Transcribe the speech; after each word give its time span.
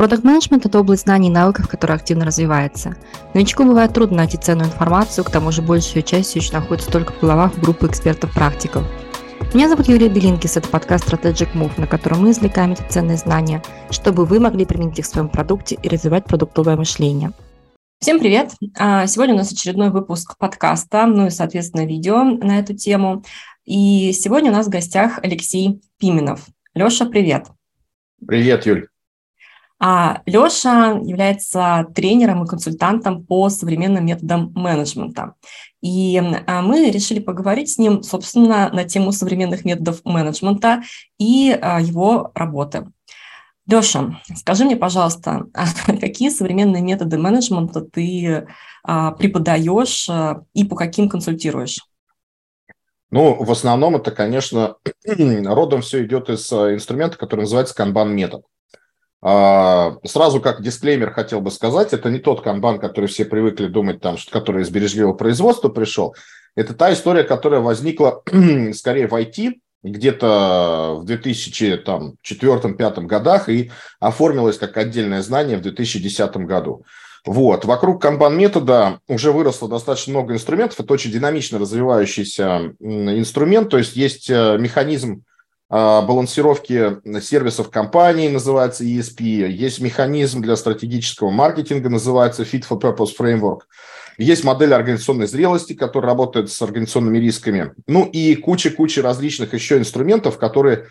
Продукт 0.00 0.24
менеджмент 0.24 0.64
это 0.64 0.80
область 0.80 1.02
знаний 1.02 1.28
и 1.28 1.30
навыков, 1.30 1.68
которая 1.68 1.98
активно 1.98 2.24
развивается. 2.24 2.96
Новичку 3.34 3.64
бывает 3.64 3.92
трудно 3.92 4.16
найти 4.16 4.38
ценную 4.38 4.68
информацию, 4.68 5.26
к 5.26 5.30
тому 5.30 5.52
же 5.52 5.60
большая 5.60 6.02
часть 6.02 6.34
еще 6.34 6.54
находится 6.54 6.90
только 6.90 7.12
в 7.12 7.20
головах 7.20 7.58
группы 7.58 7.86
экспертов-практиков. 7.86 8.82
Меня 9.52 9.68
зовут 9.68 9.88
Юлия 9.88 10.08
Белинкис, 10.08 10.56
это 10.56 10.70
подкаст 10.70 11.06
Strategic 11.06 11.52
Move, 11.52 11.78
на 11.78 11.86
котором 11.86 12.22
мы 12.22 12.30
извлекаем 12.30 12.72
эти 12.72 12.82
ценные 12.88 13.18
знания, 13.18 13.62
чтобы 13.90 14.24
вы 14.24 14.40
могли 14.40 14.64
применить 14.64 14.98
их 14.98 15.04
в 15.04 15.08
своем 15.08 15.28
продукте 15.28 15.76
и 15.82 15.86
развивать 15.86 16.24
продуктовое 16.24 16.76
мышление. 16.76 17.32
Всем 18.00 18.20
привет! 18.20 18.52
А, 18.78 19.06
сегодня 19.06 19.34
у 19.34 19.36
нас 19.36 19.52
очередной 19.52 19.90
выпуск 19.90 20.38
подкаста, 20.38 21.04
ну 21.04 21.26
и, 21.26 21.30
соответственно, 21.30 21.84
видео 21.84 22.24
на 22.24 22.58
эту 22.58 22.74
тему. 22.74 23.22
И 23.66 24.12
сегодня 24.14 24.50
у 24.50 24.54
нас 24.54 24.66
в 24.66 24.70
гостях 24.70 25.18
Алексей 25.22 25.82
Пименов. 25.98 26.46
Леша, 26.72 27.04
привет! 27.04 27.48
Привет, 28.26 28.64
Юль! 28.64 28.89
А 29.82 30.20
Леша 30.26 31.00
является 31.02 31.86
тренером 31.94 32.44
и 32.44 32.46
консультантом 32.46 33.24
по 33.24 33.48
современным 33.48 34.04
методам 34.04 34.52
менеджмента. 34.54 35.34
И 35.80 36.18
а, 36.18 36.60
мы 36.60 36.90
решили 36.90 37.18
поговорить 37.18 37.70
с 37.70 37.78
ним, 37.78 38.02
собственно, 38.02 38.68
на 38.70 38.84
тему 38.84 39.10
современных 39.10 39.64
методов 39.64 40.02
менеджмента 40.04 40.82
и 41.18 41.50
а, 41.50 41.80
его 41.80 42.30
работы. 42.34 42.92
Леша, 43.66 44.20
скажи 44.36 44.66
мне, 44.66 44.76
пожалуйста, 44.76 45.46
какие 45.86 46.28
современные 46.28 46.82
методы 46.82 47.16
менеджмента 47.16 47.80
ты 47.80 48.46
а, 48.84 49.12
преподаешь 49.12 50.10
и 50.52 50.64
по 50.64 50.76
каким 50.76 51.08
консультируешь? 51.08 51.78
Ну, 53.10 53.42
в 53.42 53.50
основном 53.50 53.96
это, 53.96 54.10
конечно, 54.10 54.76
родом 55.06 55.80
все 55.80 56.04
идет 56.04 56.28
из 56.28 56.52
инструмента, 56.52 57.16
который 57.16 57.40
называется 57.40 57.74
канбан-метод. 57.74 58.44
А, 59.22 59.96
сразу 60.04 60.40
как 60.40 60.62
дисклеймер 60.62 61.12
хотел 61.12 61.40
бы 61.40 61.50
сказать, 61.50 61.92
это 61.92 62.10
не 62.10 62.18
тот 62.18 62.40
канбан, 62.42 62.78
который 62.78 63.06
все 63.06 63.24
привыкли 63.24 63.66
думать, 63.66 64.00
там, 64.00 64.16
который 64.30 64.62
из 64.62 64.70
бережливого 64.70 65.12
производства 65.12 65.68
пришел. 65.68 66.14
Это 66.56 66.74
та 66.74 66.92
история, 66.92 67.24
которая 67.24 67.60
возникла 67.60 68.22
скорее 68.72 69.08
в 69.08 69.14
IT, 69.14 69.54
где-то 69.82 70.98
в 71.00 71.04
2004-2005 71.10 73.00
годах 73.02 73.48
и 73.48 73.70
оформилась 73.98 74.58
как 74.58 74.76
отдельное 74.76 75.22
знание 75.22 75.56
в 75.56 75.62
2010 75.62 76.36
году. 76.38 76.84
Вот. 77.26 77.64
Вокруг 77.64 78.00
канбан-метода 78.02 79.00
уже 79.08 79.32
выросло 79.32 79.68
достаточно 79.68 80.12
много 80.12 80.34
инструментов. 80.34 80.80
Это 80.80 80.92
очень 80.92 81.10
динамично 81.10 81.58
развивающийся 81.58 82.74
инструмент, 82.80 83.68
то 83.68 83.78
есть 83.78 83.94
есть 83.96 84.30
э, 84.30 84.56
механизм 84.58 85.24
балансировки 85.70 86.98
сервисов 87.20 87.70
компании, 87.70 88.28
называется 88.28 88.84
ESP. 88.84 89.48
Есть 89.48 89.80
механизм 89.80 90.42
для 90.42 90.56
стратегического 90.56 91.30
маркетинга, 91.30 91.88
называется 91.88 92.42
Fit 92.42 92.64
for 92.68 92.80
Purpose 92.80 93.10
Framework. 93.18 93.60
Есть 94.18 94.44
модель 94.44 94.74
организационной 94.74 95.26
зрелости, 95.26 95.72
которая 95.72 96.10
работает 96.10 96.50
с 96.50 96.60
организационными 96.60 97.18
рисками. 97.18 97.72
Ну 97.86 98.04
и 98.04 98.34
куча-куча 98.34 99.00
различных 99.00 99.54
еще 99.54 99.78
инструментов, 99.78 100.38
которые 100.38 100.88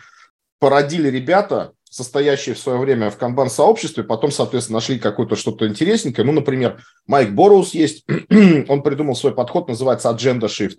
породили 0.58 1.08
ребята, 1.08 1.72
состоящие 1.90 2.54
в 2.54 2.58
свое 2.58 2.78
время 2.78 3.10
в 3.10 3.18
канбан-сообществе, 3.18 4.04
потом, 4.04 4.30
соответственно, 4.30 4.78
нашли 4.78 4.98
какое-то 4.98 5.36
что-то 5.36 5.66
интересненькое. 5.68 6.24
Ну, 6.26 6.32
например, 6.32 6.82
Майк 7.06 7.30
Борус 7.30 7.74
есть, 7.74 8.04
он 8.68 8.82
придумал 8.82 9.14
свой 9.14 9.34
подход, 9.34 9.68
называется 9.68 10.08
Agenda 10.08 10.46
Shift. 10.46 10.78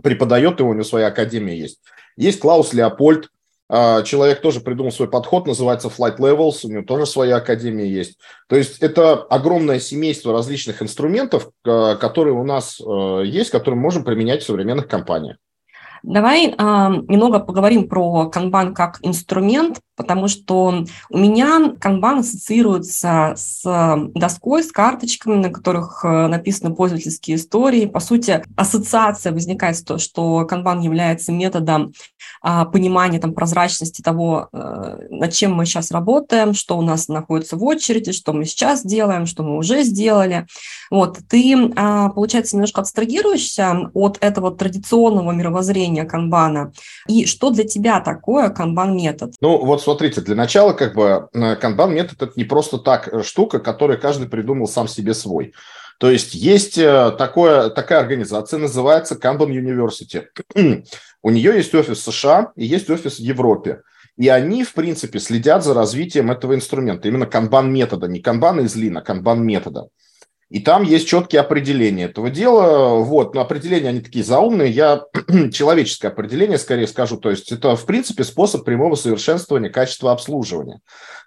Преподает 0.00 0.60
его, 0.60 0.70
у 0.70 0.74
него 0.74 0.84
своя 0.84 1.08
академия 1.08 1.58
есть. 1.58 1.80
Есть 2.16 2.40
Клаус 2.40 2.72
Леопольд, 2.72 3.28
а, 3.74 4.02
человек 4.02 4.42
тоже 4.42 4.60
придумал 4.60 4.92
свой 4.92 5.08
подход, 5.08 5.46
называется 5.46 5.88
Flight 5.88 6.18
Levels, 6.18 6.58
у 6.64 6.68
него 6.68 6.82
тоже 6.82 7.06
своя 7.06 7.36
академия 7.36 7.88
есть. 7.88 8.18
То 8.46 8.56
есть 8.56 8.80
это 8.80 9.14
огромное 9.14 9.80
семейство 9.80 10.34
различных 10.34 10.82
инструментов, 10.82 11.48
а, 11.66 11.96
которые 11.96 12.34
у 12.34 12.44
нас 12.44 12.78
а, 12.80 13.22
есть, 13.22 13.50
которые 13.50 13.76
мы 13.76 13.84
можем 13.84 14.04
применять 14.04 14.42
в 14.42 14.46
современных 14.46 14.88
компаниях. 14.88 15.38
Давай 16.02 16.48
э, 16.48 16.52
немного 16.52 17.38
поговорим 17.38 17.88
про 17.88 18.28
канбан 18.28 18.74
как 18.74 18.98
инструмент, 19.02 19.78
потому 20.02 20.26
что 20.26 20.84
у 21.10 21.18
меня 21.18 21.74
канбан 21.78 22.18
ассоциируется 22.18 23.34
с 23.36 23.62
доской, 24.14 24.64
с 24.64 24.72
карточками, 24.72 25.36
на 25.36 25.48
которых 25.48 26.04
э, 26.04 26.26
написаны 26.26 26.74
пользовательские 26.74 27.36
истории. 27.36 27.86
По 27.86 28.00
сути, 28.00 28.42
ассоциация 28.56 29.32
возникает 29.32 29.76
с 29.76 29.84
то, 29.84 29.98
что 29.98 30.44
канбан 30.44 30.80
является 30.80 31.30
методом 31.30 31.92
э, 32.44 32.64
понимания 32.72 33.20
там, 33.20 33.32
прозрачности 33.32 34.02
того, 34.02 34.48
э, 34.52 35.06
над 35.10 35.32
чем 35.32 35.54
мы 35.54 35.66
сейчас 35.66 35.92
работаем, 35.92 36.52
что 36.52 36.76
у 36.76 36.82
нас 36.82 37.06
находится 37.06 37.56
в 37.56 37.64
очереди, 37.64 38.10
что 38.10 38.32
мы 38.32 38.44
сейчас 38.44 38.84
делаем, 38.84 39.26
что 39.26 39.44
мы 39.44 39.56
уже 39.56 39.84
сделали. 39.84 40.46
Вот, 40.90 41.18
ты, 41.28 41.54
э, 41.54 42.08
получается, 42.12 42.56
немножко 42.56 42.80
абстрагируешься 42.80 43.90
от 43.94 44.18
этого 44.20 44.50
традиционного 44.50 45.30
мировоззрения 45.30 46.04
канбана? 46.04 46.72
И 47.06 47.26
что 47.26 47.50
для 47.50 47.64
тебя 47.64 48.00
такое 48.00 48.48
канбан-метод? 48.48 49.34
Ну, 49.40 49.64
вот 49.64 49.80
смотрите, 49.92 50.22
для 50.22 50.34
начала 50.34 50.72
как 50.72 50.94
бы 50.94 51.28
э, 51.34 51.56
канбан-метод– 51.56 52.16
это 52.22 52.32
не 52.36 52.44
просто 52.44 52.78
так 52.78 53.08
э, 53.12 53.22
штука, 53.22 53.58
которую 53.58 54.00
каждый 54.00 54.26
придумал 54.26 54.66
сам 54.66 54.88
себе 54.88 55.12
свой. 55.12 55.52
То 55.98 56.10
есть 56.10 56.34
есть 56.34 56.78
э, 56.78 57.12
такое, 57.18 57.68
такая 57.68 58.00
организация, 58.00 58.58
называется 58.58 59.16
Kanban 59.16 59.48
University. 59.48 60.24
У 61.22 61.30
нее 61.30 61.56
есть 61.56 61.74
офис 61.74 61.98
в 61.98 62.10
США 62.10 62.52
и 62.56 62.64
есть 62.64 62.88
офис 62.88 63.18
в 63.18 63.22
Европе. 63.22 63.82
И 64.16 64.28
они, 64.28 64.64
в 64.64 64.72
принципе, 64.72 65.18
следят 65.18 65.62
за 65.62 65.74
развитием 65.74 66.30
этого 66.30 66.54
инструмента, 66.54 67.08
именно 67.08 67.26
канбан-метода, 67.26 68.08
не 68.08 68.20
канбана 68.20 68.62
из 68.62 68.74
лина, 68.74 69.02
канбан-метода. 69.02 69.88
И 70.52 70.60
там 70.60 70.82
есть 70.82 71.08
четкие 71.08 71.40
определения 71.40 72.04
этого 72.04 72.28
дела. 72.28 72.96
Вот, 73.02 73.34
но 73.34 73.40
определения, 73.40 73.88
они 73.88 74.00
такие 74.00 74.22
заумные. 74.22 74.70
Я 74.70 75.04
человеческое 75.50 76.08
определение 76.08 76.58
скорее 76.58 76.86
скажу. 76.86 77.16
То 77.16 77.30
есть 77.30 77.50
это, 77.50 77.74
в 77.74 77.86
принципе, 77.86 78.22
способ 78.22 78.62
прямого 78.62 78.94
совершенствования 78.94 79.70
качества 79.70 80.12
обслуживания. 80.12 80.80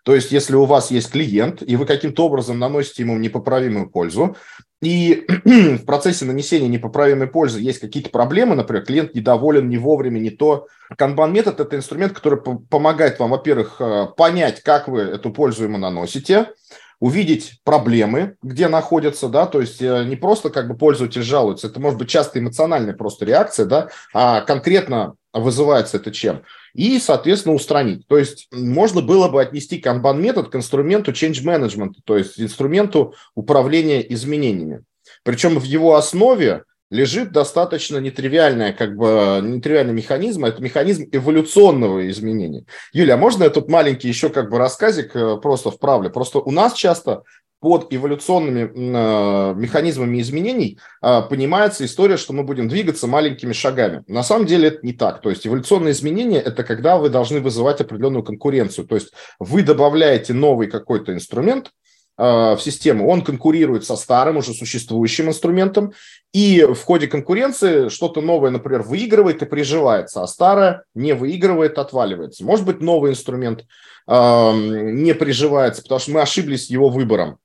То 0.04 0.14
есть 0.14 0.32
если 0.32 0.56
у 0.56 0.66
вас 0.66 0.92
есть 0.92 1.10
клиент, 1.10 1.64
и 1.64 1.76
вы 1.76 1.88
каким-то 1.88 2.28
образом 2.28 2.60
наносите 2.60 3.02
ему 3.02 3.18
непоправимую 3.18 3.90
пользу, 3.90 4.38
и 4.84 5.26
в 5.44 5.86
процессе 5.86 6.26
нанесения 6.26 6.68
непоправимой 6.68 7.26
пользы 7.26 7.62
есть 7.62 7.80
какие-то 7.80 8.12
проблемы, 8.12 8.54
например, 8.54 8.86
клиент 8.86 9.16
недоволен, 9.16 9.68
не 9.68 9.80
вовремя, 9.80 10.20
не 10.20 10.30
то. 10.30 10.68
Канбан-метод– 10.96 11.60
это 11.62 11.76
инструмент, 11.76 12.14
который 12.14 12.40
помогает 12.40 13.18
вам, 13.18 13.32
во-первых, 13.32 13.78
э, 13.80 14.06
понять, 14.16 14.62
как 14.62 14.88
вы 14.88 15.02
эту 15.02 15.32
пользу 15.32 15.64
ему 15.64 15.80
наносите– 15.80 16.50
увидеть 17.00 17.60
проблемы, 17.64 18.36
где 18.42 18.68
находятся, 18.68 19.30
да, 19.30 19.46
то 19.46 19.62
есть 19.62 19.82
э, 19.82 20.04
не 20.06 20.16
просто 20.16 20.50
как 20.50 20.68
бы 20.68 20.76
пользователь 20.76 21.24
жалуется, 21.24 21.68
это 21.68 21.80
может 21.80 22.00
быть 22.00 22.10
часто 22.10 22.40
эмоциональная 22.40 22.94
просто 22.94 23.26
реакция, 23.26 23.66
да, 23.66 23.90
а 24.14 24.42
конкретно 24.42 25.16
вызывается 25.34 25.98
это 25.98 26.12
чем? 26.12 26.44
И, 26.74 27.00
соответственно, 27.00 27.56
устранить. 27.56 28.08
То 28.08 28.18
есть 28.18 28.48
можно 28.52 29.02
было 29.02 29.28
бы 29.30 29.42
отнести 29.42 29.80
Kanban 29.80 30.18
метод 30.18 30.50
к 30.50 30.56
инструменту 30.56 31.12
change 31.12 31.44
management, 31.44 31.94
то 32.06 32.18
есть 32.18 32.40
инструменту 32.40 33.14
управления 33.34 34.02
изменениями. 34.14 34.84
Причем 35.24 35.60
в 35.60 35.64
его 35.64 35.96
основе 35.96 36.64
лежит 36.90 37.32
достаточно 37.32 37.98
нетривиальная, 37.98 38.74
как 38.74 38.96
бы, 38.96 39.42
нетривиальный 39.44 39.94
механизм, 39.94 40.46
это 40.46 40.62
механизм 40.62 41.08
эволюционного 41.12 42.10
изменения. 42.10 42.66
Юля, 42.94 43.16
а 43.16 43.18
можно 43.18 43.44
я 43.44 43.50
тут 43.50 43.70
маленький 43.70 44.08
еще 44.08 44.30
как 44.30 44.50
бы 44.50 44.58
рассказик 44.58 45.16
э, 45.16 45.38
просто 45.38 45.72
вправлю? 45.72 46.10
Просто 46.10 46.40
у 46.40 46.52
нас 46.52 46.74
часто 46.74 47.24
под 47.60 47.88
эволюционными 47.90 48.72
э, 48.76 49.54
механизмами 49.56 50.22
изменений 50.22 50.78
э, 51.02 51.22
понимается 51.28 51.86
история, 51.86 52.18
что 52.18 52.34
мы 52.34 52.44
будем 52.44 52.68
двигаться 52.68 53.08
маленькими 53.08 53.54
шагами. 53.54 54.04
На 54.08 54.22
самом 54.22 54.46
деле 54.46 54.68
это 54.68 54.86
не 54.86 54.94
так. 54.94 55.22
То 55.22 55.32
есть 55.32 55.48
эволюционные 55.48 55.94
изменения– 55.94 56.40
это 56.46 56.64
когда 56.64 56.98
вы 56.98 57.10
должны 57.10 57.40
вызывать 57.40 57.82
определенную 57.82 58.24
конкуренцию. 58.24 58.86
То 58.86 58.96
есть 58.96 59.14
вы 59.40 59.64
добавляете 59.64 60.34
новый 60.34 60.68
какой-то 60.68 61.14
инструмент, 61.14 61.72
в 62.18 62.60
систему, 62.62 63.10
он 63.10 63.24
конкурирует 63.24 63.84
со 63.84 63.98
старым, 63.98 64.38
уже 64.38 64.54
существующим 64.54 65.28
инструментом, 65.28 65.94
и 66.36 66.64
в 66.64 66.82
ходе 66.84 67.08
конкуренции 67.08 67.90
что-то 67.90 68.22
новое, 68.22 68.52
например, 68.52 68.84
выигрывает 68.84 69.42
и 69.42 69.46
приживается, 69.46 70.22
а 70.22 70.28
старое 70.28 70.84
не 70.94 71.14
выигрывает, 71.14 71.78
отваливается. 71.78 72.46
Может 72.46 72.66
быть, 72.66 72.82
новый 72.82 73.12
инструмент 73.12 73.66
э, 74.08 74.52
не 74.54 75.14
приживается, 75.14 75.82
потому 75.82 76.00
что 76.00 76.12
мы 76.12 76.22
ошиблись 76.22 76.70
его 76.70 76.90
выбором. 76.90 77.38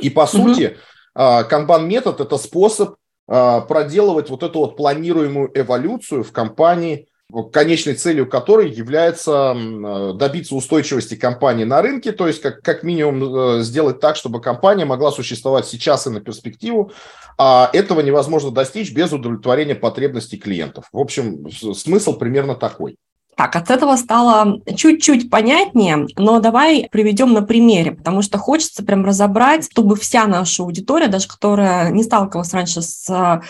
И 0.00 0.10
по 0.10 0.26
сути, 0.26 0.76
э, 1.14 1.44
канбан-метод– 1.44 2.20
это 2.22 2.36
способ 2.38 2.96
э, 3.28 3.60
проделывать 3.68 4.30
вот 4.30 4.42
эту 4.42 4.60
вот 4.60 4.76
планируемую 4.76 5.50
эволюцию 5.54 6.24
в 6.24 6.32
компании 6.32 7.08
конечной 7.52 7.94
целью 7.94 8.28
которой 8.28 8.70
является 8.70 9.54
э, 9.56 10.12
добиться 10.14 10.54
устойчивости 10.54 11.14
компании 11.14 11.64
на 11.64 11.82
рынке, 11.82 12.12
то 12.12 12.26
есть 12.26 12.40
как, 12.40 12.62
как 12.62 12.82
минимум 12.82 13.58
э, 13.58 13.62
сделать 13.62 14.00
так, 14.00 14.16
чтобы 14.16 14.40
компания 14.40 14.84
могла 14.84 15.10
существовать 15.10 15.66
сейчас 15.66 16.06
и 16.06 16.10
на 16.10 16.20
перспективу, 16.20 16.92
а 17.38 17.70
этого 17.72 18.00
невозможно 18.00 18.50
достичь 18.50 18.92
без 18.92 19.12
удовлетворения 19.12 19.74
потребностей 19.74 20.38
клиентов. 20.38 20.86
В 20.92 20.98
общем, 20.98 21.50
смысл 21.50 22.18
примерно 22.18 22.54
такой. 22.54 22.96
Так, 23.36 23.56
от 23.56 23.70
этого 23.70 23.96
стало 23.96 24.60
чуть-чуть 24.76 25.30
понятнее, 25.30 26.06
но 26.18 26.40
давай 26.40 26.88
приведем 26.90 27.32
на 27.32 27.40
примере, 27.40 27.92
потому 27.92 28.20
что 28.20 28.36
хочется 28.36 28.84
прям 28.84 29.04
разобрать, 29.04 29.66
чтобы 29.70 29.96
вся 29.96 30.26
наша 30.26 30.62
аудитория, 30.62 31.08
даже 31.08 31.26
которая 31.26 31.90
не 31.90 32.02
сталкивалась 32.02 32.52
раньше 32.52 32.82
с 32.82 33.08
э, 33.08 33.40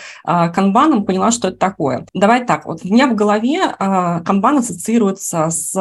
канбаном, 0.51 1.03
поняла, 1.03 1.31
что 1.31 1.49
это 1.49 1.57
такое. 1.57 2.05
Давай 2.13 2.45
так, 2.45 2.65
вот 2.65 2.85
у 2.85 2.87
меня 2.87 3.07
в 3.07 3.15
голове 3.15 3.59
э, 3.59 4.21
канбан 4.23 4.59
ассоциируется 4.59 5.49
с 5.49 5.73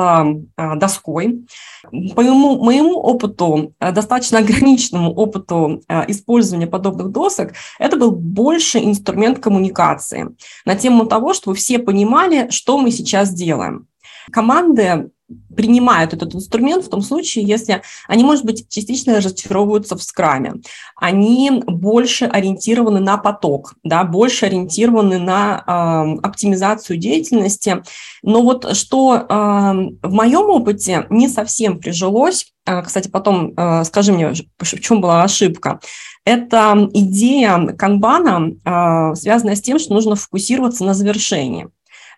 доской. 0.57 1.47
По 1.91 2.23
моему, 2.23 2.65
моему 2.65 2.99
опыту, 2.99 3.75
достаточно 3.79 4.39
ограниченному 4.39 5.13
опыту 5.13 5.83
использования 6.09 6.67
подобных 6.67 7.11
досок, 7.11 7.53
это 7.79 7.97
был 7.97 8.11
больше 8.11 8.79
инструмент 8.79 9.39
коммуникации 9.39 10.35
на 10.65 10.75
тему 10.75 11.07
того, 11.07 11.33
чтобы 11.33 11.57
все 11.57 11.79
понимали, 11.79 12.49
что 12.51 12.77
мы 12.79 12.91
сейчас 12.91 13.33
делаем. 13.33 13.87
Команды 14.33 15.11
принимают 15.55 16.13
этот 16.13 16.35
инструмент 16.35 16.85
в 16.85 16.91
том 16.91 17.03
случае, 17.03 17.45
если 17.45 17.83
они, 18.09 18.25
может 18.25 18.45
быть, 18.45 18.69
частично 18.69 19.17
разочаровываются 19.17 19.97
в 19.97 20.03
скраме. 20.03 20.55
Они 20.97 21.63
больше 21.67 22.25
ориентированы 22.25 23.01
на 23.01 23.17
поток, 23.19 23.75
да, 23.85 24.05
больше 24.05 24.47
ориентированы 24.47 25.19
на 25.19 25.63
э, 25.67 26.27
оптимизацию 26.27 26.99
деятельности. 26.99 27.83
Но 28.23 28.43
вот 28.43 28.77
что 28.77 29.17
э, 29.17 29.23
в 29.27 30.13
моем 30.13 30.51
опыте 30.51 31.07
не 31.11 31.29
совсем 31.29 31.79
прижилось, 31.79 32.53
э, 32.67 32.83
кстати, 32.83 33.09
потом 33.09 33.53
э, 33.57 33.85
скажи 33.85 34.13
мне, 34.13 34.33
в 34.59 34.81
чем 34.81 35.01
была 35.01 35.23
ошибка, 35.23 35.81
это 36.25 36.89
идея 36.93 37.67
канбана, 37.79 38.53
э, 38.65 39.15
связанная 39.15 39.57
с 39.57 39.63
тем, 39.63 39.79
что 39.79 39.95
нужно 39.95 40.17
фокусироваться 40.17 40.85
на 40.85 40.95
завершении 40.95 41.69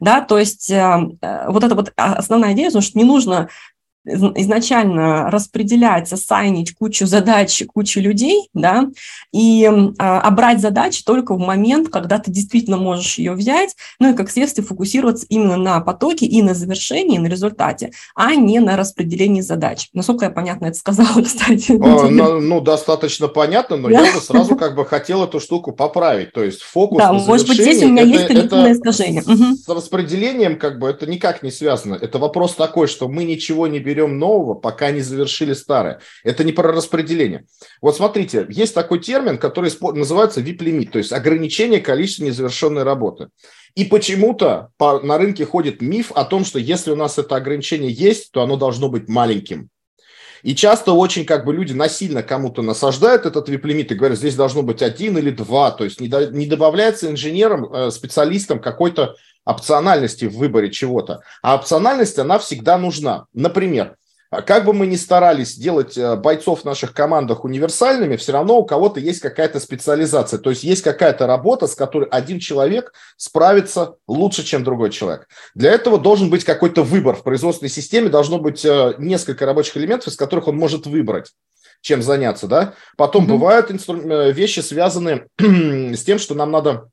да, 0.02 0.20
то 0.20 0.37
есть 0.37 0.69
э, 0.69 0.99
э, 1.20 1.44
вот 1.49 1.62
это 1.62 1.76
вот 1.76 1.93
основная 1.96 2.54
идея, 2.54 2.66
потому 2.66 2.82
что 2.82 2.99
не 2.99 3.04
нужно 3.04 3.49
изначально 4.04 5.31
распределять, 5.31 6.12
ассайнить 6.12 6.75
кучу 6.75 7.06
задач, 7.06 7.62
кучу 7.72 8.00
людей, 8.00 8.49
да, 8.52 8.88
и 9.32 9.70
а, 9.99 10.31
брать 10.31 10.60
задачи 10.60 11.04
только 11.04 11.34
в 11.34 11.38
момент, 11.38 11.88
когда 11.88 12.19
ты 12.19 12.31
действительно 12.31 12.76
можешь 12.76 13.19
ее 13.19 13.32
взять, 13.32 13.76
ну 14.00 14.12
и 14.12 14.14
как 14.14 14.31
следствие 14.31 14.66
фокусироваться 14.66 15.26
именно 15.28 15.56
на 15.56 15.81
потоке 15.81 16.26
и 16.26 16.43
на 16.43 16.54
завершении, 16.54 17.16
и 17.16 17.20
на 17.20 17.28
результате, 17.28 17.93
а 18.14 18.34
не 18.34 18.60
на 18.60 18.76
распределении 18.76 19.40
задач. 19.40 19.88
Насколько 19.93 20.26
я 20.26 20.31
понятно 20.31 20.66
это 20.66 20.78
сказала, 20.78 21.22
кстати. 21.25 21.72
А, 21.72 22.08
ну, 22.08 22.40
ну, 22.40 22.60
достаточно 22.60 23.28
понятно, 23.28 23.76
но 23.76 23.88
да? 23.88 24.00
я 24.00 24.14
бы 24.14 24.20
сразу 24.20 24.56
как 24.56 24.75
бы 24.75 24.84
хотел 24.84 25.25
эту 25.25 25.38
штуку 25.40 25.72
поправить, 25.72 26.32
то 26.32 26.43
есть 26.43 26.62
фокус 26.62 26.99
да, 26.99 27.12
на 27.12 27.20
может 27.20 27.46
быть, 27.46 27.60
здесь 27.60 27.82
у 27.82 27.88
меня 27.88 28.02
это, 28.02 28.10
есть 28.10 28.26
когнитивное 28.26 28.72
искажение. 28.72 29.22
С 29.22 29.69
распределением 29.69 30.58
как 30.58 30.78
бы 30.78 30.88
это 30.88 31.06
никак 31.06 31.43
не 31.43 31.50
связано. 31.50 31.94
Это 31.94 32.19
вопрос 32.19 32.54
такой, 32.54 32.88
что 32.88 33.08
мы 33.08 33.25
ничего 33.25 33.66
не 33.66 33.78
берем 33.78 33.92
берем 33.93 34.19
нового, 34.19 34.55
пока 34.55 34.91
не 34.91 35.00
завершили 35.00 35.53
старое. 35.53 36.00
Это 36.25 36.44
не 36.44 36.53
про 36.53 36.73
распределение. 36.73 37.44
Вот 37.81 37.97
смотрите, 37.97 38.47
есть 38.49 38.75
такой 38.75 39.00
термин, 39.00 39.39
который 39.39 39.71
называется 39.94 40.41
VIP-лимит, 40.41 40.93
то 40.93 40.99
есть 40.99 41.12
ограничение 41.12 41.81
количества 41.81 42.25
незавершенной 42.25 42.85
работы. 42.85 43.29
И 43.75 43.85
почему-то 43.85 44.69
на 44.79 45.19
рынке 45.19 45.44
ходит 45.44 45.81
миф 45.83 46.12
о 46.12 46.25
том, 46.25 46.44
что 46.44 46.59
если 46.59 46.91
у 46.91 46.97
нас 46.97 47.19
это 47.19 47.37
ограничение 47.37 47.91
есть, 47.91 48.33
то 48.33 48.43
оно 48.43 48.56
должно 48.56 48.89
быть 48.89 49.09
маленьким. 49.09 49.69
И 50.43 50.55
часто 50.55 50.93
очень 50.93 51.25
как 51.25 51.44
бы 51.44 51.55
люди 51.55 51.73
насильно 51.73 52.23
кому-то 52.23 52.62
насаждают 52.62 53.27
этот 53.27 53.49
вип-лимит 53.49 53.93
и 53.93 53.94
говорят, 53.94 54.19
здесь 54.19 54.35
должно 54.35 54.62
быть 54.62 54.83
один 54.83 55.17
или 55.19 55.31
два. 55.31 55.71
То 55.71 55.85
есть 55.85 56.00
не, 56.00 56.09
до, 56.09 56.27
не 56.27 56.47
добавляется 56.47 57.11
инженерам, 57.11 57.73
э, 57.73 57.91
специалистам 57.91 58.61
какой-то 58.61 59.17
опциональности 59.44 60.27
в 60.27 60.37
выборе 60.37 60.71
чего-то. 60.71 61.21
А 61.43 61.56
опциональность, 61.56 62.19
она 62.19 62.39
всегда 62.39 62.79
нужна. 62.79 63.27
Например, 63.33 63.97
как 64.40 64.64
бы 64.64 64.73
мы 64.73 64.87
ни 64.87 64.96
старались 64.96 65.56
делать 65.56 65.99
э, 65.99 66.17
бойцов 66.17 66.62
в 66.62 66.64
наших 66.64 66.94
командах 66.94 67.44
универсальными, 67.44 68.17
все 68.17 68.32
равно 68.32 68.58
у 68.58 68.64
кого-то 68.64 68.99
есть 68.99 69.20
какая-то 69.20 69.61
специализация. 69.61 70.38
То 70.38 70.49
есть 70.49 70.64
есть 70.64 70.82
какая-то 70.82 71.26
работа, 71.26 71.67
с 71.67 71.75
которой 71.75 72.08
один 72.08 72.40
человек 72.40 72.94
справится 73.19 73.96
лучше, 74.08 74.43
чем 74.43 74.64
другой 74.64 74.88
человек. 74.88 75.29
Для 75.55 75.70
этого 75.70 75.99
должен 75.99 76.31
быть 76.31 76.44
какой-то 76.44 76.82
выбор. 76.82 77.17
В 77.17 77.25
производственной 77.25 77.69
системе 77.69 78.08
должно 78.08 78.38
быть 78.38 78.64
э, 78.64 78.94
несколько 78.96 79.44
рабочих 79.44 79.76
элементов, 79.76 80.08
из 80.08 80.17
которых 80.17 80.49
он 80.49 80.56
может 80.56 80.87
выбрать 80.87 81.32
чем 81.82 82.00
заняться, 82.00 82.46
да. 82.46 82.75
Потом 82.96 83.25
mm-hmm. 83.25 83.28
бывают 83.28 83.70
инстру... 83.70 84.00
Э, 84.00 84.32
вещи, 84.32 84.61
связанные 84.61 85.26
с 85.38 86.05
тем, 86.05 86.19
что 86.19 86.35
нам 86.35 86.50
надо 86.50 86.88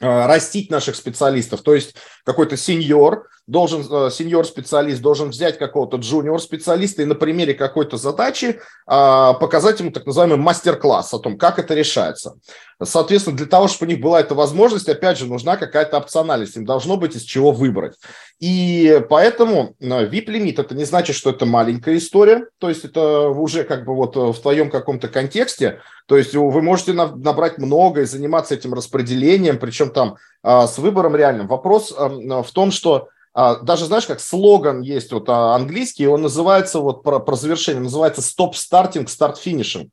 растить 0.00 0.70
наших 0.70 0.96
специалистов. 0.96 1.62
То 1.62 1.74
есть 1.74 1.94
какой-то 2.24 2.56
сеньор 2.56 3.28
должен, 3.48 3.80
э, 3.80 4.10
сеньор-специалист 4.10 5.00
должен 5.00 5.30
взять 5.30 5.58
какого-то 5.58 5.96
джуниор-специалиста 5.96 7.02
и 7.02 7.06
на 7.06 7.14
примере 7.14 7.54
какой-то 7.54 7.96
задачи 7.96 8.60
а, 8.86 9.32
показать 9.34 9.80
ему 9.80 9.90
так 9.90 10.04
называемый 10.06 10.36
мастер-класс 10.36 11.14
о 11.14 11.18
том, 11.18 11.38
как 11.38 11.58
это 11.58 11.74
решается. 11.74 12.34
Соответственно, 12.82 13.36
для 13.36 13.46
того, 13.46 13.66
чтобы 13.66 13.90
у 13.90 13.94
них 13.94 14.02
была 14.02 14.20
эта 14.20 14.34
возможность, 14.34 14.88
опять 14.88 15.18
же, 15.18 15.26
нужна 15.26 15.56
какая-то 15.56 15.96
опциональность, 15.96 16.56
им 16.56 16.66
должно 16.66 16.96
быть 16.98 17.16
из 17.16 17.22
чего 17.22 17.50
выбрать. 17.50 17.96
И 18.40 19.04
поэтому 19.08 19.74
VIP-лимит– 19.80 20.58
это 20.60 20.74
не 20.76 20.84
значит, 20.84 21.16
что 21.16 21.30
это 21.30 21.44
маленькая 21.44 21.96
история, 21.96 22.46
то 22.58 22.68
есть 22.68 22.84
это 22.84 23.28
уже 23.30 23.64
как 23.64 23.84
бы 23.84 23.96
вот 23.96 24.14
в 24.14 24.40
твоем 24.40 24.70
каком-то 24.70 25.08
контексте, 25.08 25.80
то 26.06 26.16
есть 26.16 26.34
вы 26.34 26.62
можете 26.62 26.92
набрать 26.92 27.58
много 27.58 28.02
и 28.02 28.06
заниматься 28.06 28.54
этим 28.54 28.74
распределением, 28.74 29.58
причем 29.58 29.90
там 29.90 30.18
а, 30.44 30.68
с 30.68 30.78
выбором 30.78 31.16
реальным. 31.16 31.48
Вопрос 31.48 31.90
в 31.90 32.50
том, 32.52 32.70
что 32.70 33.08
а, 33.34 33.56
даже 33.56 33.86
знаешь, 33.86 34.06
как 34.06 34.20
слоган 34.20 34.80
есть 34.80 35.12
вот 35.12 35.28
а, 35.28 35.54
английский, 35.54 36.06
он 36.06 36.22
называется 36.22 36.80
вот 36.80 37.02
про, 37.02 37.20
про 37.20 37.36
завершение, 37.36 37.82
называется 37.82 38.20
stop 38.20 38.52
starting, 38.52 39.06
start 39.06 39.36
finishing. 39.44 39.90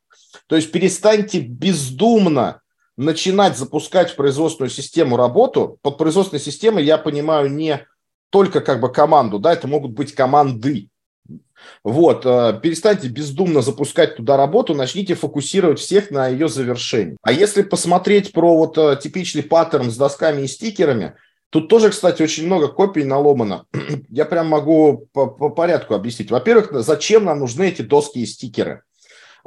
То 0.48 0.56
есть 0.56 0.71
перестаньте 0.71 1.41
бездумно 1.41 2.62
начинать 2.98 3.57
запускать 3.57 4.12
в 4.12 4.15
производственную 4.15 4.69
систему 4.69 5.18
работу. 5.18 5.77
Под 5.81 5.98
производственной 5.98 6.39
системой 6.39 6.86
я 6.86 6.98
понимаю 6.98 7.51
не 7.51 7.86
только 8.35 8.59
как 8.59 8.81
бы 8.81 8.91
команду, 8.91 9.39
да, 9.39 9.53
это 9.53 9.65
могут 9.65 9.93
быть 9.93 10.13
команды. 10.13 10.89
Вот, 11.85 12.25
э, 12.25 12.59
перестаньте 12.61 13.07
бездумно 13.07 13.61
запускать 13.61 14.17
туда 14.17 14.35
работу, 14.35 14.73
начните 14.73 15.15
фокусировать 15.15 15.79
всех 15.79 16.11
на 16.11 16.27
ее 16.27 16.49
завершении. 16.49 17.15
А 17.21 17.31
если 17.31 17.61
посмотреть 17.61 18.33
про 18.33 18.57
вот 18.57 18.77
э, 18.77 18.99
типичный 19.01 19.41
паттерн 19.41 19.89
с 19.89 19.95
досками 19.95 20.41
и 20.41 20.47
стикерами, 20.47 21.13
тут 21.49 21.69
тоже, 21.69 21.91
кстати, 21.91 22.23
очень 22.23 22.45
много 22.45 22.67
копий 22.67 23.05
наломано. 23.05 23.67
Я 24.09 24.25
прям 24.25 24.47
могу 24.47 25.07
по, 25.13 25.27
по 25.27 25.47
порядку 25.47 25.93
объяснить. 25.93 26.29
Во-первых, 26.29 26.73
зачем 26.83 27.23
нам 27.23 27.39
нужны 27.39 27.69
эти 27.69 27.83
доски 27.83 28.19
и 28.19 28.25
стикеры? 28.25 28.81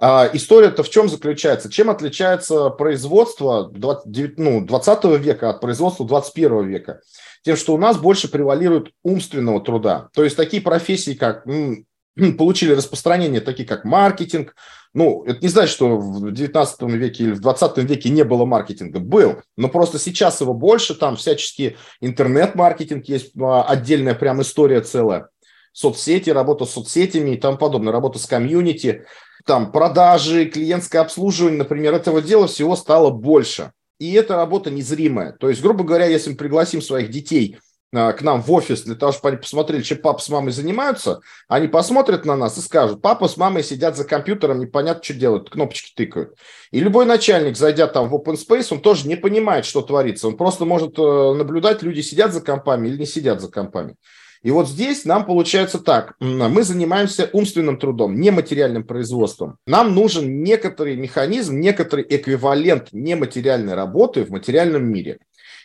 А, 0.00 0.31
История-то 0.32 0.82
в 0.82 0.88
чем 0.88 1.11
заключается? 1.11 1.70
Чем 1.70 1.91
отличается 1.91 2.70
производство 2.70 3.69
20, 3.69 4.39
ну, 4.39 4.65
20 4.65 5.05
века 5.20 5.51
от 5.51 5.60
производства 5.60 6.06
21 6.06 6.67
века? 6.67 7.01
Тем, 7.43 7.57
что 7.57 7.75
у 7.75 7.79
нас 7.79 7.99
больше 7.99 8.29
превалирует 8.29 8.91
умственного 9.03 9.61
труда. 9.61 10.09
То 10.15 10.25
есть 10.25 10.37
такие 10.37 10.63
профессии, 10.63 11.15
как 11.15 11.45
получили 12.39 12.73
распространение, 12.73 13.41
такие 13.41 13.67
как 13.67 13.85
маркетинг. 13.85 14.55
Ну, 14.95 15.25
это 15.25 15.41
не 15.41 15.49
значит, 15.49 15.75
что 15.75 15.99
в 15.99 16.33
19 16.33 16.83
веке 16.83 17.25
или 17.25 17.33
в 17.33 17.41
20 17.41 17.79
веке 17.79 18.09
не 18.11 18.25
было 18.25 18.45
маркетинга. 18.45 19.01
Был, 19.01 19.43
но 19.57 19.69
просто 19.69 19.99
сейчас 19.99 20.41
его 20.41 20.55
больше, 20.55 20.95
там 20.95 21.17
всячески 21.17 21.77
интернет-маркетинг 22.01 23.05
есть, 23.07 23.33
а, 23.39 23.63
отдельная 23.65 24.15
прям 24.15 24.41
история 24.43 24.81
целая. 24.81 25.29
Соцсети, 25.73 26.31
работа 26.31 26.65
с 26.65 26.73
соцсетями 26.73 27.33
и 27.33 27.37
тому 27.37 27.59
подобное, 27.59 27.93
работа 27.93 28.19
с 28.19 28.27
комьюнити, 28.27 29.05
там 29.47 29.71
продажи, 29.71 30.47
клиентское 30.47 31.03
обслуживание, 31.03 31.59
например, 31.59 31.95
этого 31.95 32.21
дела 32.21 32.47
всего 32.49 32.75
стало 32.75 33.11
больше. 33.11 33.73
И 33.98 34.12
эта 34.12 34.36
работа 34.36 34.70
незримая. 34.70 35.32
То 35.32 35.48
есть, 35.48 35.62
грубо 35.62 35.84
говоря, 35.84 36.06
если 36.06 36.31
мы 36.31 36.36
пригласим 36.36 36.82
своих 36.82 37.10
детей– 37.10 37.58
а, 37.94 38.12
к 38.12 38.20
нам 38.20 38.43
в 38.43 38.52
офис 38.52 38.82
для 38.82 38.94
того, 38.94 39.12
чтобы 39.12 39.31
они 39.31 39.38
посмотрели, 39.38 39.82
чем 39.82 39.98
папа 39.98 40.20
с 40.20 40.28
мамой 40.28 40.52
занимаются, 40.52 41.20
они 41.48 41.69
посмотрят 41.69 42.26
на 42.26 42.36
нас 42.36 42.58
и 42.58 42.60
скажут, 42.60 43.00
папа 43.00 43.28
с 43.28 43.38
мамой 43.38 43.62
сидят 43.64 43.96
за 43.96 44.05
компьютером, 44.05 44.58
непонятно, 44.58 45.02
что 45.02 45.14
делают, 45.14 45.48
кнопочки 45.48 45.94
тыкают. 45.94 46.34
И 46.70 46.81
любой 46.81 47.06
начальник, 47.06 47.56
зайдя 47.56 47.86
там 47.86 48.10
в 48.10 48.14
open 48.14 48.36
space, 48.36 48.69
он 48.72 48.82
тоже 48.82 49.08
не 49.08 49.17
понимает, 49.17 49.64
что 49.64 49.81
творится. 49.81 50.28
Он 50.28 50.36
просто 50.36 50.67
может 50.67 50.98
э, 50.98 51.02
наблюдать, 51.02 51.82
люди 51.82 52.02
сидят 52.02 52.34
за 52.34 52.43
компами 52.43 52.88
или 52.88 52.98
не 52.98 53.06
сидят 53.06 53.40
за 53.40 53.50
компами. 53.50 53.96
И 54.43 54.51
вот 54.51 54.69
здесь 54.69 55.05
нам 55.05 55.27
получается 55.27 55.79
так. 55.79 56.15
Мы 56.21 56.63
занимаемся 56.63 57.29
умственным 57.33 57.79
трудом, 57.79 58.21
нематериальным 58.21 58.85
производством. 58.85 59.59
Нам 59.67 59.95
нужен 59.95 60.43
некоторый 60.43 60.97
механизм, 60.97 61.59
некоторый 61.59 62.07
эквивалент 62.09 62.89
нематериальной 62.93 63.75
работы 63.75 64.25
в 64.25 64.31
материальном 64.31 64.85
мире. 64.85 65.19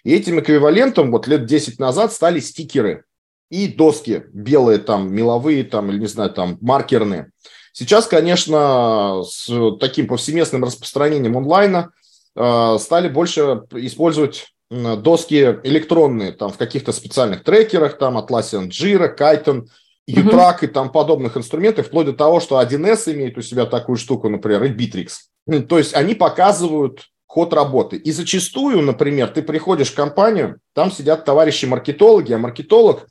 И 0.03 0.13
этим 0.13 0.39
эквивалентом 0.39 1.11
вот 1.11 1.27
лет 1.27 1.45
10 1.45 1.79
назад 1.79 2.11
стали 2.11 2.39
стикеры 2.39 3.05
и 3.49 3.67
доски 3.67 4.23
белые 4.33 4.79
там, 4.79 5.13
меловые 5.13 5.63
там, 5.63 5.91
или 5.91 5.99
не 5.99 6.07
знаю, 6.07 6.31
там 6.31 6.57
маркерные. 6.59 7.31
Сейчас, 7.71 8.07
конечно, 8.07 9.23
с 9.23 9.49
таким 9.79 10.07
повсеместным 10.07 10.63
распространением 10.63 11.37
онлайна 11.37 11.91
э, 12.35 12.77
стали 12.79 13.09
больше 13.09 13.61
использовать 13.71 14.52
доски 14.73 15.59
электронные, 15.63 16.31
там 16.31 16.51
в 16.51 16.57
каких-то 16.57 16.91
специальных 16.91 17.43
трекерах, 17.43 17.97
там 17.97 18.17
Atlassian 18.17 18.69
Jira, 18.69 19.15
Kaiton, 19.17 19.67
Utrack 20.09 20.59
mm-hmm. 20.59 20.63
и 20.63 20.67
там 20.67 20.91
подобных 20.91 21.37
инструментов, 21.37 21.87
вплоть 21.87 22.07
до 22.07 22.13
того, 22.13 22.39
что 22.39 22.59
1С 22.59 23.13
имеет 23.13 23.37
у 23.37 23.41
себя 23.41 23.65
такую 23.65 23.97
штуку, 23.97 24.29
например, 24.29 24.63
и 24.63 24.69
Bittrex. 24.69 25.63
То 25.67 25.77
есть 25.77 25.93
они 25.93 26.15
показывают 26.15 27.05
ход 27.25 27.53
работы. 27.53 27.97
И 27.97 28.11
зачастую, 28.11 28.81
например, 28.81 29.29
ты 29.29 29.41
приходишь 29.41 29.91
в 29.91 29.95
компанию, 29.95 30.59
там 30.73 30.91
сидят 30.91 31.25
товарищи-маркетологи, 31.25 32.33
а 32.33 32.37
маркетолог 32.37 33.07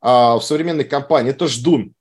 а, 0.00 0.36
в 0.36 0.42
современной 0.42 0.84
компании– 0.84 1.30
это 1.32 1.48
ждун. 1.48 1.94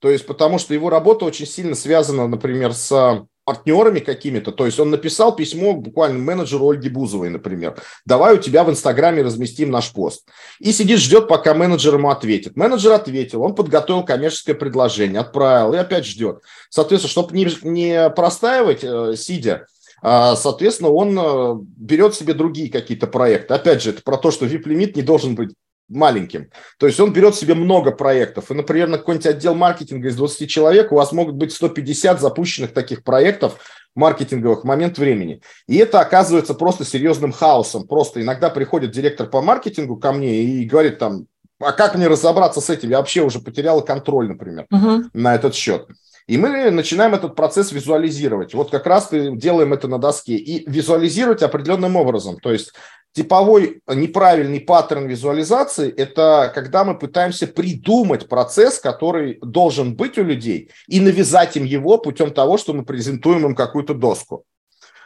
То 0.00 0.10
есть 0.10 0.26
потому 0.26 0.58
что 0.58 0.74
его 0.74 0.90
работа 0.90 1.24
очень 1.24 1.46
сильно 1.46 1.74
связана, 1.74 2.28
например, 2.28 2.74
с 2.74 3.24
партнерами 3.46 4.00
какими-то. 4.00 4.50
То 4.50 4.66
есть 4.66 4.78
он 4.80 4.90
написал 4.90 5.34
письмо 5.34 5.72
буквально 5.72 6.18
менеджеру 6.18 6.68
Ольге 6.68 6.90
Бузовой, 6.90 7.30
например. 7.30 7.80
Давай 8.04 8.34
у 8.34 8.38
тебя 8.38 8.64
в 8.64 8.70
Инстаграме 8.70 9.22
разместим 9.22 9.70
наш 9.70 9.92
пост. 9.92 10.28
И 10.58 10.72
сидит, 10.72 10.98
ждет, 10.98 11.28
пока 11.28 11.54
менеджер 11.54 11.94
ему 11.94 12.10
ответит. 12.10 12.56
Менеджер 12.56 12.92
ответил, 12.92 13.42
он 13.42 13.54
подготовил 13.54 14.02
коммерческое 14.02 14.56
предложение, 14.56 15.20
отправил 15.20 15.74
и 15.74 15.78
опять 15.78 16.04
ждет. 16.04 16.40
Соответственно, 16.70 17.10
чтобы 17.10 17.36
не, 17.36 17.48
не 17.62 18.10
простаивать, 18.10 18.80
э, 18.82 19.14
сидя, 19.16 19.66
а, 20.02 20.36
соответственно, 20.36 20.90
он 20.90 21.16
э, 21.18 21.54
берет 21.76 22.14
себе 22.14 22.34
другие 22.34 22.70
какие-то 22.70 23.06
проекты. 23.06 23.54
Опять 23.54 23.82
же, 23.82 23.90
это 23.90 24.02
про 24.02 24.16
то, 24.16 24.30
что 24.32 24.44
VIP-лимит 24.46 24.96
не 24.96 25.02
должен 25.02 25.36
быть 25.36 25.54
маленьким. 25.88 26.50
То 26.78 26.86
есть 26.86 26.98
он 27.00 27.12
берет 27.12 27.34
себе 27.34 27.54
много 27.54 27.92
проектов. 27.92 28.50
И, 28.50 28.54
например, 28.54 28.88
на 28.88 28.98
какой-нибудь 28.98 29.26
отдел 29.26 29.54
маркетинга 29.54 30.08
из 30.08 30.16
20 30.16 30.48
человек 30.48 30.92
у 30.92 30.96
вас 30.96 31.12
могут 31.12 31.36
быть 31.36 31.52
150 31.52 32.20
запущенных 32.20 32.72
таких 32.72 33.04
проектов 33.04 33.58
маркетинговых 33.94 34.62
в 34.62 34.64
момент 34.64 34.98
времени. 34.98 35.40
И 35.66 35.76
это 35.76 36.00
оказывается 36.00 36.54
просто 36.54 36.84
серьезным 36.84 37.32
хаосом. 37.32 37.86
Просто 37.86 38.20
иногда 38.20 38.50
приходит 38.50 38.90
директор 38.90 39.26
по 39.26 39.40
маркетингу 39.40 39.96
ко 39.96 40.12
мне 40.12 40.42
и 40.42 40.64
говорит 40.64 40.98
там, 40.98 41.26
а 41.58 41.72
как 41.72 41.94
мне 41.94 42.06
разобраться 42.06 42.60
с 42.60 42.68
этим? 42.68 42.90
Я 42.90 42.98
вообще 42.98 43.22
уже 43.22 43.40
потеряла 43.40 43.80
контроль, 43.80 44.28
например, 44.28 44.66
uh-huh. 44.70 45.04
на 45.14 45.34
этот 45.34 45.54
счет. 45.54 45.88
И 46.26 46.36
мы 46.38 46.70
начинаем 46.70 47.14
этот 47.14 47.36
процесс 47.36 47.72
визуализировать. 47.72 48.52
Вот 48.52 48.70
как 48.70 48.84
раз 48.86 49.08
делаем 49.10 49.72
это 49.72 49.86
на 49.88 49.98
доске. 49.98 50.34
И 50.34 50.68
визуализировать 50.68 51.42
определенным 51.42 51.96
образом. 51.96 52.38
То 52.40 52.52
есть 52.52 52.72
Типовой 53.16 53.80
неправильный 53.88 54.60
паттерн 54.60 55.06
визуализации– 55.06 55.90
это 55.96 56.52
когда 56.54 56.84
мы 56.84 56.98
пытаемся 56.98 57.46
придумать 57.46 58.28
процесс, 58.28 58.78
который 58.78 59.38
должен 59.40 59.96
быть 59.96 60.18
у 60.18 60.22
людей, 60.22 60.70
и 60.86 61.00
навязать 61.00 61.56
им 61.56 61.64
его 61.64 61.96
путем 61.96 62.30
того, 62.30 62.58
что 62.58 62.74
мы 62.74 62.84
презентуем 62.84 63.46
им 63.46 63.54
какую-то 63.54 63.94
доску. 63.94 64.44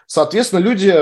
Соответственно, 0.06 0.58
люди 0.58 0.92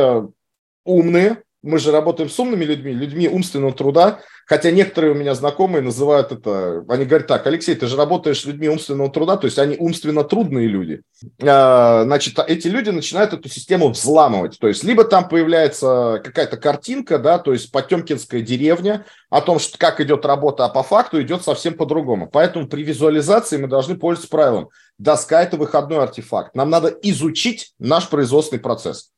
умные, 0.84 1.42
мы 1.62 1.78
же 1.78 1.92
работаем 1.92 2.28
с 2.28 2.38
умными 2.38 2.66
людьми, 2.66 2.92
людьми 2.92 3.26
умственного 3.26 3.72
труда, 3.72 4.20
Хотя 4.48 4.70
некоторые 4.70 5.12
у 5.12 5.14
меня 5.14 5.34
знакомые 5.34 5.82
называют 5.82 6.32
это, 6.32 6.82
они 6.88 7.04
говорят 7.04 7.26
так, 7.26 7.46
Алексей, 7.46 7.74
ты 7.74 7.86
же 7.86 7.98
работаешь 7.98 8.40
с 8.40 8.46
людьми 8.46 8.66
умственного 8.70 9.10
труда, 9.10 9.36
то 9.36 9.44
есть 9.44 9.58
они 9.58 9.76
умственно 9.76 10.24
трудные 10.24 10.66
люди. 10.66 11.02
А, 11.42 12.04
значит, 12.04 12.38
эти 12.46 12.66
люди 12.66 12.88
начинают 12.88 13.34
эту 13.34 13.50
систему 13.50 13.90
взламывать. 13.90 14.58
То 14.58 14.66
есть 14.66 14.84
либо 14.84 15.04
там 15.04 15.28
появляется 15.28 16.22
какая-то 16.24 16.56
картинка, 16.56 17.18
да, 17.18 17.38
то 17.38 17.52
есть 17.52 17.70
Потемкинская 17.70 18.40
деревня, 18.40 19.04
о 19.28 19.42
том, 19.42 19.58
что, 19.58 19.76
как 19.76 20.00
идет 20.00 20.24
работа, 20.24 20.64
а 20.64 20.70
по 20.70 20.82
факту 20.82 21.20
идет 21.20 21.42
совсем 21.42 21.74
по-другому. 21.74 22.30
Поэтому 22.30 22.68
при 22.68 22.82
визуализации 22.82 23.58
мы 23.58 23.68
должны 23.68 23.98
пользоваться 23.98 24.30
правилом. 24.30 24.70
Доска– 24.96 25.42
это 25.42 25.58
выходной 25.58 25.98
артефакт. 25.98 26.54
Нам 26.54 26.70
надо 26.70 26.88
изучить 27.02 27.74
наш 27.78 28.08
производственный 28.08 28.60
процесс. 28.60 29.10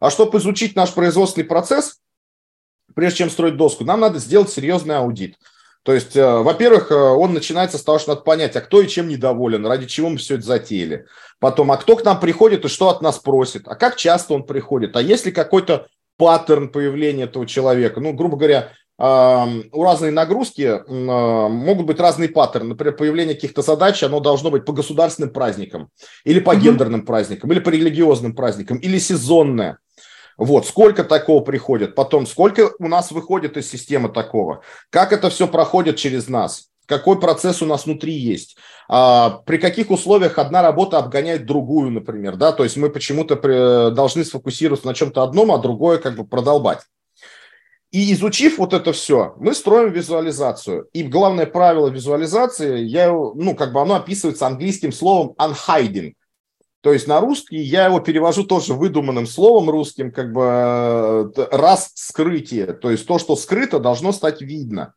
А 0.00 0.08
чтобы 0.08 0.38
изучить 0.38 0.76
наш 0.76 0.94
производственный 0.94 1.44
процесс, 1.44 1.98
прежде 2.98 3.18
чем 3.18 3.30
строить 3.30 3.56
доску, 3.56 3.84
нам 3.84 4.00
надо 4.00 4.18
сделать 4.18 4.50
серьезный 4.50 4.96
аудит. 4.96 5.36
То 5.84 5.94
есть, 5.94 6.16
э, 6.16 6.38
во-первых, 6.38 6.90
э, 6.90 6.96
он 6.96 7.32
начинается 7.32 7.78
с 7.78 7.84
того, 7.84 8.00
что 8.00 8.08
надо 8.10 8.22
понять, 8.22 8.56
а 8.56 8.60
кто 8.60 8.80
и 8.80 8.88
чем 8.88 9.06
недоволен, 9.06 9.64
ради 9.64 9.86
чего 9.86 10.08
мы 10.08 10.16
все 10.16 10.34
это 10.34 10.44
затеяли. 10.44 11.06
Потом, 11.38 11.70
а 11.70 11.76
кто 11.76 11.94
к 11.94 12.04
нам 12.04 12.18
приходит 12.18 12.64
и 12.64 12.68
что 12.68 12.88
от 12.88 13.00
нас 13.00 13.20
просит, 13.20 13.68
а 13.68 13.76
как 13.76 13.94
часто 13.94 14.34
он 14.34 14.42
приходит, 14.42 14.96
а 14.96 15.00
есть 15.00 15.26
ли 15.26 15.30
какой-то 15.30 15.86
паттерн 16.16 16.70
появления 16.70 17.22
этого 17.22 17.46
человека. 17.46 18.00
Ну, 18.00 18.14
грубо 18.14 18.36
говоря, 18.36 18.72
у 18.98 19.84
разной 19.84 20.10
нагрузки 20.10 20.62
э, 20.62 21.48
могут 21.48 21.86
быть 21.86 22.00
разные 22.00 22.28
паттерны. 22.28 22.70
Например, 22.70 22.96
появление 22.96 23.36
каких-то 23.36 23.62
задач, 23.62 24.02
оно 24.02 24.18
должно 24.18 24.50
быть 24.50 24.64
по 24.64 24.72
государственным 24.72 25.32
праздникам, 25.32 25.90
или 26.24 26.40
по 26.40 26.56
гендерным 26.56 27.06
праздникам, 27.06 27.52
или 27.52 27.60
по 27.60 27.68
религиозным 27.68 28.34
праздникам, 28.34 28.78
или 28.78 28.98
сезонное. 28.98 29.78
Вот, 30.38 30.66
сколько 30.66 31.02
такого 31.02 31.42
приходит, 31.42 31.96
потом 31.96 32.24
сколько 32.24 32.70
у 32.78 32.86
нас 32.86 33.10
выходит 33.10 33.56
из 33.56 33.68
системы 33.68 34.08
такого, 34.08 34.62
как 34.88 35.12
это 35.12 35.30
все 35.30 35.48
проходит 35.48 35.96
через 35.96 36.28
нас, 36.28 36.68
какой 36.86 37.18
процесс 37.18 37.60
у 37.60 37.66
нас 37.66 37.86
внутри 37.86 38.12
есть, 38.12 38.56
а, 38.88 39.42
при 39.44 39.58
каких 39.58 39.90
условиях 39.90 40.38
одна 40.38 40.62
работа 40.62 40.98
обгоняет 40.98 41.44
другую, 41.44 41.90
например, 41.90 42.36
да, 42.36 42.52
то 42.52 42.62
есть 42.62 42.76
мы 42.76 42.88
почему-то 42.88 43.90
должны 43.90 44.24
сфокусироваться 44.24 44.86
на 44.86 44.94
чем-то 44.94 45.24
одном, 45.24 45.50
а 45.50 45.58
другое 45.58 45.98
как 45.98 46.16
бы 46.16 46.24
продолбать. 46.24 46.82
И 47.90 48.12
изучив 48.12 48.58
вот 48.58 48.74
это 48.74 48.92
все, 48.92 49.34
мы 49.38 49.54
строим 49.54 49.90
визуализацию. 49.92 50.88
И 50.92 51.02
главное 51.02 51.46
правило 51.46 51.88
визуализации, 51.88 52.80
я, 52.80 53.10
ну, 53.10 53.56
как 53.56 53.72
бы 53.72 53.80
оно 53.80 53.94
описывается 53.94 54.46
английским 54.46 54.92
словом 54.92 55.34
unhiding. 55.38 56.12
То 56.88 56.94
есть 56.94 57.06
на 57.06 57.20
русский 57.20 57.58
я 57.58 57.84
его 57.84 58.00
перевожу 58.00 58.44
тоже 58.44 58.72
выдуманным 58.72 59.26
словом 59.26 59.68
русским, 59.68 60.10
как 60.10 60.32
бы 60.32 60.42
э, 60.42 61.48
раз 61.50 61.92
скрытие. 61.96 62.72
То 62.72 62.90
есть 62.90 63.06
то, 63.06 63.18
что 63.18 63.36
скрыто, 63.36 63.78
должно 63.78 64.10
стать 64.10 64.40
видно. 64.40 64.94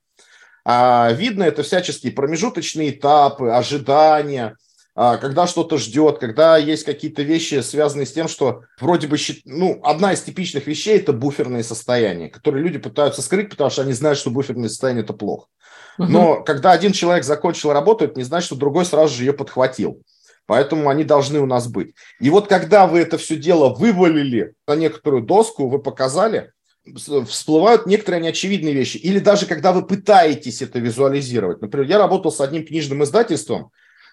А 0.63 1.11
видно 1.11 1.43
это 1.43 1.63
всяческие 1.63 2.13
промежуточные 2.13 2.91
этапы, 2.91 3.49
ожидания, 3.49 4.55
а, 4.95 5.17
когда 5.17 5.47
что-то 5.47 5.77
ждет, 5.77 6.19
когда 6.19 6.55
есть 6.55 6.85
какие-то 6.85 7.23
вещи, 7.23 7.59
связанные 7.59 8.05
с 8.05 8.13
тем, 8.13 8.29
что 8.29 8.61
вроде 8.79 9.07
бы, 9.07 9.17
ну, 9.43 9.81
одна 9.83 10.13
из 10.13 10.21
типичных 10.21 10.67
вещей– 10.67 10.97
это 10.97 11.11
буферные 11.11 11.65
состояния, 11.65 12.29
которые 12.29 12.63
люди 12.63 12.77
пытаются 12.77 13.21
скрыть, 13.21 13.49
потому 13.49 13.69
что 13.69 13.81
они 13.81 13.91
знают, 13.91 14.17
что 14.17 14.31
буферное 14.31 14.69
состояние– 14.69 15.03
это 15.03 15.11
плохо. 15.11 15.47
Но 15.97 16.35
угу. 16.35 16.43
когда 16.45 16.71
один 16.71 16.93
человек 16.93 17.25
закончил 17.25 17.73
работу, 17.73 18.05
это 18.05 18.17
не 18.17 18.23
значит, 18.23 18.45
что 18.45 18.55
другой 18.55 18.85
сразу 18.85 19.13
же 19.13 19.25
ее 19.25 19.33
подхватил. 19.33 20.01
Поэтому 20.51 20.89
они 20.89 21.05
должны 21.05 21.39
у 21.39 21.45
нас 21.45 21.69
быть. 21.69 21.95
И 22.19 22.29
вот 22.29 22.49
когда 22.49 22.85
вы 22.85 22.99
это 22.99 23.17
все 23.17 23.37
дело 23.37 23.73
вывалили 23.73 24.53
на 24.67 24.75
некоторую 24.75 25.23
доску, 25.23 25.69
вы 25.69 25.79
показали, 25.79 26.51
всплывают 27.25 27.85
некоторые 27.85 28.21
неочевидные 28.21 28.73
вещи. 28.73 28.97
Или 28.97 29.19
даже 29.19 29.45
когда 29.45 29.71
вы 29.71 29.87
пытаетесь 29.87 30.61
это 30.61 30.79
визуализировать. 30.79 31.61
Например, 31.61 31.87
я 31.87 31.97
работал 31.99 32.33
с 32.33 32.41
одним 32.41 32.65
книжным 32.65 33.01
издательством, 33.01 33.71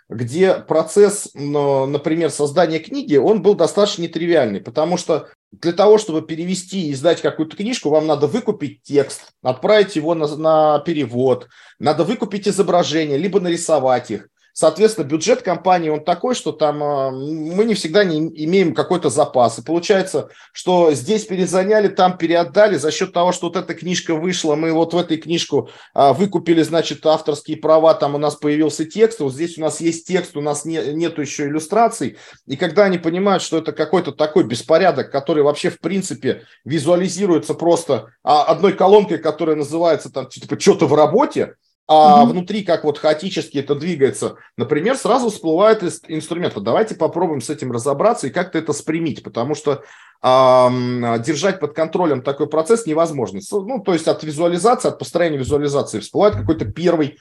где 0.08 0.54
процесс, 0.54 1.28
например, 1.34 2.30
создания 2.30 2.78
книги, 2.78 3.16
он 3.16 3.42
был 3.42 3.56
достаточно 3.56 4.02
нетривиальный, 4.02 4.60
потому 4.60 4.96
что 4.96 5.30
для 5.50 5.72
того, 5.72 5.98
чтобы 5.98 6.22
перевести 6.22 6.86
и 6.86 6.92
издать 6.92 7.20
какую-то 7.20 7.56
книжку, 7.56 7.90
вам 7.90 8.06
надо 8.06 8.28
выкупить 8.28 8.82
текст, 8.84 9.32
отправить 9.42 9.96
его 9.96 10.14
на, 10.14 10.28
на 10.36 10.78
перевод, 10.78 11.48
надо 11.80 12.04
выкупить 12.04 12.46
изображения, 12.46 13.16
либо 13.16 13.40
нарисовать 13.40 14.12
их, 14.12 14.28
Соответственно, 14.58 15.06
бюджет 15.06 15.42
компании, 15.42 15.88
он 15.88 16.02
такой, 16.02 16.34
что 16.34 16.50
там 16.50 16.82
а, 16.82 17.12
мы 17.12 17.64
не 17.64 17.74
всегда 17.74 18.02
не 18.02 18.18
имеем 18.44 18.74
какой-то 18.74 19.08
запас. 19.08 19.60
И 19.60 19.62
получается, 19.62 20.30
что 20.52 20.92
здесь 20.94 21.26
перезаняли, 21.26 21.86
там 21.86 22.18
переотдали 22.18 22.74
за 22.74 22.90
счет 22.90 23.12
того, 23.12 23.30
что 23.30 23.46
вот 23.46 23.56
эта 23.56 23.72
книжка 23.74 24.16
вышла, 24.16 24.56
мы 24.56 24.72
вот 24.72 24.94
в 24.94 24.98
этой 24.98 25.18
книжку 25.18 25.70
а, 25.94 26.12
выкупили, 26.12 26.62
значит, 26.62 27.06
авторские 27.06 27.58
права, 27.58 27.94
там 27.94 28.16
у 28.16 28.18
нас 28.18 28.34
появился 28.34 28.84
текст, 28.84 29.20
вот 29.20 29.32
здесь 29.32 29.58
у 29.58 29.60
нас 29.60 29.80
есть 29.80 30.08
текст, 30.08 30.36
у 30.36 30.40
нас 30.40 30.64
не, 30.64 30.92
нету 30.92 31.20
еще 31.20 31.46
иллюстраций. 31.46 32.16
И 32.48 32.56
когда 32.56 32.82
они 32.82 32.98
понимают, 32.98 33.44
что 33.44 33.58
это 33.58 33.70
какой-то 33.70 34.10
такой 34.10 34.42
беспорядок, 34.42 35.12
который 35.12 35.44
вообще 35.44 35.70
в 35.70 35.78
принципе 35.78 36.46
визуализируется 36.64 37.54
просто 37.54 38.08
а, 38.24 38.42
одной 38.42 38.72
колонкой, 38.72 39.18
которая 39.18 39.54
называется 39.54 40.10
там 40.10 40.28
типа 40.28 40.58
что-то 40.58 40.86
в 40.86 40.94
работе, 40.94 41.54
а 41.90 42.22
mm-hmm. 42.22 42.26
внутри 42.26 42.64
как 42.64 42.84
вот 42.84 42.98
хаотически 42.98 43.56
это 43.56 43.74
двигается, 43.74 44.36
например, 44.58 44.94
сразу 44.96 45.30
всплывает 45.30 45.82
инструмент. 46.08 46.54
Вот 46.54 46.64
давайте 46.64 46.94
попробуем 46.94 47.40
с 47.40 47.48
этим 47.48 47.72
разобраться 47.72 48.26
и 48.26 48.30
как-то 48.30 48.58
это 48.58 48.74
спрямить, 48.74 49.22
потому 49.22 49.54
что 49.54 49.82
э, 50.22 50.68
держать 51.24 51.60
под 51.60 51.72
контролем 51.72 52.20
такой 52.20 52.46
процесс 52.46 52.84
невозможно. 52.84 53.40
Ну, 53.50 53.80
то 53.80 53.94
есть 53.94 54.06
от 54.06 54.22
визуализации, 54.22 54.88
от 54.88 54.98
построения 54.98 55.38
визуализации 55.38 56.00
всплывает 56.00 56.36
какой-то 56.36 56.66
первый 56.66 57.16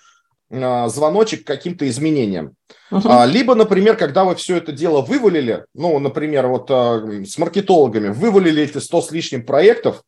э, 0.50 0.88
звоночек 0.90 1.46
к 1.46 1.48
каким-то 1.48 1.88
изменениям. 1.88 2.52
Uh-huh. 2.92 3.02
А, 3.06 3.26
либо, 3.26 3.56
например, 3.56 3.96
когда 3.96 4.26
вы 4.26 4.36
все 4.36 4.58
это 4.58 4.74
дело 4.74 5.00
вывалили, 5.00 5.64
ну, 5.76 5.98
например, 5.98 6.48
вот 6.48 6.70
э, 6.70 7.24
с 7.24 7.38
маркетологами, 7.38 8.10
вывалили 8.10 8.64
эти 8.64 8.80
100 8.80 9.02
с 9.02 9.12
лишним 9.12 9.46
проектов, 9.46 10.04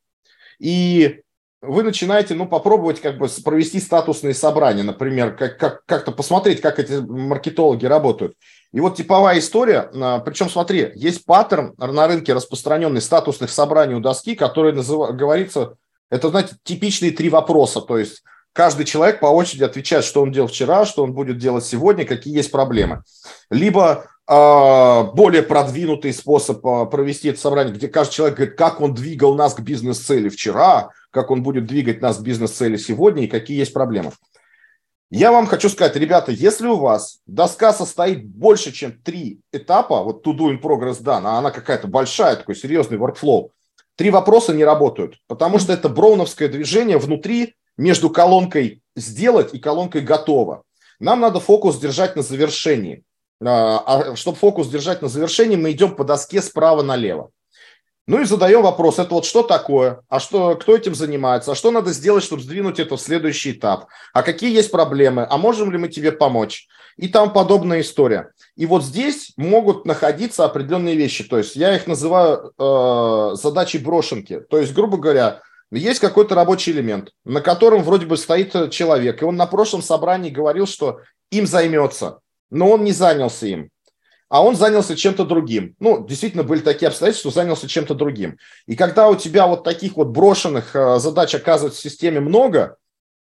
и 0.59 1.21
вы 1.61 1.83
начинаете, 1.83 2.35
ну, 2.35 2.47
попробовать 2.47 3.01
как 3.01 3.17
бы 3.17 3.27
провести 3.43 3.79
статусные 3.79 4.33
собрания, 4.33 4.83
например, 4.83 5.35
как, 5.35 5.57
как, 5.57 5.85
как-то 5.85 6.11
посмотреть, 6.11 6.61
как 6.61 6.79
эти 6.79 6.93
маркетологи 6.93 7.85
работают. 7.85 8.35
И 8.71 8.79
вот 8.79 8.95
типовая 8.95 9.39
история, 9.39 9.89
а, 9.93 10.19
причем 10.19 10.49
смотри, 10.49 10.91
есть 10.95 11.25
паттерн 11.25 11.73
на 11.77 12.07
рынке 12.07 12.33
распространенный 12.33 13.01
статусных 13.01 13.49
собраний 13.49 13.95
у 13.95 13.99
доски, 13.99 14.35
который 14.35 14.71
назыв... 14.71 15.15
говорится 15.15 15.75
Это, 16.09 16.29
знаете, 16.29 16.55
типичные 16.63 17.11
три 17.11 17.29
вопроса. 17.29 17.81
То 17.81 17.97
есть 17.97 18.23
каждый 18.53 18.85
человек 18.85 19.19
по 19.19 19.27
очереди 19.27 19.63
отвечает, 19.63 20.05
что 20.05 20.21
он 20.21 20.31
делал 20.31 20.47
вчера, 20.47 20.85
что 20.85 21.03
он 21.03 21.13
будет 21.13 21.39
делать 21.39 21.65
сегодня, 21.65 22.05
какие 22.05 22.35
есть 22.35 22.51
проблемы. 22.51 23.03
Либо 23.49 24.05
э, 24.27 25.03
более 25.13 25.43
продвинутый 25.43 26.13
способ 26.13 26.65
э, 26.65 26.85
провести 26.85 27.29
это 27.29 27.39
собрание, 27.39 27.73
где 27.73 27.89
каждый 27.89 28.13
человек 28.13 28.37
говорит, 28.37 28.57
как 28.57 28.79
он 28.79 28.93
двигал 28.93 29.35
нас 29.35 29.55
к 29.55 29.59
бизнес-цели 29.59 30.29
вчера, 30.29 30.91
как 31.11 31.31
он 31.31 31.43
будет 31.43 31.65
двигать 31.65 32.01
нас 32.01 32.19
бизнес-цели 32.19 32.77
сегодня 32.77 33.23
и 33.23 33.27
какие 33.27 33.57
есть 33.57 33.73
проблемы. 33.73 34.11
Я 35.11 35.31
вам 35.31 35.47
хочу 35.47 35.69
сказать, 35.69 35.95
ребята, 35.95 36.31
если 36.31 36.67
у 36.67 36.75
вас 36.75 37.19
доска 37.25 37.73
состоит 37.73 38.27
больше, 38.27 38.71
чем 38.71 38.91
три 39.01 39.39
этапа, 39.51 40.03
вот 40.03 40.25
to 40.25 40.33
do 40.33 40.51
in 40.51 40.61
progress 40.61 41.01
done, 41.01 41.23
а 41.25 41.39
она 41.39 41.49
какая-то 41.49 41.87
большая, 41.87 42.35
такой 42.35 42.55
серьезный 42.55 42.99
workflow, 42.99 43.49
три 43.95 44.11
вопроса 44.11 44.53
не 44.53 44.63
работают, 44.63 45.15
потому 45.27 45.57
что 45.57 45.73
это 45.73 45.89
броуновское 45.89 46.47
движение 46.47 46.99
внутри 46.99 47.55
между 47.75 48.11
колонкой 48.11 48.83
«сделать» 48.95 49.53
и 49.53 49.59
колонкой 49.59 50.01
«готово». 50.01 50.63
Нам 50.99 51.21
надо 51.21 51.39
фокус 51.39 51.79
держать 51.79 52.15
на 52.15 52.21
завершении. 52.21 53.03
А, 53.41 54.11
а 54.11 54.15
чтобы 54.15 54.37
фокус 54.37 54.67
держать 54.67 55.01
на 55.01 55.07
завершении, 55.07 55.55
мы 55.55 55.71
идем 55.71 55.95
по 55.95 56.03
доске 56.03 56.41
справа 56.41 56.83
налево. 56.83 57.31
Ну 58.09 58.19
и 58.19 58.25
задаем 58.25 58.63
вопрос, 58.63 58.97
это 58.97 59.13
вот 59.13 59.25
что 59.25 59.43
такое, 59.43 60.01
а 60.09 60.19
что, 60.19 60.55
кто 60.55 60.75
этим 60.75 60.95
занимается, 60.95 61.51
а 61.51 61.55
что 61.55 61.69
надо 61.69 61.91
сделать, 61.91 62.23
чтобы 62.23 62.41
сдвинуть 62.41 62.79
это 62.79 62.97
в 62.97 63.01
следующий 63.01 63.51
этап, 63.51 63.85
а 64.13 64.23
какие 64.23 64.51
есть 64.51 64.71
проблемы, 64.71 65.27
а 65.29 65.37
можем 65.37 65.71
ли 65.71 65.77
мы 65.77 65.89
тебе 65.89 66.11
помочь? 66.11 66.67
И 66.97 67.07
там 67.07 67.31
подобная 67.31 67.81
история. 67.81 68.31
И 68.55 68.65
вот 68.65 68.83
здесь 68.83 69.33
могут 69.37 69.85
находиться 69.85 70.43
определенные 70.43 70.95
вещи, 70.95 71.23
то 71.23 71.37
есть 71.37 71.55
я 71.55 71.75
их 71.75 71.85
называю 71.85 72.51
э, 72.57 73.35
задачей 73.35 73.77
брошенки, 73.77 74.39
то 74.39 74.57
есть, 74.57 74.73
грубо 74.73 74.97
говоря, 74.97 75.41
есть 75.69 75.99
какой-то 75.99 76.33
рабочий 76.33 76.71
элемент, 76.71 77.11
на 77.25 77.41
котором 77.41 77.83
вроде 77.83 78.07
бы 78.07 78.17
стоит 78.17 78.71
человек, 78.71 79.21
и 79.21 79.25
он 79.25 79.35
на 79.35 79.45
прошлом 79.45 79.83
собрании 79.83 80.31
говорил, 80.31 80.65
что 80.65 81.01
им 81.29 81.45
займется, 81.45 82.21
но 82.49 82.71
он 82.71 82.83
не 82.83 82.91
занялся 82.91 83.45
им 83.45 83.69
а 84.29 84.43
он 84.43 84.55
занялся 84.55 84.95
чем-то 84.95 85.25
другим. 85.25 85.75
Ну, 85.79 86.05
действительно, 86.05 86.43
были 86.43 86.61
такие 86.61 86.87
обстоятельства, 86.87 87.31
что 87.31 87.41
занялся 87.41 87.67
чем-то 87.67 87.95
другим. 87.95 88.37
И 88.67 88.75
когда 88.75 89.09
у 89.09 89.15
тебя 89.15 89.47
вот 89.47 89.63
таких 89.63 89.97
вот 89.97 90.09
брошенных 90.09 90.75
э, 90.75 90.99
задач 90.99 91.33
оказывается 91.33 91.79
в 91.79 91.83
системе 91.83 92.19
много, 92.19 92.77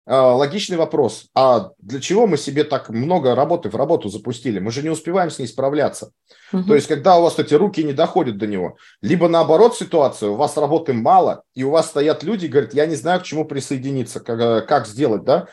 э, 0.07 0.15
логичный 0.15 0.77
вопрос, 0.77 1.29
а 1.35 1.71
для 1.79 2.01
чего 2.01 2.27
мы 2.27 2.37
себе 2.37 2.63
так 2.63 2.91
много 2.91 3.35
работы 3.35 3.71
в 3.71 3.75
работу 3.75 4.11
запустили? 4.11 4.59
Мы 4.59 4.71
же 4.71 4.83
не 4.83 4.91
успеваем 4.91 5.31
с 5.31 5.39
ней 5.39 5.47
справляться. 5.47 6.13
Угу. 6.53 6.65
То 6.65 6.75
есть, 6.75 6.87
когда 6.87 7.17
у 7.17 7.23
вас 7.23 7.39
эти 7.39 7.55
руки 7.55 7.83
не 7.83 7.95
доходят 7.95 8.37
до 8.37 8.47
него, 8.47 8.77
либо 9.01 9.29
наоборот 9.29 9.77
ситуация, 9.77 10.29
у 10.29 10.35
вас 10.35 10.59
работы 10.59 10.93
мало, 10.93 11.43
и 11.55 11.65
у 11.65 11.71
вас 11.71 11.87
стоят 11.87 12.23
люди 12.23 12.45
и 12.45 12.49
говорят, 12.49 12.75
я 12.75 12.85
не 12.85 12.97
знаю, 12.97 13.21
к 13.21 13.25
чему 13.25 13.47
присоединиться, 13.47 14.21
как, 14.21 14.39
э, 14.39 14.61
как 14.61 14.87
сделать, 14.87 15.25
да, 15.25 15.49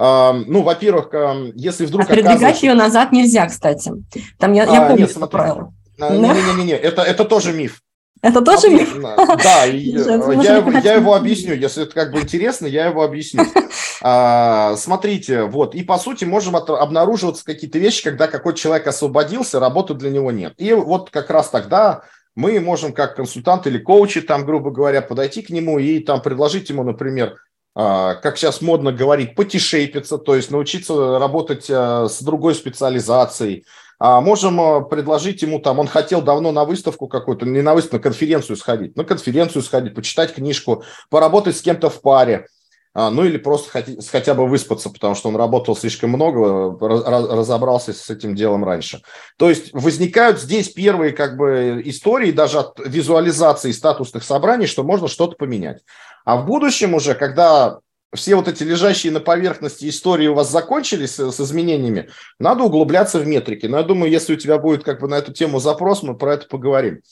ну, 0.00 0.62
во-первых, 0.62 1.10
если 1.54 1.84
вдруг... 1.84 2.06
А 2.06 2.14
передвигать 2.14 2.62
ее 2.62 2.74
назад 2.74 3.12
нельзя, 3.12 3.46
кстати. 3.46 3.92
Там 4.38 4.54
я, 4.54 4.64
я 4.64 4.84
а, 4.84 4.88
помню 4.88 5.02
нет, 5.02 5.12
смотри, 5.12 5.38
правило. 5.38 5.74
Не-не-не, 5.98 6.72
это, 6.72 7.02
это 7.02 7.24
тоже 7.24 7.52
миф. 7.52 7.82
Это 8.22 8.42
тоже 8.42 8.68
а, 8.68 8.70
миф? 8.70 8.96
Да, 9.42 9.64
я, 9.64 10.56
его, 10.56 10.72
я 10.72 10.94
его 10.94 11.14
объясню. 11.14 11.54
Если 11.54 11.84
это 11.84 11.94
как 11.94 12.12
бы 12.12 12.20
интересно, 12.20 12.66
я 12.66 12.86
его 12.86 13.02
объясню. 13.02 13.44
А, 14.02 14.76
смотрите, 14.76 15.42
вот, 15.42 15.74
и 15.74 15.82
по 15.82 15.98
сути 15.98 16.24
можем 16.24 16.56
от, 16.56 16.70
обнаруживаться 16.70 17.44
какие-то 17.44 17.78
вещи, 17.78 18.02
когда 18.02 18.28
какой-то 18.28 18.58
человек 18.58 18.86
освободился, 18.86 19.60
работы 19.60 19.92
для 19.92 20.08
него 20.08 20.32
нет. 20.32 20.54
И 20.56 20.72
вот 20.72 21.10
как 21.10 21.28
раз 21.28 21.50
тогда 21.50 22.00
мы 22.34 22.58
можем 22.60 22.94
как 22.94 23.16
консультант 23.16 23.66
или 23.66 23.76
коучи, 23.76 24.22
там, 24.22 24.46
грубо 24.46 24.70
говоря, 24.70 25.02
подойти 25.02 25.42
к 25.42 25.50
нему 25.50 25.78
и 25.78 26.00
там 26.00 26.22
предложить 26.22 26.70
ему, 26.70 26.82
например, 26.82 27.34
а, 27.34 27.36
как 27.74 28.36
сейчас 28.36 28.60
модно 28.60 28.92
говорить, 28.92 29.34
потишейпиться, 29.34 30.18
то 30.18 30.34
есть 30.34 30.50
научиться 30.50 31.18
работать 31.18 31.70
а, 31.70 32.08
с 32.08 32.20
другой 32.20 32.54
специализацией. 32.54 33.64
А, 33.98 34.20
можем 34.20 34.88
предложить 34.88 35.42
ему 35.42 35.60
там, 35.60 35.78
он 35.78 35.86
хотел 35.86 36.22
давно 36.22 36.52
на 36.52 36.64
выставку 36.64 37.06
какую-то, 37.06 37.46
не 37.46 37.62
на 37.62 37.74
выставку, 37.74 37.96
на 37.96 38.02
конференцию 38.02 38.56
сходить, 38.56 38.96
на 38.96 39.04
конференцию 39.04 39.62
сходить, 39.62 39.94
почитать 39.94 40.34
книжку, 40.34 40.84
поработать 41.10 41.56
с 41.56 41.62
кем-то 41.62 41.90
в 41.90 42.00
паре, 42.00 42.46
ну 42.94 43.24
или 43.24 43.38
просто 43.38 43.84
хотя 44.10 44.34
бы 44.34 44.46
выспаться, 44.48 44.90
потому 44.90 45.14
что 45.14 45.28
он 45.28 45.36
работал 45.36 45.76
слишком 45.76 46.10
много, 46.10 46.76
разобрался 46.80 47.92
с 47.92 48.10
этим 48.10 48.34
делом 48.34 48.64
раньше. 48.64 49.02
То 49.38 49.48
есть 49.48 49.72
возникают 49.72 50.40
здесь 50.40 50.68
первые 50.70 51.12
как 51.12 51.36
бы 51.36 51.82
истории 51.84 52.32
даже 52.32 52.58
от 52.58 52.80
визуализации 52.84 53.70
статусных 53.70 54.24
собраний, 54.24 54.66
что 54.66 54.82
можно 54.82 55.06
что-то 55.06 55.36
поменять. 55.36 55.82
А 56.24 56.36
в 56.36 56.46
будущем 56.46 56.94
уже, 56.94 57.14
когда 57.14 57.78
все 58.12 58.34
вот 58.34 58.48
эти 58.48 58.64
лежащие 58.64 59.12
на 59.12 59.20
поверхности 59.20 59.88
истории 59.88 60.26
у 60.26 60.34
вас 60.34 60.50
закончились 60.50 61.14
с, 61.14 61.30
с 61.30 61.40
изменениями, 61.40 62.08
надо 62.40 62.64
углубляться 62.64 63.20
в 63.20 63.26
метрики. 63.26 63.66
Но 63.66 63.78
я 63.78 63.84
думаю, 63.84 64.10
если 64.10 64.34
у 64.34 64.36
тебя 64.36 64.58
будет 64.58 64.82
как 64.82 65.00
бы 65.00 65.06
на 65.06 65.14
эту 65.14 65.32
тему 65.32 65.60
запрос, 65.60 66.02
мы 66.02 66.16
про 66.16 66.34
это 66.34 66.48
поговорим. 66.48 67.02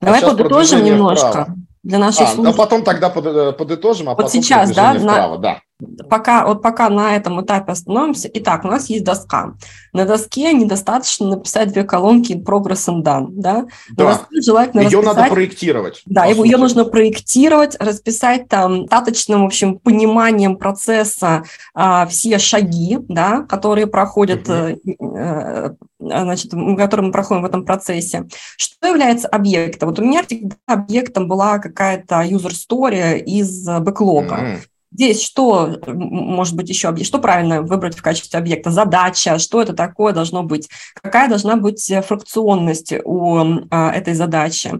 Давай 0.00 0.22
а 0.22 0.30
подытожим 0.30 0.82
немножко. 0.82 1.28
Вправо 1.30 1.56
для 1.82 1.98
наших 1.98 2.22
а, 2.22 2.26
слушателей. 2.26 2.54
А 2.54 2.56
потом 2.56 2.84
тогда 2.84 3.12
э, 3.14 3.52
подытожим, 3.52 4.08
а 4.08 4.12
вот 4.12 4.18
потом 4.18 4.30
сейчас, 4.30 4.70
да, 4.72 4.94
вправо, 4.94 5.36
на, 5.36 5.38
да. 5.38 5.62
Пока, 6.08 6.46
вот 6.46 6.62
пока 6.62 6.88
на 6.88 7.16
этом 7.16 7.42
этапе 7.42 7.72
остановимся. 7.72 8.30
Итак, 8.32 8.64
у 8.64 8.68
нас 8.68 8.88
есть 8.88 9.04
доска. 9.04 9.54
На 9.92 10.04
доске 10.04 10.52
недостаточно 10.52 11.28
написать 11.28 11.72
две 11.72 11.84
колонки 11.84 12.32
progress 12.32 12.88
and 12.88 13.02
done, 13.02 13.26
да? 13.30 13.66
Да. 13.96 14.04
На 14.04 14.10
доске 14.10 14.40
желательно 14.40 14.80
ее 14.80 15.00
расписать, 15.00 15.16
надо 15.16 15.30
проектировать. 15.30 16.02
Да, 16.06 16.24
его, 16.26 16.44
ее 16.44 16.56
нужно 16.56 16.84
проектировать, 16.84 17.76
расписать 17.80 18.48
там 18.48 18.86
достаточным, 18.86 19.42
в 19.42 19.46
общем, 19.46 19.78
пониманием 19.78 20.56
процесса 20.56 21.44
а, 21.74 22.06
все 22.06 22.38
шаги, 22.38 22.98
да, 23.08 23.42
которые 23.42 23.86
проходят, 23.86 24.48
угу. 24.48 25.16
а, 25.16 25.74
значит, 25.98 26.50
которые 26.50 27.06
мы 27.06 27.12
проходим 27.12 27.42
в 27.42 27.46
этом 27.46 27.64
процессе. 27.64 28.26
Что 28.56 28.88
является 28.88 29.28
объектом? 29.28 29.88
Вот 29.88 29.98
у 29.98 30.04
меня 30.04 30.22
всегда 30.22 30.56
объектом 30.66 31.28
была 31.28 31.58
какая-то 31.58 32.22
user 32.22 32.52
story 32.52 33.18
из 33.20 33.66
бэклога. 33.66 34.34
Mm-hmm. 34.34 34.58
Здесь 34.92 35.22
что 35.22 35.78
может 35.86 36.56
быть 36.56 36.68
еще, 36.68 36.94
что 37.04 37.18
правильно 37.18 37.62
выбрать 37.62 37.96
в 37.96 38.02
качестве 38.02 38.38
объекта? 38.38 38.70
Задача, 38.70 39.38
что 39.38 39.62
это 39.62 39.72
такое 39.72 40.12
должно 40.12 40.42
быть? 40.42 40.68
Какая 41.00 41.28
должна 41.28 41.56
быть 41.56 41.92
фракционность 42.06 42.92
у 43.04 43.38
а, 43.70 43.92
этой 43.92 44.14
задачи? 44.14 44.72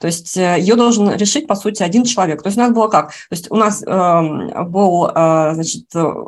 То 0.00 0.08
есть 0.08 0.36
э, 0.36 0.56
ее 0.58 0.74
должен 0.74 1.14
решить, 1.14 1.46
по 1.46 1.54
сути, 1.54 1.84
один 1.84 2.02
человек. 2.02 2.42
То 2.42 2.48
есть 2.48 2.58
у 2.58 2.60
нас 2.60 2.72
было 2.72 2.88
как? 2.88 3.10
То 3.10 3.14
есть 3.30 3.48
у 3.52 3.54
нас 3.54 3.84
э, 3.84 4.64
был, 4.64 5.06
э, 5.06 5.54
значит, 5.54 5.84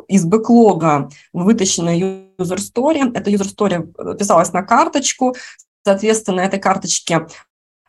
из 0.07 0.23
бэклога 0.23 1.09
вытащена 1.33 1.89
user 1.89 2.57
story. 2.57 3.11
Эта 3.13 3.29
user 3.31 3.53
story 3.53 4.15
писалась 4.15 4.53
на 4.53 4.63
карточку, 4.63 5.35
Соответственно, 5.85 6.37
на 6.37 6.45
этой 6.45 6.59
карточке 6.59 7.27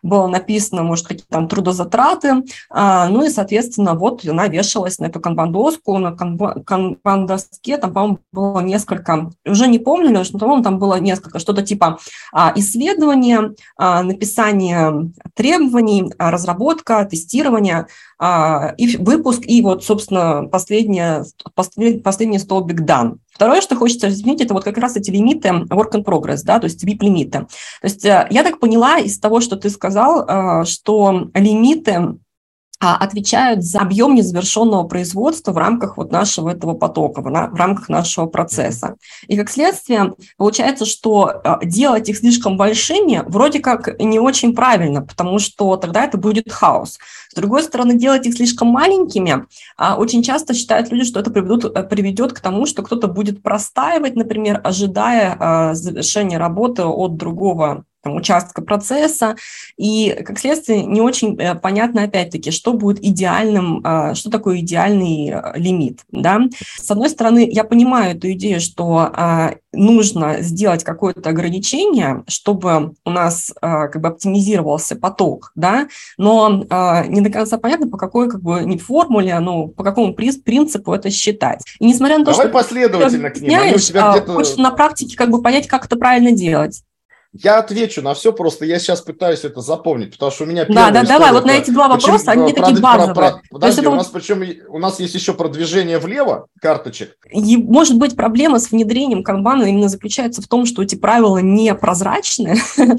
было 0.02 0.26
написано, 0.26 0.82
может, 0.82 1.06
какие 1.06 1.26
там 1.28 1.48
трудозатраты, 1.48 2.44
а, 2.70 3.08
ну 3.08 3.24
и, 3.24 3.28
соответственно, 3.28 3.94
вот 3.94 4.24
она 4.26 4.48
вешалась 4.48 4.98
на 4.98 5.06
эту 5.06 5.20
канбан-доску, 5.20 5.98
на 5.98 6.12
канбан-доске, 6.12 7.78
там, 7.78 7.92
по-моему, 7.92 8.18
было 8.32 8.60
несколько, 8.60 9.30
уже 9.44 9.66
не 9.66 9.78
помню, 9.78 10.10
но, 10.10 10.38
по-моему, 10.38 10.62
там 10.62 10.78
было 10.78 11.00
несколько, 11.00 11.38
что-то 11.38 11.62
типа 11.62 11.98
а, 12.32 12.52
исследования, 12.56 13.54
а, 13.76 14.02
написание 14.02 15.10
требований, 15.34 16.12
разработка, 16.18 17.04
тестирование, 17.04 17.86
и 18.78 18.96
выпуск, 18.96 19.42
и 19.44 19.60
вот, 19.60 19.84
собственно, 19.84 20.48
последнее, 20.48 21.24
последний, 21.54 22.00
последний 22.00 22.38
столбик 22.38 22.80
дан. 22.80 23.18
Второе, 23.36 23.60
что 23.60 23.76
хочется 23.76 24.06
разъяснить, 24.06 24.40
это 24.40 24.54
вот 24.54 24.64
как 24.64 24.78
раз 24.78 24.96
эти 24.96 25.10
лимиты 25.10 25.50
work 25.50 25.92
in 25.92 26.02
progress, 26.02 26.40
да, 26.42 26.58
то 26.58 26.64
есть 26.64 26.82
VIP-лимиты. 26.82 27.40
То 27.40 27.46
есть 27.82 28.02
э, 28.06 28.26
я 28.30 28.42
так 28.42 28.58
поняла 28.58 28.96
из 28.98 29.18
того, 29.18 29.42
что 29.42 29.56
ты 29.56 29.68
сказал, 29.68 29.85
э, 30.26 30.64
что 30.64 31.28
лимиты 31.34 32.18
а, 32.78 32.96
отвечают 32.96 33.64
за 33.64 33.80
объем 33.80 34.14
незавершенного 34.14 34.84
производства 34.86 35.52
в 35.52 35.56
рамках 35.56 35.96
вот 35.96 36.12
нашего 36.12 36.50
этого 36.50 36.74
потока, 36.74 37.22
в 37.22 37.26
рамках 37.26 37.88
нашего 37.88 38.26
процесса. 38.26 38.96
И 39.28 39.36
как 39.36 39.48
следствие 39.48 40.12
получается, 40.36 40.84
что 40.84 41.40
а, 41.42 41.64
делать 41.64 42.10
их 42.10 42.18
слишком 42.18 42.58
большими 42.58 43.22
вроде 43.28 43.60
как 43.60 43.98
не 43.98 44.18
очень 44.18 44.54
правильно, 44.54 45.00
потому 45.00 45.38
что 45.38 45.78
тогда 45.78 46.04
это 46.04 46.18
будет 46.18 46.52
хаос. 46.52 46.98
С 47.30 47.34
другой 47.34 47.62
стороны, 47.62 47.94
делать 47.94 48.26
их 48.26 48.34
слишком 48.34 48.68
маленькими 48.68 49.46
а, 49.78 49.96
очень 49.96 50.22
часто 50.22 50.52
считают 50.52 50.92
люди, 50.92 51.04
что 51.04 51.20
это 51.20 51.30
приведут, 51.30 51.64
э, 51.64 51.82
приведет 51.82 52.34
к 52.34 52.40
тому, 52.40 52.66
что 52.66 52.82
кто-то 52.82 53.08
будет 53.08 53.42
простаивать, 53.42 54.16
например, 54.16 54.60
ожидая 54.62 55.72
завершения 55.74 56.36
работы 56.36 56.84
от 56.84 57.16
другого 57.16 57.84
там, 58.06 58.16
участка 58.16 58.62
процесса, 58.62 59.36
и, 59.76 60.16
как 60.24 60.38
следствие, 60.38 60.84
не 60.84 61.00
очень 61.00 61.36
э, 61.40 61.54
понятно, 61.56 62.04
опять-таки, 62.04 62.50
что 62.50 62.72
будет 62.72 63.04
идеальным, 63.04 63.80
а, 63.84 64.14
что 64.14 64.30
такое 64.30 64.60
идеальный 64.60 65.30
э, 65.30 65.52
лимит, 65.56 66.00
да. 66.10 66.40
С 66.80 66.90
одной 66.90 67.10
стороны, 67.10 67.48
я 67.50 67.64
понимаю 67.64 68.16
эту 68.16 68.30
идею, 68.32 68.60
что 68.60 69.10
а, 69.12 69.54
нужно 69.72 70.40
сделать 70.40 70.84
какое-то 70.84 71.30
ограничение, 71.30 72.22
чтобы 72.28 72.94
у 73.04 73.10
нас 73.10 73.52
а, 73.60 73.88
как 73.88 74.00
бы 74.00 74.08
оптимизировался 74.08 74.96
поток, 74.96 75.52
да, 75.54 75.88
но 76.16 76.64
не 77.08 77.20
до 77.20 77.30
конца 77.30 77.58
понятно, 77.58 77.88
по 77.88 77.98
какой 77.98 78.30
как 78.30 78.40
бы 78.40 78.62
не 78.64 78.78
формуле, 78.78 79.38
но 79.40 79.68
по 79.68 79.82
какому 79.82 80.14
принципу 80.14 80.92
это 80.92 81.10
считать. 81.10 81.62
И 81.78 81.86
несмотря 81.86 82.18
на 82.18 82.24
то, 82.24 82.30
Давай 82.32 82.46
что 82.46 82.52
последовательно 82.52 83.30
к 83.30 83.40
ним. 83.40 83.50
Хочешь 84.34 84.56
на 84.56 84.70
практике 84.70 85.16
как 85.16 85.30
бы 85.30 85.42
понять, 85.42 85.66
как 85.66 85.86
это 85.86 85.96
правильно 85.96 86.32
делать. 86.32 86.82
Я 87.42 87.58
отвечу 87.58 88.02
на 88.02 88.14
все, 88.14 88.32
просто 88.32 88.64
я 88.64 88.78
сейчас 88.78 89.00
пытаюсь 89.00 89.44
это 89.44 89.60
запомнить, 89.60 90.12
потому 90.12 90.30
что 90.32 90.44
у 90.44 90.46
меня 90.46 90.64
Да, 90.66 90.90
да, 90.90 91.02
давай, 91.02 91.32
вот 91.32 91.44
на 91.44 91.52
эти 91.52 91.70
два 91.70 91.88
вопроса, 91.88 92.32
они 92.32 92.52
про, 92.52 92.62
такие 92.62 92.80
базовые. 92.80 93.14
Про, 93.14 93.30
про, 93.30 93.42
подожди, 93.50 93.80
это... 93.80 93.90
у 93.90 93.94
нас 93.94 94.08
причем 94.08 94.44
у 94.68 94.78
нас 94.78 95.00
есть 95.00 95.14
еще 95.14 95.34
продвижение 95.34 95.98
влево 95.98 96.46
карточек. 96.60 97.16
И, 97.30 97.56
может 97.56 97.96
быть, 97.98 98.16
проблема 98.16 98.58
с 98.58 98.70
внедрением 98.70 99.22
канбана 99.22 99.64
именно 99.64 99.88
заключается 99.88 100.42
в 100.42 100.48
том, 100.48 100.66
что 100.66 100.82
эти 100.82 100.94
правила 100.94 101.38
непрозрачные, 101.38 102.56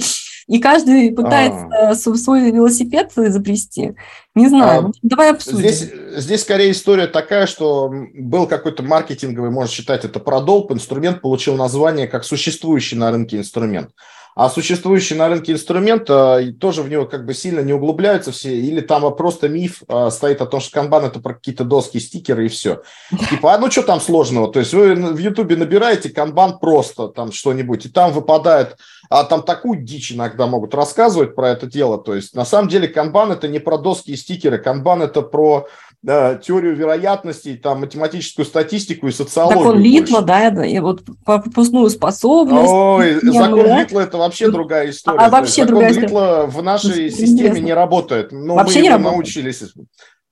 и 0.48 0.60
каждый 0.60 1.12
пытается 1.12 1.68
а. 1.72 1.96
свой 1.96 2.52
велосипед 2.52 3.12
изобрести. 3.16 3.96
Не 4.36 4.50
знаю, 4.50 4.88
а, 4.88 4.92
давай 5.02 5.32
обсудим. 5.32 5.60
Здесь, 5.60 5.90
здесь 6.16 6.42
скорее 6.42 6.72
история 6.72 7.08
такая, 7.08 7.48
что 7.48 7.92
был 8.14 8.48
какой-то 8.48 8.84
маркетинговый, 8.84 9.50
можно 9.50 9.72
считать 9.72 10.06
это 10.06 10.20
продолб, 10.20 10.72
инструмент 10.72 11.22
получил 11.22 11.56
название 11.56 12.08
как 12.08 12.24
существующий 12.24 12.96
на 12.96 13.12
рынке 13.12 13.38
инструмент. 13.38 13.90
А 14.38 14.52
существующий 14.52 15.16
на 15.16 15.30
рынке 15.30 15.52
инструмент 15.52 16.06
тоже 16.06 16.84
в 16.84 16.90
него 16.90 17.06
как 17.06 17.26
бы 17.26 17.34
сильно 17.34 17.62
не 17.62 17.74
углубляются 17.74 18.32
все, 18.32 18.56
или 18.56 18.82
там 18.82 19.16
просто 19.16 19.50
миф 19.50 19.82
а, 19.88 20.12
стоит 20.12 20.44
о 20.44 20.46
том, 20.46 20.60
что 20.60 20.80
канбан 20.80 21.06
это 21.06 21.20
про 21.20 21.34
какие-то 21.34 21.64
доски, 21.64 21.98
стикеры 21.98 22.46
и 22.46 22.48
все. 22.48 22.84
Типа, 23.32 23.56
а 23.56 23.58
ну 23.58 23.72
что 23.72 23.82
там 23.82 24.00
сложного? 24.00 24.54
То 24.54 24.60
есть 24.60 24.76
вы 24.76 24.94
в 24.94 25.18
Ютубе 25.18 25.56
набираете 25.56 26.12
канбан 26.12 26.60
просто 26.60 27.08
там 27.08 27.32
что-нибудь, 27.32 27.88
и 27.88 27.90
там 27.90 28.12
выпадает, 28.12 28.78
а 29.10 29.24
там 29.24 29.42
такую 29.42 29.82
дичь 29.82 30.12
иногда 30.12 30.46
могут 30.46 30.76
рассказывать 30.76 31.34
про 31.34 31.50
это 31.50 31.66
дело. 31.66 31.98
То 31.98 32.14
есть 32.14 32.36
на 32.36 32.46
самом 32.46 32.70
деле 32.70 32.88
канбан 32.88 33.32
это 33.32 33.48
не 33.48 33.58
про 33.58 33.80
доски 33.80 34.12
и 34.12 34.16
стикеры, 34.16 34.60
канбан 34.60 35.02
это 35.02 35.24
про 35.24 35.68
да, 36.04 36.36
теорию 36.36 36.76
вероятностей, 36.76 37.58
там, 37.58 37.82
математическую 37.82 38.46
статистику 38.46 39.08
и 39.08 39.12
социологию. 39.12 39.64
Закон 39.64 39.80
Литла, 39.80 40.22
да, 40.22 40.66
и 40.66 40.80
вот 40.80 41.04
пропускную 41.26 41.90
способность. 41.90 42.72
Ой, 42.72 43.20
закон 43.22 43.64
да? 43.64 43.82
Литла– 43.82 44.00
это 44.04 44.18
вообще 44.18 44.50
другая 44.52 44.90
история. 44.90 45.20
А 45.20 45.30
вообще 45.30 45.64
закон 45.64 45.68
другая. 45.68 45.94
Литла 45.94 46.46
в 46.48 46.62
нашей 46.64 47.10
системе 47.10 47.60
не 47.60 47.74
работает. 47.74 48.32
Но 48.32 48.56
вообще 48.56 48.80
мы 48.80 48.84
не 48.84 48.90
работает. 48.90 49.16
научились. 49.16 49.64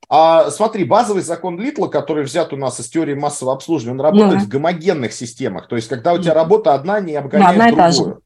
А 0.08 0.52
смотри, 0.52 0.84
базовый 0.84 1.24
закон 1.24 1.60
Литла, 1.60 1.88
который 1.88 2.24
взят 2.24 2.54
у 2.54 2.58
нас 2.58 2.80
из 2.80 2.88
теории 2.90 3.16
массового 3.16 3.56
обслуживания, 3.56 4.00
он 4.00 4.02
работает 4.02 4.42
ну, 4.42 4.46
в 4.46 4.48
гомогенных 4.48 5.14
системах. 5.14 5.68
То 5.68 5.76
есть, 5.76 5.88
когда 5.88 6.14
у 6.14 6.20
тебя 6.20 6.36
работа 6.36 6.76
одна 6.76 7.00
не 7.00 7.16
обгоняет 7.16 7.58
да, 7.58 7.66
одна 7.66 7.92
другую. 7.92 8.22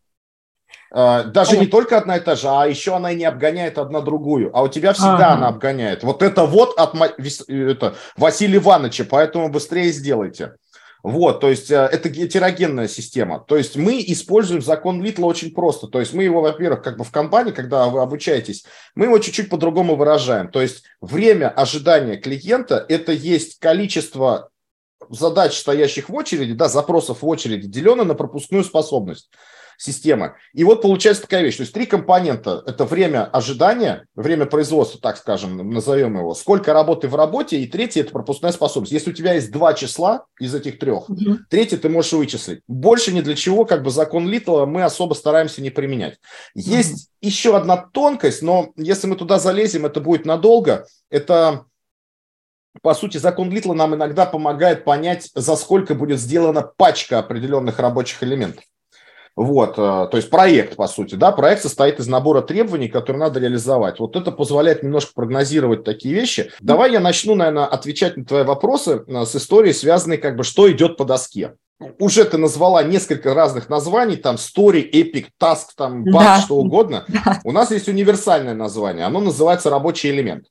А, 0.92 1.24
даже 1.24 1.58
не 1.58 1.68
только 1.68 1.98
одна 1.98 2.18
и 2.18 2.20
та 2.20 2.36
же, 2.36 2.48
а 2.48 2.66
еще 2.66 2.96
она 2.96 3.12
и 3.12 3.16
не 3.16 3.26
обгоняет 3.26 3.78
одна 3.78 4.02
другую, 4.02 4.50
а 4.54 4.64
у 4.64 4.68
тебя 4.68 4.94
всегда 4.94 5.14
ага. 5.14 5.34
она 5.34 5.48
обгоняет. 5.50 6.04
Вот 6.04 6.24
это 6.24 6.46
вот 6.46 6.78
от 6.78 6.96
это, 7.48 7.96
Василия 8.18 8.58
Ивановича, 8.58 9.06
поэтому 9.10 9.50
быстрее 9.50 9.92
сделайте. 9.92 10.54
Вот, 11.02 11.40
то 11.40 11.50
есть 11.50 11.72
э, 11.72 11.76
это 11.76 12.10
гетерогенная 12.10 12.90
система. 12.90 13.40
То 13.48 13.56
есть 13.56 13.78
мы 13.78 14.04
используем 14.06 14.62
закон 14.62 15.02
Литла 15.02 15.28
очень 15.28 15.54
просто. 15.54 15.88
То 15.88 16.02
есть 16.02 16.14
мы 16.14 16.24
его, 16.24 16.42
во-первых, 16.42 16.82
как 16.82 16.98
бы 16.98 17.06
в 17.06 17.12
компании, 17.12 17.52
когда 17.52 17.88
вы 17.88 18.02
обучаетесь, 18.02 18.66
мы 18.96 19.06
его 19.06 19.18
чуть-чуть 19.20 19.50
по-другому 19.50 19.96
выражаем. 19.96 20.50
То 20.50 20.62
есть 20.62 20.84
время 21.00 21.50
ожидания 21.50 22.18
клиента– 22.18 22.86
это 22.90 23.14
есть 23.14 23.60
количество 23.60 24.50
задач, 25.10 25.58
стоящих 25.58 26.10
в 26.10 26.16
очереди, 26.16 26.54
да, 26.54 26.68
запросов 26.68 27.22
в 27.22 27.28
очереди, 27.28 27.68
деленное 27.68 28.04
на 28.04 28.14
пропускную 28.14 28.66
способность 28.66 29.30
система. 29.80 30.36
И 30.54 30.64
вот 30.64 30.82
получается 30.82 31.24
такая 31.24 31.42
вещь. 31.42 31.56
То 31.56 31.62
есть 31.62 31.74
три 31.74 31.86
компонента– 31.86 32.62
это 32.68 32.84
время 32.84 33.26
ожидания, 33.26 34.06
время 34.14 34.46
производства, 34.46 35.00
так 35.00 35.18
скажем, 35.18 35.70
назовем 35.72 36.18
его, 36.18 36.36
сколько 36.36 36.74
работы 36.74 37.08
в 37.08 37.16
работе, 37.16 37.60
и 37.60 37.66
третье– 37.66 38.02
это 38.04 38.12
пропускная 38.12 38.52
способность. 38.52 38.92
Если 38.92 39.12
у 39.12 39.14
тебя 39.14 39.34
есть 39.34 39.52
два 39.52 39.74
числа 39.74 40.26
из 40.40 40.54
этих 40.54 40.80
трех, 40.80 41.10
угу. 41.10 41.38
третье 41.50 41.78
ты 41.78 41.88
можешь 41.88 42.12
вычислить. 42.12 42.60
Больше 42.68 43.14
ни 43.14 43.22
для 43.22 43.36
чего, 43.36 43.66
как 43.66 43.82
бы 43.82 43.90
закон 43.90 44.28
Литла 44.28 44.66
мы 44.66 44.84
особо 44.84 45.14
стараемся 45.14 45.62
не 45.62 45.70
применять. 45.70 46.20
Есть 46.54 46.94
угу. 46.94 47.02
еще 47.22 47.56
одна 47.56 47.78
тонкость, 47.78 48.42
но 48.42 48.74
если 48.76 49.08
мы 49.08 49.16
туда 49.16 49.40
залезем, 49.40 49.86
это 49.86 50.02
будет 50.02 50.26
надолго. 50.26 50.86
Это 51.10 51.66
по 52.82 52.94
сути, 52.94 53.18
закон 53.18 53.50
Литла 53.50 53.74
нам 53.74 53.96
иногда 53.96 54.26
помогает 54.26 54.84
понять, 54.84 55.32
за 55.34 55.56
сколько 55.56 55.96
будет 55.96 56.20
сделана 56.20 56.62
пачка 56.62 57.20
определенных 57.20 57.80
рабочих 57.80 58.24
элементов. 58.24 58.64
Вот, 59.42 59.76
э, 59.78 60.08
то 60.12 60.18
есть 60.18 60.30
проект, 60.30 60.76
по 60.76 60.86
сути, 60.86 61.16
да, 61.16 61.32
проект 61.32 61.62
состоит 61.62 61.98
из 61.98 62.10
набора 62.10 62.42
требований, 62.42 62.90
которые 62.90 63.22
надо 63.22 63.40
реализовать. 63.40 63.98
Вот 63.98 64.18
это 64.18 64.34
позволяет 64.34 64.84
немножко 64.84 65.14
прогнозировать 65.16 65.86
такие 65.86 66.14
вещи. 66.14 66.52
Давай 66.60 66.92
я 66.92 67.00
начну, 67.00 67.36
наверное, 67.36 67.64
отвечать 67.64 68.18
на 68.18 68.26
твои 68.26 68.44
вопросы 68.44 69.02
э, 69.08 69.26
с 69.26 69.38
историей, 69.38 69.72
связанной 69.72 70.18
как 70.18 70.36
бы, 70.36 70.44
что 70.44 70.70
идет 70.70 70.98
по 70.98 71.06
доске. 71.06 71.54
Уже 72.00 72.26
ты 72.26 72.38
назвала 72.38 72.84
несколько 72.84 73.34
разных 73.34 73.70
названий, 73.70 74.18
там 74.18 74.36
story, 74.36 74.92
epic, 74.92 75.28
task, 75.42 75.68
там 75.78 76.04
баг, 76.04 76.22
да. 76.22 76.42
что 76.42 76.58
угодно. 76.58 77.06
Да. 77.08 77.40
У 77.46 77.54
нас 77.54 77.72
есть 77.72 77.88
универсальное 77.88 78.56
название, 78.56 79.06
оно 79.06 79.22
называется 79.22 79.70
рабочий 79.70 80.10
элемент. 80.10 80.48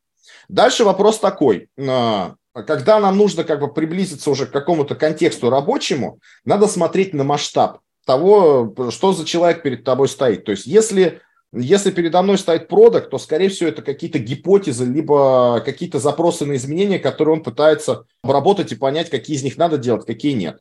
Дальше 0.49 0.85
вопрос 0.85 1.19
такой. 1.19 1.69
Э, 1.77 2.31
когда 2.55 3.01
нам 3.01 3.19
нужно 3.19 3.45
как 3.45 3.61
бы 3.61 3.69
приблизиться 3.71 4.31
уже 4.31 4.47
к 4.47 4.51
какому-то 4.51 4.95
контексту 4.95 5.51
рабочему, 5.51 6.21
надо 6.47 6.67
смотреть 6.67 7.13
на 7.13 7.23
масштаб 7.23 7.81
того, 8.09 8.75
что 8.89 9.13
за 9.13 9.27
человек 9.27 9.63
перед 9.63 9.85
тобой 9.85 10.09
стоит. 10.09 10.47
То 10.47 10.53
есть 10.53 10.67
если, 10.67 11.21
если 11.53 11.91
передо 11.91 12.23
мной 12.23 12.39
стоит 12.39 12.67
продукт, 12.67 13.11
то, 13.11 13.19
скорее 13.19 13.51
всего, 13.51 13.69
это 13.69 13.83
какие-то 13.83 14.19
гипотезы, 14.19 14.87
либо 14.87 15.61
какие-то 15.63 15.99
запросы 15.99 16.47
на 16.47 16.57
изменения, 16.57 16.99
которые 16.99 17.35
он 17.35 17.43
пытается 17.43 18.05
обработать 18.23 18.73
и 18.73 18.77
понять, 18.77 19.11
какие 19.11 19.37
из 19.37 19.43
них 19.43 19.59
надо 19.59 19.77
делать, 19.77 20.07
какие 20.07 20.33
нет. 20.33 20.59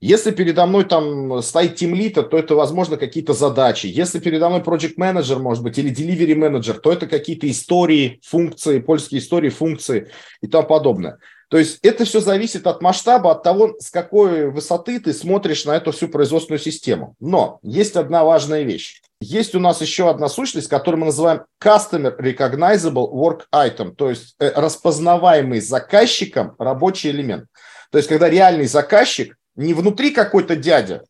Если 0.00 0.30
передо 0.30 0.64
мной 0.64 0.84
там 0.84 1.42
стоит 1.42 1.76
тимлита, 1.76 2.22
то 2.22 2.38
это, 2.38 2.54
возможно, 2.54 2.96
какие-то 2.96 3.34
задачи. 3.34 3.86
Если 3.88 4.18
передо 4.20 4.48
мной 4.48 4.62
project 4.62 4.94
менеджер, 4.96 5.38
может 5.38 5.62
быть, 5.62 5.78
или 5.78 5.94
delivery 5.94 6.34
менеджер, 6.34 6.78
то 6.78 6.90
это 6.90 7.06
какие-то 7.06 7.46
истории, 7.50 8.18
функции, 8.24 8.78
польские 8.78 9.20
истории, 9.20 9.50
функции 9.50 10.10
и 10.40 10.46
тому 10.46 10.66
подобное. 10.66 11.18
То 11.48 11.58
есть 11.58 11.78
это 11.82 12.04
все 12.04 12.20
зависит 12.20 12.66
от 12.66 12.82
масштаба, 12.82 13.32
от 13.32 13.42
того, 13.42 13.76
с 13.78 13.90
какой 13.90 14.50
высоты 14.50 14.98
ты 14.98 15.12
смотришь 15.12 15.64
на 15.64 15.76
эту 15.76 15.92
всю 15.92 16.08
производственную 16.08 16.58
систему. 16.58 17.14
Но 17.20 17.60
есть 17.62 17.94
одна 17.94 18.24
важная 18.24 18.62
вещь. 18.62 19.00
Есть 19.20 19.54
у 19.54 19.60
нас 19.60 19.80
еще 19.80 20.10
одна 20.10 20.28
сущность, 20.28 20.68
которую 20.68 21.00
мы 21.00 21.06
называем 21.06 21.44
Customer 21.62 22.14
Recognizable 22.18 23.10
Work 23.10 23.42
Item, 23.54 23.94
то 23.94 24.10
есть 24.10 24.34
э, 24.38 24.52
распознаваемый 24.54 25.60
заказчиком 25.60 26.54
рабочий 26.58 27.10
элемент. 27.10 27.46
То 27.90 27.98
есть 27.98 28.08
когда 28.08 28.28
реальный 28.28 28.66
заказчик 28.66 29.36
не 29.54 29.72
внутри 29.72 30.10
какой-то 30.10 30.54
дядя, 30.54 31.04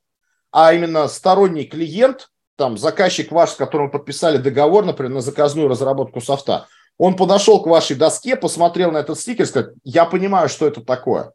а 0.52 0.72
именно 0.72 1.08
сторонний 1.08 1.64
клиент, 1.64 2.28
там 2.56 2.78
заказчик 2.78 3.32
ваш, 3.32 3.50
с 3.50 3.56
которым 3.56 3.86
вы 3.86 3.92
подписали 3.92 4.36
договор, 4.36 4.84
например, 4.84 5.14
на 5.14 5.20
заказную 5.20 5.68
разработку 5.68 6.20
софта, 6.20 6.66
он 6.98 7.16
подошел 7.16 7.62
к 7.62 7.66
вашей 7.66 7.96
доске, 7.96 8.36
посмотрел 8.36 8.90
на 8.90 8.98
этот 8.98 9.18
стикер 9.18 9.44
и 9.44 9.48
сказал, 9.48 9.70
я 9.84 10.04
понимаю, 10.06 10.48
что 10.48 10.66
это 10.66 10.80
такое. 10.80 11.32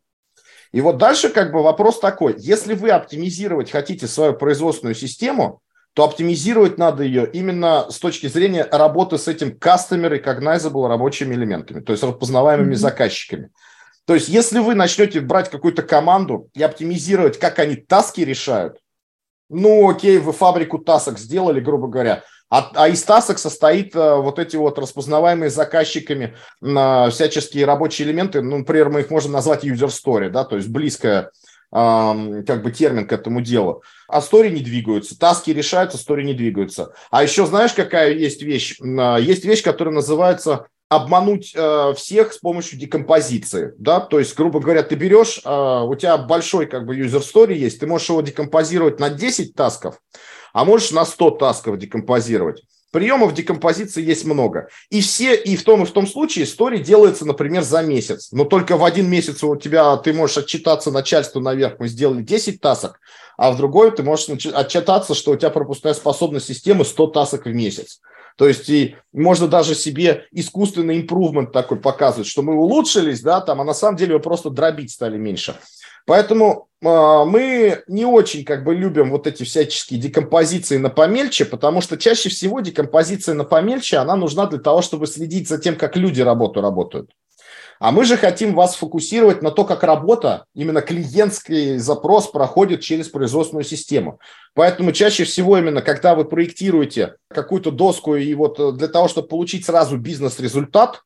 И 0.72 0.82
вот 0.82 0.98
дальше 0.98 1.30
как 1.30 1.52
бы 1.52 1.62
вопрос 1.62 2.00
такой, 2.00 2.36
если 2.38 2.74
вы 2.74 2.92
оптимизировать 2.92 3.70
хотите 3.70 4.08
свою 4.08 4.34
производственную 4.34 4.96
систему, 4.96 5.62
то 5.94 6.06
оптимизировать 6.06 6.78
надо 6.78 7.04
ее 7.04 7.30
именно 7.30 7.88
с 7.90 8.00
точки 8.00 8.28
зрения 8.28 8.66
работы 8.72 9.18
с 9.18 9.28
этим 9.28 9.50
customer 9.50 10.10
recognizable 10.10 10.88
рабочими 10.88 11.36
элементами, 11.36 11.82
то 11.82 11.92
есть 11.92 12.04
распознаваемыми 12.04 12.74
mm-hmm. 12.74 12.78
заказчиками. 12.78 13.50
То 14.06 14.14
есть 14.14 14.30
если 14.30 14.60
вы 14.60 14.74
начнете 14.74 15.20
брать 15.20 15.50
какую-то 15.50 15.84
команду 15.84 16.50
и 16.54 16.64
оптимизировать, 16.64 17.38
как 17.38 17.60
они 17.60 17.76
таски 17.76 18.22
решают, 18.22 18.78
ну 19.50 19.90
окей, 19.90 20.18
вы 20.18 20.32
фабрику 20.32 20.80
тасок 20.80 21.20
сделали, 21.20 21.60
грубо 21.60 21.88
говоря, 21.88 22.24
а, 22.52 22.70
а 22.76 22.90
из 22.90 23.02
тасок 23.02 23.40
состоит 23.40 23.96
а, 23.96 24.18
вот 24.18 24.38
эти 24.38 24.58
вот 24.58 24.78
распознаваемые 24.78 25.50
заказчиками 25.50 26.36
а, 26.62 27.10
всяческие 27.10 27.66
рабочие 27.66 28.06
элементы. 28.06 28.42
Ну, 28.42 28.58
например, 28.58 28.90
мы 28.90 29.00
их 29.00 29.10
можем 29.10 29.32
назвать 29.32 29.64
user 29.64 29.88
story, 29.88 30.30
да, 30.30 30.44
то 30.44 30.58
есть 30.58 30.68
близкая 30.68 31.32
а, 31.72 32.14
как 32.46 32.62
бы 32.62 32.72
термин 32.72 33.08
к 33.08 33.14
этому 33.14 33.40
делу. 33.40 33.84
А 34.10 34.20
стори 34.20 34.52
не 34.52 34.60
двигаются, 34.60 35.18
таски 35.18 35.52
решаются, 35.52 35.98
стори 35.98 36.26
не 36.26 36.34
двигаются. 36.34 36.94
А 37.10 37.24
еще 37.24 37.46
знаешь, 37.46 37.72
какая 37.72 38.12
есть 38.12 38.42
вещь? 38.42 38.78
Есть 38.82 39.46
вещь, 39.46 39.64
которая 39.64 39.96
называется 39.96 40.68
обмануть 40.90 41.54
э, 41.56 41.94
всех 41.96 42.34
с 42.34 42.38
помощью 42.38 42.78
декомпозиции, 42.78 43.74
да, 43.78 44.02
то 44.02 44.20
есть, 44.20 44.36
грубо 44.36 44.60
говоря, 44.60 44.84
ты 44.84 44.96
берешь, 44.96 45.40
э, 45.46 45.50
у 45.50 45.96
тебя 45.96 46.18
большой 46.18 46.66
как 46.66 46.86
бы 46.86 46.98
user 46.98 47.22
story 47.22 47.54
есть, 47.54 47.80
ты 47.80 47.88
можешь 47.88 48.10
его 48.10 48.20
декомпозировать 48.20 49.00
на 49.00 49.10
10 49.10 49.56
тасков, 49.56 50.02
а 50.54 50.66
можешь 50.66 50.92
на 50.92 51.06
100 51.06 51.32
тасков 51.32 51.78
декомпозировать. 51.78 52.64
Приемов 52.92 53.34
декомпозиции 53.34 54.04
есть 54.04 54.26
много. 54.26 54.68
И 54.90 55.00
все, 55.00 55.34
и 55.34 55.56
в 55.56 55.64
том, 55.64 55.84
и 55.84 55.86
в 55.86 55.92
том 55.92 56.06
случае 56.06 56.44
история 56.44 56.80
делается, 56.80 57.26
например, 57.26 57.64
за 57.64 57.82
месяц. 57.82 58.30
Но 58.34 58.44
только 58.44 58.76
в 58.76 58.84
один 58.84 59.10
месяц 59.10 59.42
у 59.44 59.56
тебя, 59.56 59.96
ты 59.98 60.12
можешь 60.12 60.38
отчитаться 60.38 60.92
начальству 60.92 61.40
наверх, 61.40 61.80
мы 61.80 61.88
сделали 61.88 62.22
10 62.22 62.60
тасок, 62.60 63.00
а 63.38 63.52
в 63.52 63.58
другой 63.58 63.92
ты 63.92 64.04
можешь 64.04 64.28
отчитаться, 64.54 65.16
что 65.16 65.32
у 65.32 65.36
тебя 65.38 65.50
пропускная 65.52 65.94
способность 65.94 66.48
системы 66.48 66.84
100 66.84 67.08
тасок 67.08 67.46
в 67.46 67.54
месяц. 67.54 68.02
То 68.38 68.48
есть 68.48 68.70
и 68.70 68.96
можно 69.14 69.48
даже 69.48 69.74
себе 69.74 70.26
искусственный 70.32 71.00
импрувмент 71.00 71.52
такой 71.52 71.80
показывать, 71.80 72.28
что 72.28 72.42
мы 72.42 72.56
улучшились, 72.56 73.22
да, 73.22 73.40
там, 73.40 73.62
а 73.62 73.64
на 73.64 73.74
самом 73.74 73.98
деле 73.98 74.16
вы 74.16 74.20
просто 74.20 74.50
дробить 74.50 74.92
стали 74.92 75.18
меньше. 75.18 75.56
Поэтому 76.06 76.68
э, 76.82 77.24
мы 77.26 77.84
не 77.88 78.06
очень 78.06 78.44
как 78.44 78.64
бы 78.64 78.76
любим 78.76 79.12
вот 79.12 79.28
эти 79.28 79.44
всяческие 79.44 80.00
декомпозиции 80.00 80.78
на 80.78 80.90
помельче, 80.90 81.46
потому 81.46 81.82
что 81.82 81.98
чаще 81.98 82.30
всего 82.30 82.60
декомпозиция 82.60 83.36
на 83.36 83.44
помельче, 83.44 83.98
она 83.98 84.16
нужна 84.16 84.48
для 84.48 84.60
того, 84.60 84.82
чтобы 84.82 85.08
следить 85.08 85.48
за 85.48 85.58
тем, 85.58 85.76
как 85.76 85.96
люди 85.96 86.22
работу 86.22 86.62
работают. 86.62 87.12
А 87.82 87.92
мы 87.92 88.06
же 88.06 88.16
хотим 88.16 88.54
вас 88.54 88.76
фокусировать 88.76 89.42
на 89.42 89.50
то, 89.50 89.66
как 89.66 89.82
работа, 89.82 90.46
именно 90.54 90.82
клиентский 90.82 91.80
запрос 91.80 92.28
проходит 92.28 92.82
через 92.82 93.10
производственную 93.10 93.64
систему. 93.64 94.20
Поэтому 94.54 94.92
чаще 94.92 95.24
всего 95.24 95.58
именно, 95.58 95.82
когда 95.82 96.14
вы 96.14 96.26
проектируете 96.26 97.16
какую-то 97.30 97.72
доску 97.72 98.16
и 98.16 98.36
вот 98.36 98.60
э, 98.60 98.74
для 98.74 98.88
того, 98.88 99.08
чтобы 99.08 99.30
получить 99.30 99.66
сразу 99.66 99.98
бизнес-результат, 99.98 101.02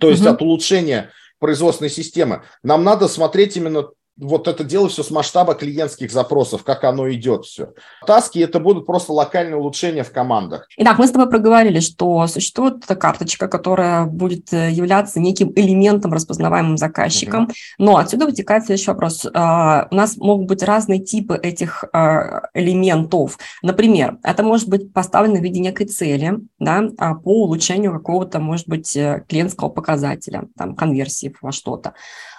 то 0.00 0.10
есть 0.10 0.22
угу. 0.22 0.30
от 0.30 0.42
улучшения 0.42 1.10
производственной 1.38 1.90
системы, 1.90 2.42
нам 2.62 2.84
надо 2.84 3.08
смотреть 3.08 3.56
именно 3.56 3.88
вот 4.18 4.48
это 4.48 4.64
дело 4.64 4.88
все 4.88 5.02
с 5.02 5.10
масштаба 5.10 5.54
клиентских 5.54 6.10
запросов, 6.10 6.64
как 6.64 6.84
оно 6.84 7.10
идет 7.12 7.44
все. 7.44 7.74
Таски 8.06 8.38
это 8.38 8.60
будут 8.60 8.86
просто 8.86 9.12
локальные 9.12 9.56
улучшения 9.56 10.04
в 10.04 10.12
командах. 10.12 10.66
Итак, 10.76 10.98
мы 10.98 11.06
с 11.06 11.10
тобой 11.10 11.28
проговорили, 11.28 11.80
что 11.80 12.26
существует 12.26 12.84
эта 12.84 12.96
карточка, 12.96 13.48
которая 13.48 14.06
будет 14.06 14.52
э, 14.52 14.70
являться 14.70 15.20
неким 15.20 15.52
элементом, 15.54 16.12
распознаваемым 16.12 16.78
заказчиком. 16.78 17.46
Mm-hmm. 17.46 17.74
Но 17.78 17.96
отсюда 17.96 18.26
вытекает 18.26 18.64
следующий 18.64 18.90
вопрос. 18.90 19.26
А, 19.34 19.88
у 19.90 19.94
нас 19.94 20.16
могут 20.16 20.46
быть 20.46 20.62
разные 20.62 21.00
типы 21.00 21.36
этих 21.36 21.84
а, 21.92 22.48
элементов. 22.54 23.38
Например, 23.62 24.18
это 24.22 24.42
может 24.42 24.68
быть 24.68 24.92
поставлено 24.92 25.40
в 25.40 25.42
виде 25.42 25.60
некой 25.60 25.86
цели 25.86 26.38
да, 26.58 26.84
а, 26.98 27.14
по 27.14 27.42
улучшению 27.42 27.92
какого-то, 27.92 28.38
может 28.38 28.66
быть, 28.68 28.96
э, 28.96 29.24
клиентского 29.28 29.68
показателя, 29.68 30.48
там, 30.56 30.74
конверсии 30.74 31.34
во 31.42 31.52
что-то. 31.52 31.94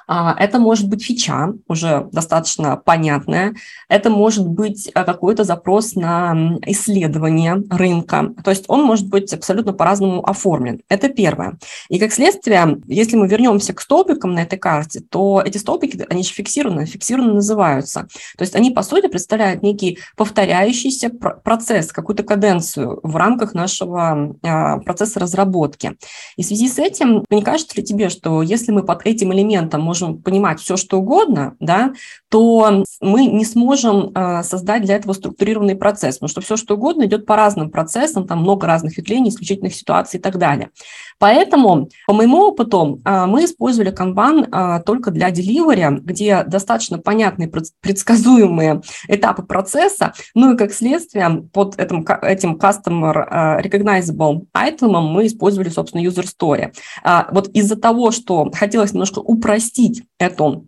А, 0.07 0.33
это 0.39 0.57
может 0.57 0.87
быть 0.87 1.03
фича, 1.03 1.53
уже 1.67 2.07
достаточно 2.11 2.77
понятная. 2.77 3.55
Это 3.89 4.09
может 4.09 4.47
быть 4.47 4.89
э, 4.93 5.03
какой-то 5.03 5.43
запрос 5.43 5.95
на 5.95 6.57
исследование 6.65 7.63
рынка. 7.69 8.33
То 8.43 8.51
есть 8.51 8.65
он 8.69 8.83
может 8.83 9.07
быть 9.09 9.33
абсолютно 9.33 9.73
по-разному 9.73 10.25
оформлен. 10.27 10.81
Это 10.87 11.09
первое. 11.09 11.57
И 11.89 11.99
как 11.99 12.13
следствие, 12.13 12.77
если 12.87 13.17
мы 13.17 13.27
вернемся 13.27 13.73
к 13.73 13.81
столбикам 13.81 14.33
на 14.33 14.39
этой 14.39 14.57
карте, 14.57 15.01
то 15.01 15.41
эти 15.45 15.57
столбики, 15.57 16.05
они 16.09 16.23
же 16.23 16.29
фиксированы, 16.29 16.85
фиксированно 16.85 17.33
называются. 17.33 18.07
То 18.37 18.43
есть 18.43 18.55
они, 18.55 18.71
по 18.71 18.83
сути, 18.83 19.07
представляют 19.07 19.61
некий 19.61 19.99
повторяющийся 20.15 21.09
процесс, 21.09 21.91
какую-то 21.91 22.23
каденцию 22.23 22.99
в 23.03 23.15
рамках 23.17 23.53
нашего 23.53 24.35
а, 24.41 24.79
процесса 24.79 25.19
разработки. 25.19 25.97
И 26.37 26.43
в 26.43 26.45
связи 26.45 26.69
с 26.69 26.79
этим, 26.79 27.25
не 27.29 27.41
кажется 27.41 27.75
ли 27.75 27.83
тебе, 27.83 28.09
что 28.09 28.41
если 28.41 28.71
мы 28.71 28.83
под 28.83 29.05
этим 29.05 29.33
элементом 29.33 29.81
можем 29.81 29.96
можем 30.01 30.21
понимать 30.21 30.59
все, 30.59 30.77
что 30.77 30.99
угодно, 30.99 31.55
да, 31.59 31.93
то 32.29 32.83
мы 33.01 33.25
не 33.25 33.45
сможем 33.45 34.11
э, 34.13 34.43
создать 34.43 34.83
для 34.83 34.95
этого 34.95 35.13
структурированный 35.13 35.75
процесс, 35.75 36.15
потому 36.15 36.29
что 36.29 36.41
все, 36.41 36.57
что 36.57 36.75
угодно, 36.75 37.05
идет 37.05 37.25
по 37.25 37.35
разным 37.35 37.69
процессам, 37.69 38.27
там 38.27 38.39
много 38.39 38.67
разных 38.67 38.97
ветвлений, 38.97 39.29
исключительных 39.29 39.73
ситуаций 39.73 40.19
и 40.19 40.21
так 40.21 40.37
далее. 40.37 40.69
Поэтому, 41.19 41.89
по 42.05 42.13
моему 42.13 42.37
опыту, 42.39 42.99
э, 43.03 43.25
мы 43.25 43.45
использовали 43.45 43.89
э, 43.89 44.83
только 44.83 45.11
для 45.11 45.29
delivery, 45.29 45.99
где 46.01 46.43
достаточно 46.43 46.99
понятные, 46.99 47.51
предсказуемые 47.81 48.81
этапы 49.07 49.43
процесса, 49.43 50.13
ну 50.35 50.53
и 50.53 50.57
как 50.57 50.73
следствие 50.73 51.43
под 51.53 51.79
этим, 51.79 52.05
этим 52.21 52.57
customer 52.57 53.61
recognizable 53.63 54.45
item 54.55 54.99
мы 55.01 55.27
использовали, 55.27 55.69
собственно, 55.69 56.01
user 56.01 56.25
story. 56.25 56.73
Вот 57.31 57.47
из-за 57.49 57.75
того, 57.75 58.11
что 58.11 58.49
хотелось 58.53 58.93
немножко 58.93 59.19
упростить 59.19 59.86
эту 60.19 60.67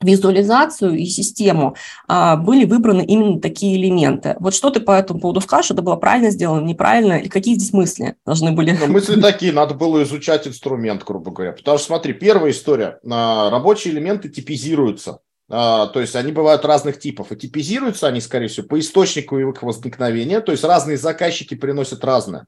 визуализацию 0.00 0.96
и 0.96 1.04
систему 1.06 1.74
а, 2.06 2.36
были 2.36 2.64
выбраны 2.64 3.04
именно 3.04 3.40
такие 3.40 3.76
элементы. 3.80 4.36
Вот 4.38 4.54
что 4.54 4.70
ты 4.70 4.80
по 4.80 4.92
этому 4.92 5.20
поводу 5.20 5.40
скажешь? 5.40 5.72
Это 5.72 5.82
было 5.82 5.96
правильно 5.96 6.30
сделано, 6.30 6.64
неправильно? 6.64 7.14
Или 7.14 7.28
какие 7.28 7.54
здесь 7.54 7.72
мысли 7.72 8.14
должны 8.24 8.52
были? 8.52 8.76
Ну, 8.78 8.86
мысли 8.86 9.20
такие, 9.20 9.52
надо 9.52 9.74
было 9.74 10.02
изучать 10.04 10.46
инструмент, 10.46 11.04
грубо 11.04 11.32
говоря. 11.32 11.52
Потому 11.52 11.78
что, 11.78 11.88
смотри, 11.88 12.12
первая 12.12 12.52
история. 12.52 13.00
А, 13.10 13.50
рабочие 13.50 13.92
элементы 13.92 14.28
типизируются. 14.28 15.18
А, 15.50 15.86
то 15.86 16.00
есть 16.00 16.14
они 16.14 16.30
бывают 16.30 16.64
разных 16.64 17.00
типов. 17.00 17.32
И 17.32 17.36
типизируются 17.36 18.06
они, 18.06 18.20
скорее 18.20 18.46
всего, 18.46 18.68
по 18.68 18.78
источнику 18.78 19.38
их 19.38 19.62
возникновения. 19.62 20.40
То 20.40 20.52
есть 20.52 20.62
разные 20.62 20.96
заказчики 20.96 21.54
приносят 21.54 22.04
разное 22.04 22.46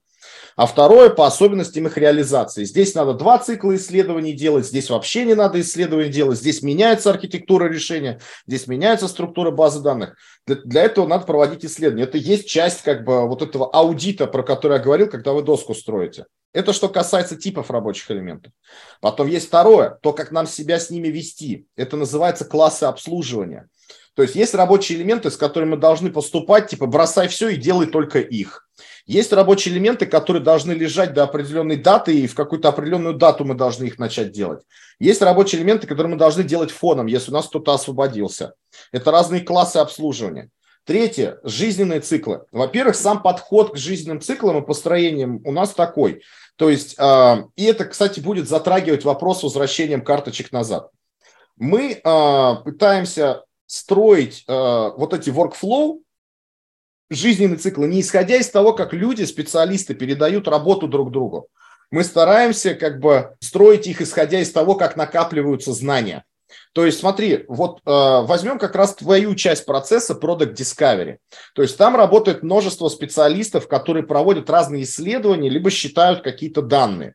а 0.57 0.67
второе 0.67 1.11
по 1.11 1.27
особенностям 1.27 1.87
их 1.87 1.97
реализации. 1.97 2.65
Здесь 2.65 2.95
надо 2.95 3.15
два 3.15 3.39
цикла 3.39 3.77
исследований 3.77 4.33
делать, 4.33 4.67
здесь 4.67 4.91
вообще 4.91 5.25
не 5.25 5.35
надо 5.35 5.61
исследования 5.61 6.11
делать, 6.11 6.39
здесь 6.39 6.63
меняется 6.63 7.11
архитектура 7.11 7.67
решения, 7.67 8.21
здесь 8.47 8.67
меняется 8.67 9.09
структура 9.09 9.51
базы 9.51 9.81
данных. 9.81 10.17
Для, 10.47 10.57
для 10.57 10.83
этого 10.83 11.07
надо 11.07 11.27
проводить 11.27 11.65
исследования. 11.65 12.05
Это 12.05 12.19
есть 12.19 12.49
часть 12.49 12.83
как 12.83 13.05
бы 13.05 13.27
вот 13.27 13.43
этого 13.43 13.71
аудита, 13.73 14.27
про 14.27 14.43
который 14.43 14.79
я 14.79 14.83
говорил, 14.83 15.09
когда 15.09 15.33
вы 15.33 15.43
доску 15.43 15.75
строите. 15.75 16.27
Это 16.53 16.73
что 16.73 16.89
касается 16.89 17.37
типов 17.37 17.71
рабочих 17.71 18.11
элементов. 18.11 18.53
Потом 19.01 19.29
есть 19.29 19.47
второе, 19.47 19.99
то, 20.03 20.13
как 20.13 20.33
нам 20.33 20.47
себя 20.47 20.81
с 20.81 20.91
ними 20.91 21.09
вести. 21.09 21.67
Это 21.77 21.97
называется 21.97 22.45
классы 22.45 22.85
обслуживания. 22.85 23.69
То 24.15 24.23
есть 24.23 24.35
есть 24.35 24.55
рабочие 24.55 24.99
элементы, 24.99 25.31
с 25.31 25.37
которыми 25.37 25.71
мы 25.71 25.77
должны 25.77 26.11
поступать, 26.11 26.69
типа 26.69 26.87
бросай 26.87 27.29
все 27.29 27.51
и 27.51 27.57
делай 27.57 27.87
только 27.87 28.19
их. 28.19 28.69
Есть 29.07 29.33
рабочие 29.33 29.75
элементы, 29.75 30.07
которые 30.07 30.43
должны 30.43 30.73
лежать 30.73 31.15
до 31.15 31.25
определенной 31.25 31.77
даты, 31.77 32.19
и 32.19 32.27
в 32.27 32.35
какую-то 32.35 32.69
определенную 32.69 33.15
дату 33.15 33.45
мы 33.45 33.55
должны 33.55 33.85
их 33.85 33.99
начать 33.99 34.33
делать. 34.33 34.63
Есть 34.99 35.23
рабочие 35.23 35.61
элементы, 35.61 35.87
которые 35.87 36.13
мы 36.13 36.19
должны 36.19 36.45
делать 36.45 36.71
фоном, 36.71 37.07
если 37.07 37.31
у 37.31 37.35
нас 37.35 37.49
кто-то 37.49 37.73
освободился. 37.73 38.55
Это 38.93 39.11
разные 39.11 39.41
классы 39.41 39.79
обслуживания. 39.79 40.51
Третье– 40.85 41.39
жизненные 41.45 42.01
циклы. 42.01 42.45
Во-первых, 42.53 42.97
сам 42.97 43.23
подход 43.23 43.75
к 43.75 43.77
жизненным 43.77 44.21
циклам 44.21 44.59
и 44.59 44.67
построениям 44.67 45.41
у 45.45 45.53
нас 45.53 45.71
такой. 45.71 46.23
То 46.57 46.69
есть, 46.69 46.95
э, 46.99 47.45
и 47.57 47.65
это, 47.65 47.85
кстати, 47.85 48.21
будет 48.21 48.49
затрагивать 48.49 49.05
вопрос 49.05 49.41
с 49.41 49.43
возвращением 49.45 50.03
карточек 50.03 50.53
назад. 50.53 50.91
Мы 51.57 51.93
э, 52.03 52.55
пытаемся 52.65 53.45
строить 53.67 54.45
э, 54.49 54.53
вот 54.53 55.15
эти 55.15 55.31
workflow, 55.31 56.01
жизненный 57.11 57.57
цикл, 57.57 57.85
не 57.85 58.01
исходя 58.01 58.37
из 58.37 58.49
того, 58.49 58.73
как 58.73 58.93
люди, 58.93 59.25
специалисты 59.25 59.95
передают 59.95 60.49
работу 60.49 60.87
друг 60.89 61.11
другу. 61.11 61.49
Мы 61.91 62.05
стараемся 62.05 62.75
как 62.75 63.01
бы 63.01 63.37
строить 63.41 63.87
их, 63.87 64.01
исходя 64.01 64.41
из 64.41 64.53
того, 64.53 64.77
как 64.77 64.97
накапливаются 64.97 65.73
знания. 65.73 66.25
То 66.73 66.85
есть 66.85 67.01
смотри, 67.01 67.45
вот 67.49 67.79
э, 67.79 67.81
возьмем 67.85 68.59
как 68.59 68.75
раз 68.75 68.95
твою 68.95 69.35
часть 69.35 69.67
процесса 69.67 70.15
Product 70.15 70.55
Discovery. 70.55 71.19
То 71.55 71.63
есть 71.63 71.77
там 71.77 71.97
работает 71.97 72.43
множество 72.43 72.89
специалистов, 72.89 73.69
которые 73.69 74.05
проводят 74.05 74.49
разные 74.51 74.85
исследования, 74.85 75.49
либо 75.49 75.71
считают 75.71 76.23
какие-то 76.23 76.63
данные. 76.63 77.15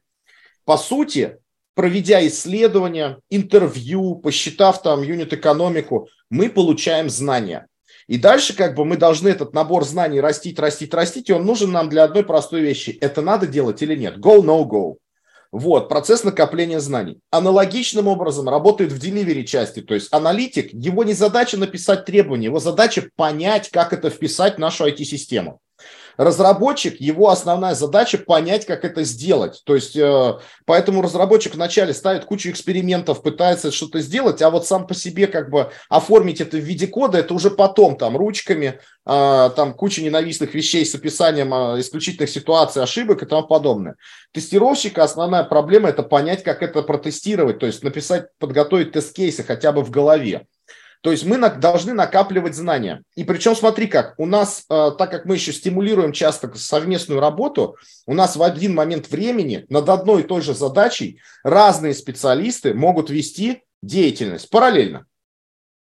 По 0.66 0.78
сути, 0.78 1.38
проведя 1.74 2.26
исследования, 2.28 3.20
интервью, 3.30 4.16
посчитав 4.16 4.82
там 4.82 5.04
юнит-экономику, 5.04 6.10
мы 6.30 6.50
получаем 6.50 7.10
знания. 7.10 7.68
И 8.08 8.18
дальше 8.18 8.56
как 8.56 8.76
бы 8.76 8.86
мы 8.86 8.98
должны 8.98 9.30
этот 9.30 9.54
набор 9.54 9.84
знаний 9.84 10.22
растить, 10.22 10.60
растить, 10.60 10.94
растить, 10.94 11.30
и 11.30 11.34
он 11.34 11.46
нужен 11.46 11.72
нам 11.72 11.90
для 11.90 12.04
одной 12.04 12.24
простой 12.24 12.62
вещи. 12.62 12.98
Это 13.02 13.22
надо 13.22 13.48
делать 13.48 13.82
или 13.82 13.96
нет? 13.96 14.18
Go, 14.18 14.42
no 14.42 14.64
go. 14.64 14.96
Вот, 15.52 15.90
процесс 15.90 16.24
накопления 16.24 16.80
знаний. 16.80 17.20
Аналогичным 17.32 18.08
образом 18.08 18.50
работает 18.50 18.92
в 18.92 19.02
delivery 19.02 19.44
части, 19.44 19.82
то 19.82 19.94
есть 19.94 20.10
аналитик, 20.12 20.74
его 20.74 21.04
не 21.04 21.14
задача 21.14 21.58
написать 21.58 22.06
требования, 22.06 22.48
его 22.48 22.60
задача 22.60 23.10
понять, 23.16 23.70
как 23.70 23.94
это 23.94 24.10
вписать 24.10 24.56
в 24.56 24.60
нашу 24.60 24.86
IT-систему. 24.86 25.62
Разработчик, 26.18 27.00
его 27.00 27.30
основная 27.30 27.76
задача 27.76 28.18
понять, 28.18 28.66
как 28.66 28.86
это 28.86 29.04
сделать. 29.04 29.62
То 29.66 29.76
есть, 29.76 29.96
э, 29.96 30.34
поэтому 30.66 31.02
разработчик 31.02 31.56
вначале 31.56 31.94
ставит 31.94 32.26
кучу 32.26 32.50
экспериментов, 32.50 33.22
пытается 33.22 33.72
что-то 33.72 34.00
сделать, 34.00 34.42
а 34.42 34.50
вот 34.50 34.66
сам 34.66 34.88
по 34.88 34.94
себе 34.94 35.28
как 35.28 35.50
бы 35.50 35.72
оформить 35.90 36.42
это 36.42 36.58
в 36.58 36.62
виде 36.62 36.88
кода, 36.88 37.18
это 37.18 37.34
уже 37.34 37.52
потом, 37.52 37.98
там, 37.98 38.16
ручками, 38.16 38.80
э, 39.06 39.50
там, 39.56 39.74
куча 39.74 40.02
ненавистных 40.02 40.54
вещей 40.54 40.86
с 40.86 40.96
описанием 40.96 41.54
э, 41.54 41.80
исключительных 41.82 42.30
ситуаций, 42.30 42.82
ошибок 42.82 43.24
и 43.24 43.26
тому 43.26 43.48
подобное. 43.48 43.96
Тестировщика 44.32 45.04
основная 45.04 45.44
проблема– 45.44 45.90
это 45.90 46.04
понять, 46.04 46.44
как 46.44 46.64
это 46.64 46.82
протестировать, 46.82 47.60
то 47.60 47.66
есть 47.66 47.84
написать, 47.84 48.28
подготовить 48.40 48.94
тест-кейсы 48.94 49.44
хотя 49.44 49.72
бы 49.72 49.84
в 49.84 49.92
голове. 49.92 50.48
То 51.02 51.12
есть 51.12 51.24
мы 51.24 51.38
должны 51.38 51.94
накапливать 51.94 52.56
знания. 52.56 53.04
И 53.16 53.24
причем 53.24 53.56
смотри 53.56 53.88
как, 53.88 54.16
у 54.18 54.26
нас, 54.26 54.66
э, 54.70 54.92
так 54.98 55.12
как 55.12 55.26
мы 55.26 55.36
еще 55.36 55.54
стимулируем 55.54 56.12
часто 56.12 56.52
совместную 56.56 57.20
работу, 57.20 57.78
у 58.08 58.14
нас 58.14 58.36
в 58.36 58.42
один 58.42 58.74
момент 58.74 59.10
времени 59.10 59.66
над 59.70 59.88
одной 59.90 60.24
и 60.24 60.26
той 60.26 60.42
же 60.42 60.56
задачей 60.56 61.20
разные 61.44 61.94
специалисты 61.94 62.74
могут 62.74 63.10
вести 63.10 63.62
деятельность 63.84 64.50
параллельно. 64.50 65.06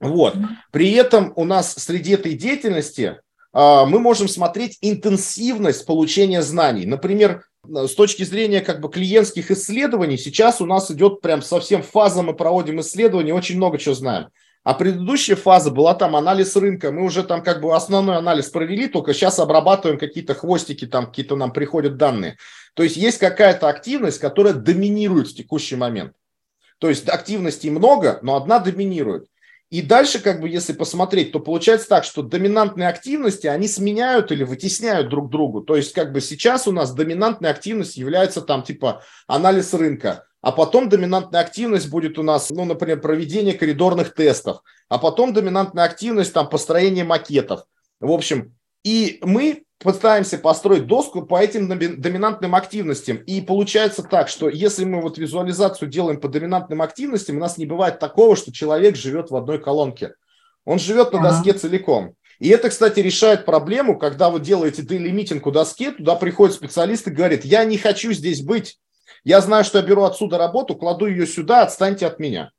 Вот. 0.01 0.35
При 0.73 0.93
этом 0.93 1.33
у 1.37 1.45
нас 1.45 1.75
среди 1.75 2.13
этой 2.13 2.35
деятельности 2.35 3.19
э, 3.53 3.85
мы 3.87 3.99
можем 3.99 4.29
смотреть 4.29 4.79
интенсивность 4.81 5.85
получения 5.87 6.41
знаний. 6.43 6.87
Например, 6.87 7.45
э, 7.65 7.87
с 7.87 7.95
точки 7.95 8.23
зрения 8.23 8.61
как 8.61 8.81
бы 8.81 8.89
клиентских 8.89 9.51
исследований, 9.51 10.17
сейчас 10.17 10.61
у 10.61 10.67
нас 10.67 10.91
идет 10.91 11.21
прям 11.21 11.43
совсем 11.43 11.83
фаза, 11.83 12.23
мы 12.23 12.35
проводим 12.35 12.81
исследования, 12.81 13.35
очень 13.35 13.57
много 13.57 13.77
чего 13.77 13.95
знаем. 13.95 14.29
А 14.71 14.75
предыдущая 14.75 15.35
фаза 15.35 15.73
была 15.73 15.97
там 15.97 16.15
анализ 16.15 16.55
рынка. 16.55 16.93
Мы 16.93 17.03
уже 17.03 17.25
там 17.25 17.43
как 17.43 17.61
бы 17.61 17.75
основной 17.75 18.17
анализ 18.17 18.51
провели, 18.51 18.87
только 18.87 19.13
сейчас 19.13 19.41
обрабатываем 19.41 19.99
какие-то 19.99 20.33
хвостики, 20.35 20.87
там 20.87 21.07
какие-то 21.07 21.35
нам 21.35 21.53
приходят 21.53 21.97
данные. 21.97 22.37
То 22.75 22.85
есть 22.85 22.97
есть 22.97 23.19
какая-то 23.19 23.69
активность, 23.69 24.21
которая 24.21 24.53
доминирует 24.53 25.27
в 25.27 25.35
текущий 25.35 25.75
момент. 25.75 26.13
То 26.79 26.89
есть 26.89 27.09
активностей 27.09 27.69
много, 27.69 28.21
но 28.23 28.37
одна 28.37 28.61
доминирует. 28.61 29.27
И 29.71 29.83
дальше, 29.83 30.21
как 30.21 30.41
бы, 30.41 30.49
если 30.49 30.73
посмотреть, 30.73 31.33
то 31.33 31.41
получается 31.41 31.89
так, 31.89 32.05
что 32.05 32.23
доминантные 32.23 32.87
активности, 32.87 33.49
они 33.49 33.67
сменяют 33.67 34.31
или 34.31 34.45
вытесняют 34.45 35.09
друг 35.09 35.31
другу. 35.31 35.63
То 35.63 35.75
есть, 35.75 35.95
как 35.95 36.13
бы 36.13 36.21
сейчас 36.21 36.69
у 36.69 36.73
нас 36.73 36.95
доминантная 36.95 37.51
активность 37.51 37.97
является 37.97 38.41
там 38.41 38.63
типа 38.63 39.03
анализ 39.27 39.75
рынка, 39.75 40.29
а 40.43 40.53
потом 40.53 40.89
доминантная 40.89 41.41
активность 41.41 41.91
будет 41.91 42.19
у 42.19 42.23
нас, 42.23 42.51
ну, 42.51 42.65
например, 42.65 43.01
проведение 43.01 43.55
коридорных 43.55 44.15
тестов, 44.15 44.63
а 44.89 44.99
потом 44.99 45.33
доминантная 45.33 45.85
активность, 45.85 46.33
там, 46.33 46.49
построение 46.49 47.05
макетов. 47.05 47.65
В 48.01 48.11
общем, 48.11 48.55
и 48.83 49.19
мы 49.23 49.65
пытаемся 49.79 50.39
построить 50.39 50.87
доску 50.87 51.23
по 51.23 51.41
этим 51.41 51.69
доминантным 51.69 52.55
активностям. 52.55 53.17
И 53.17 53.41
получается 53.41 54.03
так, 54.03 54.29
что 54.29 54.49
если 54.49 54.85
мы 54.85 55.01
вот 55.01 55.19
визуализацию 55.19 55.89
делаем 55.89 56.21
по 56.21 56.29
доминантным 56.29 56.83
активностям, 56.83 57.37
у 57.37 57.41
нас 57.41 57.57
не 57.59 57.67
бывает 57.67 57.99
такого, 57.99 58.37
что 58.37 58.53
человек 58.53 58.97
живет 58.97 59.31
в 59.31 59.37
одной 59.37 59.59
колонке. 59.59 60.15
Он 60.65 60.79
живет 60.79 61.13
на 61.13 61.23
доске 61.23 61.55
целиком. 61.55 62.15
И 62.39 62.49
это, 62.49 62.71
кстати, 62.71 63.01
решает 63.01 63.45
проблему, 63.45 63.99
когда 63.99 64.31
вы 64.31 64.41
делаете 64.41 64.83
делимитинг 64.83 65.47
у 65.47 65.51
доске, 65.51 65.93
туда 65.93 66.15
приходит 66.15 66.57
специалист 66.57 67.07
и 67.07 67.11
говорит, 67.11 67.45
я 67.45 67.65
не 67.65 67.77
хочу 67.77 68.13
здесь 68.13 68.43
быть, 68.43 68.79
я 69.25 69.41
знаю, 69.41 69.65
что 69.65 69.79
я 69.79 69.85
беру 69.85 70.05
отсюда 70.05 70.39
работу, 70.39 70.75
кладу 70.75 71.07
ее 71.07 71.27
сюда, 71.27 71.63
отстаньте 71.63 72.07
от 72.07 72.19
меня. 72.19 72.51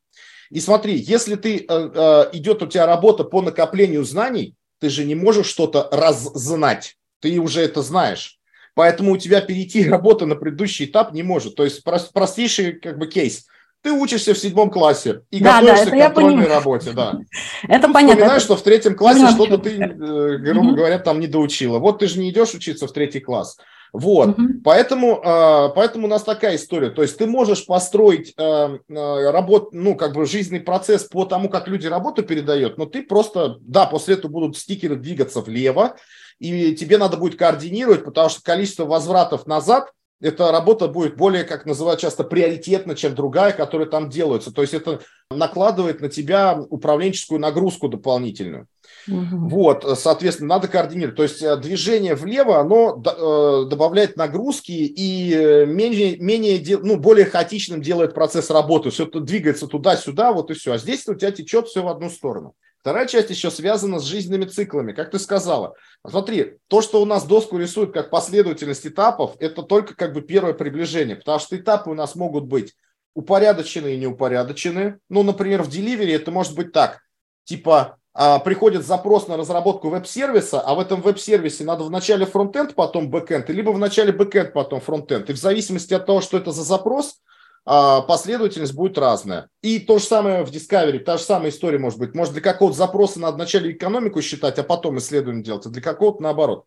И 0.50 0.60
смотри, 0.60 0.96
если 0.96 1.36
ты 1.36 1.58
э, 1.58 1.64
э, 1.68 2.30
идет 2.34 2.62
у 2.62 2.68
тебя 2.68 2.86
работа 2.86 3.24
по 3.24 3.42
накоплению 3.42 4.04
знаний, 4.04 4.56
ты 4.80 4.90
же 4.90 5.06
не 5.06 5.16
можешь 5.16 5.48
что-то 5.48 5.88
раззнать, 5.92 6.98
ты 7.22 7.40
уже 7.40 7.62
это 7.62 7.82
знаешь. 7.82 8.40
Поэтому 8.74 9.12
у 9.12 9.18
тебя 9.18 9.42
перейти 9.42 9.84
работа 9.90 10.26
на 10.26 10.36
предыдущий 10.36 10.86
этап 10.86 11.14
не 11.14 11.24
может. 11.24 11.56
То 11.56 11.64
есть 11.64 11.84
простейший 11.84 12.74
как 12.74 12.98
бы 12.98 13.08
кейс. 13.08 13.48
Ты 13.82 13.92
учишься 13.94 14.36
в 14.36 14.38
седьмом 14.38 14.70
классе 14.70 15.22
и 15.32 15.40
да, 15.40 15.60
готовишься 15.60 15.90
да, 15.90 15.92
к 15.92 16.14
контрольной 16.14 16.48
работе, 16.48 16.92
да. 16.92 17.16
Это 17.64 17.88
ты 17.88 17.94
понятно. 17.94 18.16
Вспоминаешь, 18.16 18.42
что 18.44 18.56
в 18.56 18.62
третьем 18.62 18.96
классе 18.96 19.28
что-то 19.32 19.58
ты, 19.58 19.72
э, 19.72 20.38
грубо 20.38 20.74
говоря, 20.76 21.00
там 21.00 21.20
не 21.20 21.28
доучила. 21.28 21.80
Вот 21.80 22.00
ты 22.00 22.08
же 22.08 22.20
не 22.20 22.30
идешь 22.30 22.54
учиться 22.54 22.86
в 22.86 22.92
третий 22.92 23.22
класс. 23.22 23.58
Вот, 23.94 24.40
угу. 24.40 24.48
поэтому, 24.64 25.22
а, 25.24 25.70
поэтому 25.70 26.08
у 26.08 26.10
нас 26.10 26.24
такая 26.24 26.56
история. 26.56 26.92
То 26.92 27.02
есть 27.02 27.18
ты 27.18 27.28
можешь 27.28 27.66
построить 27.66 28.34
а, 28.38 28.78
а, 28.90 29.32
работ, 29.32 29.74
ну, 29.74 29.96
как 29.96 30.14
бы 30.14 30.26
жизненный 30.26 30.62
процесс 30.62 31.04
по 31.04 31.26
тому, 31.26 31.50
как 31.50 31.68
люди 31.68 31.88
работу 31.88 32.24
передают, 32.24 32.78
но 32.78 32.86
ты 32.86 33.04
просто, 33.04 33.58
да, 33.60 33.86
после 33.86 34.16
этого 34.16 34.32
будут 34.32 34.58
стикеры 34.58 34.96
двигаться 34.96 35.42
влево, 35.42 35.98
и 36.40 36.74
тебе 36.74 36.98
надо 36.98 37.18
будет 37.18 37.38
координировать, 37.38 38.06
потому 38.06 38.30
что 38.30 38.42
количество 38.42 38.86
возвратов 38.86 39.46
назад, 39.46 39.92
эта 40.22 40.52
работа 40.52 40.88
будет 40.88 41.18
более, 41.18 41.44
как 41.44 41.66
называют 41.66 42.00
часто, 42.00 42.24
приоритетна, 42.24 42.96
чем 42.96 43.16
другая, 43.16 43.52
которая 43.52 43.88
там 43.88 44.10
делается. 44.10 44.54
То 44.54 44.62
есть 44.62 44.74
это 44.74 45.02
накладывает 45.32 46.00
на 46.00 46.10
тебя 46.10 46.60
управленческую 46.70 47.40
нагрузку 47.40 47.90
дополнительную. 47.90 48.68
Угу. 49.08 49.50
Вот, 49.50 50.00
соответственно, 50.00 50.50
надо 50.56 50.68
координировать. 50.68 51.16
То 51.16 51.24
есть 51.24 51.42
э, 51.42 51.56
движение 51.58 52.16
влево, 52.16 52.60
оно 52.60 53.02
э, 53.02 53.70
добавляет 53.70 54.18
нагрузки 54.18 54.72
и 54.72 55.34
э, 55.34 55.66
менее, 55.66 56.18
менее, 56.18 56.78
ну, 56.78 56.98
более 56.98 57.26
хаотичным 57.26 57.82
делает 57.82 58.14
процесс 58.14 58.50
работы. 58.50 58.90
Все 58.90 59.06
это 59.06 59.20
двигается 59.20 59.68
туда-сюда, 59.68 60.32
вот 60.32 60.52
и 60.52 60.54
все. 60.54 60.74
А 60.74 60.78
здесь 60.78 61.08
у 61.08 61.16
тебя 61.16 61.32
течет 61.32 61.68
все 61.68 61.84
в 61.84 61.88
одну 61.88 62.10
сторону. 62.10 62.56
Вторая 62.82 63.06
часть 63.06 63.30
еще 63.30 63.52
связана 63.52 64.00
с 64.00 64.04
жизненными 64.04 64.46
циклами, 64.46 64.92
как 64.92 65.12
ты 65.12 65.20
сказала. 65.20 65.76
Смотри, 66.08 66.58
то, 66.68 66.82
что 66.82 67.00
у 67.00 67.06
нас 67.06 67.26
доску 67.26 67.60
рисует 67.60 67.94
как 67.94 68.10
последовательность 68.10 68.88
этапов, 68.88 69.36
это 69.40 69.62
только 69.62 69.96
как 69.96 70.14
бы 70.14 70.22
первое 70.22 70.54
приближение, 70.54 71.16
потому 71.16 71.38
что 71.38 71.56
этапы 71.56 71.92
у 71.92 71.94
нас 71.94 72.16
могут 72.16 72.46
быть 72.46 72.74
упорядочены 73.14 73.94
и 73.94 73.98
неупорядочены. 73.98 74.98
Ну, 75.10 75.22
например, 75.22 75.62
в 75.62 75.70
delivery 75.70 76.16
это 76.16 76.32
может 76.32 76.56
быть 76.56 76.72
так, 76.72 77.02
типа 77.44 78.00
приходит 78.14 78.86
запрос 78.86 79.28
на 79.28 79.38
разработку 79.38 79.90
веб-сервиса, 79.90 80.60
а 80.60 80.76
в 80.76 80.80
этом 80.80 81.02
веб-сервисе 81.02 81.64
надо 81.64 81.84
вначале 81.86 82.26
фронтенд, 82.26 82.76
потом 82.76 83.10
бэкенд, 83.10 83.50
либо 83.50 83.72
вначале 83.72 84.12
бэкенд, 84.12 84.54
потом 84.54 84.82
фронтенд. 84.82 85.30
И 85.30 85.34
в 85.34 85.38
зависимости 85.38 85.94
от 85.94 86.06
того, 86.06 86.22
что 86.22 86.38
это 86.38 86.52
за 86.52 86.64
запрос, 86.64 87.22
а, 87.64 88.02
последовательность 88.02 88.74
будет 88.74 88.98
разная. 88.98 89.50
И 89.62 89.80
то 89.80 90.00
же 90.00 90.06
самое 90.06 90.44
в 90.44 90.52
Discovery, 90.52 91.00
та 91.00 91.18
же 91.18 91.24
самая 91.24 91.52
история 91.52 91.78
может 91.78 92.00
быть. 92.00 92.16
Может, 92.16 92.34
для 92.34 92.42
какого-то 92.42 92.78
запроса 92.78 93.20
надо 93.20 93.36
вначале 93.36 93.72
экономику 93.72 94.22
считать, 94.22 94.58
а 94.58 94.64
потом 94.64 94.98
исследование 94.98 95.44
делать, 95.44 95.66
а 95.66 95.70
для 95.70 95.82
какого-то 95.82 96.24
наоборот. 96.24 96.66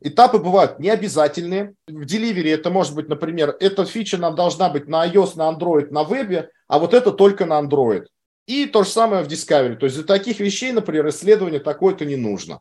Этапы 0.00 0.38
бывают 0.38 0.78
необязательные. 0.78 1.74
В 1.86 2.02
Delivery 2.02 2.52
это 2.52 2.70
может 2.70 2.94
быть, 2.94 3.08
например, 3.08 3.56
эта 3.60 3.84
фича 3.84 4.18
нам 4.18 4.34
должна 4.34 4.68
быть 4.68 4.88
на 4.88 5.06
iOS, 5.06 5.32
на 5.36 5.50
Android, 5.50 5.90
на 5.90 6.04
вебе, 6.04 6.50
а 6.66 6.78
вот 6.78 6.94
это 6.94 7.12
только 7.12 7.44
на 7.44 7.60
Android. 7.60 8.06
И 8.46 8.66
то 8.66 8.82
же 8.82 8.90
самое 8.90 9.22
в 9.22 9.28
Discovery. 9.28 9.76
То 9.76 9.86
есть 9.86 9.96
для 9.96 10.04
таких 10.04 10.40
вещей, 10.40 10.72
например, 10.72 11.08
исследование 11.08 11.60
такое-то 11.60 12.04
не 12.04 12.16
нужно. 12.16 12.60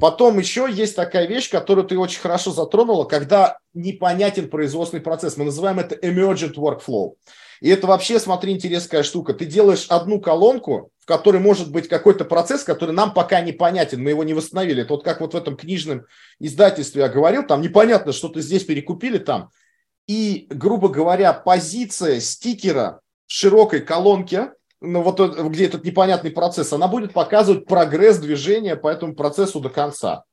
Потом 0.00 0.38
еще 0.38 0.68
есть 0.70 0.96
такая 0.96 1.26
вещь, 1.26 1.50
которую 1.50 1.86
ты 1.86 1.98
очень 1.98 2.20
хорошо 2.20 2.52
затронула, 2.52 3.04
когда 3.04 3.58
непонятен 3.74 4.48
производственный 4.48 5.02
процесс. 5.02 5.36
Мы 5.36 5.44
называем 5.44 5.78
это 5.78 5.94
emergent 5.94 6.54
workflow. 6.54 7.14
И 7.60 7.68
это 7.68 7.86
вообще, 7.86 8.18
смотри, 8.18 8.52
интересная 8.52 9.02
штука. 9.02 9.34
Ты 9.34 9.44
делаешь 9.44 9.86
одну 9.88 10.20
колонку, 10.20 10.90
в 10.98 11.06
которой 11.06 11.40
может 11.40 11.70
быть 11.70 11.88
какой-то 11.88 12.24
процесс, 12.24 12.64
который 12.64 12.94
нам 12.94 13.12
пока 13.12 13.40
непонятен, 13.42 14.02
мы 14.02 14.10
его 14.10 14.24
не 14.24 14.32
восстановили. 14.32 14.82
Это 14.82 14.94
вот 14.94 15.04
как 15.04 15.20
вот 15.20 15.34
в 15.34 15.36
этом 15.36 15.56
книжном 15.56 16.06
издательстве 16.38 17.02
я 17.02 17.08
говорил, 17.08 17.46
там 17.46 17.60
непонятно, 17.60 18.12
что 18.12 18.28
ты 18.28 18.40
здесь 18.40 18.64
перекупили 18.64 19.18
там. 19.18 19.50
И, 20.06 20.46
грубо 20.48 20.88
говоря, 20.88 21.34
позиция 21.34 22.20
стикера 22.20 23.00
в 23.26 23.32
широкой 23.32 23.80
колонке 23.80 24.52
ну, 24.80 25.02
вот 25.02 25.20
где 25.20 25.66
этот 25.66 25.84
непонятный 25.84 26.30
процесс, 26.30 26.72
она 26.72 26.88
будет 26.88 27.12
показывать 27.12 27.66
прогресс 27.66 28.18
движения 28.18 28.76
по 28.76 28.88
этому 28.88 29.14
процессу 29.14 29.60
до 29.60 29.68
конца. 29.68 30.24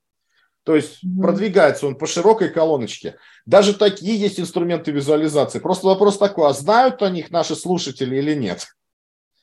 То 0.63 0.75
есть 0.75 1.03
mm-hmm. 1.03 1.21
продвигается 1.21 1.88
он 1.88 1.95
по 1.95 2.07
широкой 2.07 2.49
колоночке. 2.49 3.15
Даже 3.45 3.73
такие 3.73 4.19
есть 4.19 4.39
инструменты 4.39 4.91
визуализации. 4.91 5.60
Просто 5.60 5.88
вопрос 5.88 6.17
такой, 6.17 6.49
а 6.49 6.53
знают 6.53 7.01
о 7.01 7.10
них 7.10 7.31
наши 7.31 7.55
слушатели 7.55 8.17
или 8.17 8.36
нет? 8.36 8.67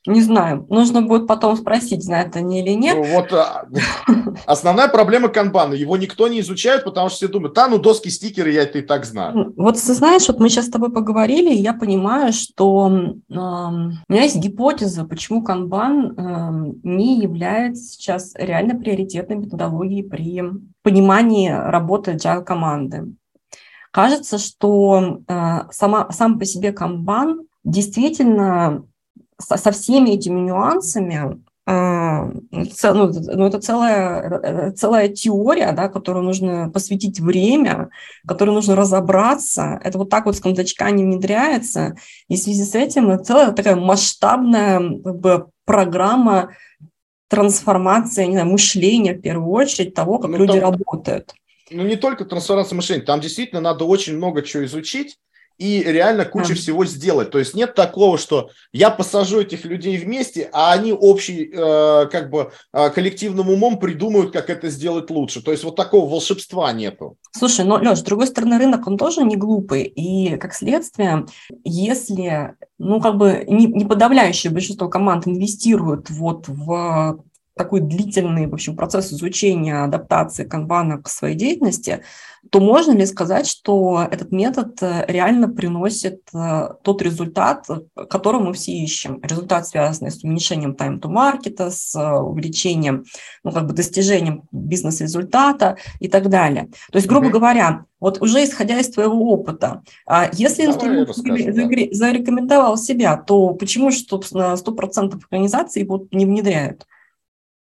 Не 0.06 0.20
знаю. 0.20 0.66
Нужно 0.68 1.00
будет 1.00 1.26
потом 1.26 1.56
спросить, 1.56 2.04
знают 2.04 2.36
они 2.36 2.60
или 2.60 2.72
нет. 2.74 2.94
Ну, 2.96 3.04
вот 3.04 3.32
а, 3.32 3.66
основная 4.46 4.88
проблема 4.88 5.28
канбана. 5.28 5.72
Его 5.72 5.96
никто 5.96 6.28
не 6.28 6.40
изучает, 6.40 6.84
потому 6.84 7.08
что 7.08 7.16
все 7.16 7.28
думают, 7.28 7.54
да, 7.54 7.68
ну 7.68 7.78
доски, 7.78 8.10
стикеры, 8.10 8.52
я 8.52 8.64
это 8.64 8.80
и 8.80 8.82
так 8.82 9.06
знаю. 9.06 9.54
Вот 9.56 9.76
ты 9.76 9.94
знаешь, 9.94 10.28
вот 10.28 10.40
мы 10.40 10.50
сейчас 10.50 10.66
с 10.66 10.70
тобой 10.70 10.92
поговорили, 10.92 11.54
и 11.54 11.62
я 11.62 11.72
понимаю, 11.72 12.34
что 12.34 12.90
э, 12.90 13.34
у 13.34 14.12
меня 14.12 14.22
есть 14.22 14.36
гипотеза, 14.36 15.04
почему 15.04 15.42
канбан 15.42 16.12
э, 16.12 16.74
не 16.82 17.22
является 17.22 17.84
сейчас 17.84 18.34
реально 18.34 18.78
приоритетной 18.78 19.36
методологией 19.36 20.04
при 20.04 20.42
понимании 20.82 21.48
работы 21.48 22.12
agile 22.12 22.44
команды. 22.44 23.14
Кажется, 23.90 24.36
что 24.36 25.20
э, 25.26 25.60
сама, 25.70 26.10
сам 26.10 26.38
по 26.38 26.44
себе 26.44 26.72
канбан 26.72 27.46
действительно 27.64 28.84
со, 29.40 29.56
со 29.56 29.72
всеми 29.72 30.10
этими 30.10 30.40
нюансами, 30.40 31.42
а, 31.66 32.26
ну, 32.50 33.10
ну, 33.12 33.46
это 33.46 33.58
целая, 33.58 34.72
целая 34.72 35.08
теория, 35.08 35.72
да, 35.72 35.88
которую 35.88 36.24
нужно 36.24 36.70
посвятить 36.70 37.20
время, 37.20 37.88
которой 38.28 38.50
нужно 38.50 38.76
разобраться. 38.76 39.80
Это 39.82 39.96
вот 39.96 40.10
так 40.10 40.26
вот 40.26 40.36
с 40.36 40.40
кондачка 40.40 40.90
не 40.90 41.04
внедряется. 41.04 41.96
И 42.28 42.36
в 42.36 42.38
связи 42.38 42.64
с 42.64 42.74
этим 42.74 43.24
целая 43.24 43.52
такая 43.52 43.76
масштабная 43.76 44.78
как 44.78 45.18
бы, 45.18 45.46
программа 45.64 46.50
трансформации 47.28 48.26
не 48.26 48.32
знаю, 48.32 48.48
мышления, 48.48 49.14
в 49.14 49.22
первую 49.22 49.50
очередь, 49.50 49.94
того, 49.94 50.18
как 50.18 50.30
ну, 50.32 50.37
люди 50.37 50.60
там, 50.60 50.70
работают. 50.70 51.32
Ну, 51.70 51.82
не 51.82 51.96
только 51.96 52.26
трансформация 52.26 52.76
мышления, 52.76 53.04
там 53.04 53.20
действительно 53.20 53.62
надо 53.62 53.87
очень 53.87 54.16
много 54.16 54.42
чего 54.42 54.66
изучить, 54.66 55.16
и 55.59 55.83
реально 55.83 56.25
куча 56.25 56.52
mm. 56.52 56.57
всего 56.57 56.85
сделать. 56.85 57.31
То 57.31 57.38
есть 57.38 57.55
нет 57.55 57.75
такого, 57.75 58.19
что 58.19 58.50
я 58.73 58.90
посажу 58.90 59.40
этих 59.40 59.65
людей 59.65 59.96
вместе, 59.98 60.48
а 60.52 60.73
они 60.73 60.92
общий, 60.92 61.50
э, 61.52 62.07
как 62.11 62.31
бы, 62.31 62.50
э, 62.73 62.90
коллективным 62.90 63.50
умом 63.50 63.79
придумают, 63.79 64.33
как 64.33 64.50
это 64.50 64.69
сделать 64.69 65.11
лучше. 65.11 65.42
То 65.42 65.52
есть 65.52 65.65
вот 65.65 65.77
такого 65.77 66.11
волшебства 66.11 66.73
нету. 66.73 67.17
Слушай, 67.33 67.65
но, 67.65 67.79
Леш, 67.79 67.98
с 67.98 68.02
другой 68.02 68.27
стороны, 68.27 68.59
рынок, 68.59 68.87
он 68.87 68.96
тоже 68.96 69.23
не 69.23 69.37
глупый. 69.37 69.85
И, 69.85 70.37
как 70.37 70.55
следствие, 70.55 71.27
если, 71.65 72.55
ну, 72.79 73.00
как 73.00 73.17
бы 73.17 73.44
не, 73.46 73.67
не 73.67 73.85
подавляющее 73.85 74.52
большинство 74.52 74.88
команд 74.88 75.27
инвестируют 75.27 76.11
вот 76.11 76.48
в 76.48 77.25
такой 77.57 77.81
длительный, 77.81 78.46
в 78.46 78.55
общем, 78.55 78.77
процесс 78.77 79.13
изучения, 79.13 79.85
адаптации 79.85 80.44
канбана 80.44 81.00
к 81.00 81.09
своей 81.09 81.37
деятельности, 81.37 82.02
то 82.55 82.61
можно 82.61 82.92
ли 82.92 83.05
сказать, 83.05 83.48
что 83.48 84.07
этот 84.09 84.31
метод 84.31 84.81
э, 84.81 85.07
реально 85.09 85.48
приносит 85.48 86.21
э, 86.33 86.69
тот 86.85 87.02
результат, 87.02 87.67
который 88.09 88.40
мы 88.40 88.52
все 88.52 88.71
ищем? 88.71 89.19
Результат, 89.25 89.67
связанный 89.67 90.13
с 90.13 90.23
уменьшением 90.23 90.77
time 90.79 91.00
to 91.00 91.11
market, 91.11 91.69
с 91.69 91.96
э, 91.96 92.19
увеличением, 92.21 93.07
ну, 93.42 93.50
как 93.50 93.67
бы 93.67 93.73
достижением 93.73 94.44
бизнес-результата 94.52 95.79
и 95.98 96.07
так 96.07 96.29
далее. 96.29 96.69
То 96.92 96.98
есть, 96.98 97.09
грубо 97.09 97.27
mm-hmm. 97.27 97.31
говоря, 97.31 97.87
вот 97.98 98.23
уже 98.23 98.44
исходя 98.44 98.79
из 98.79 98.88
твоего 98.88 99.33
опыта, 99.33 99.83
а 100.07 100.31
если 100.33 100.65
инструмент 100.65 101.09
зарекомендовал 101.92 102.77
себя, 102.77 103.17
то 103.17 103.48
почему 103.55 103.90
собственно, 103.90 104.55
100% 104.55 105.21
организаций 105.29 105.85
вот 105.85 106.13
не 106.13 106.25
внедряют? 106.25 106.87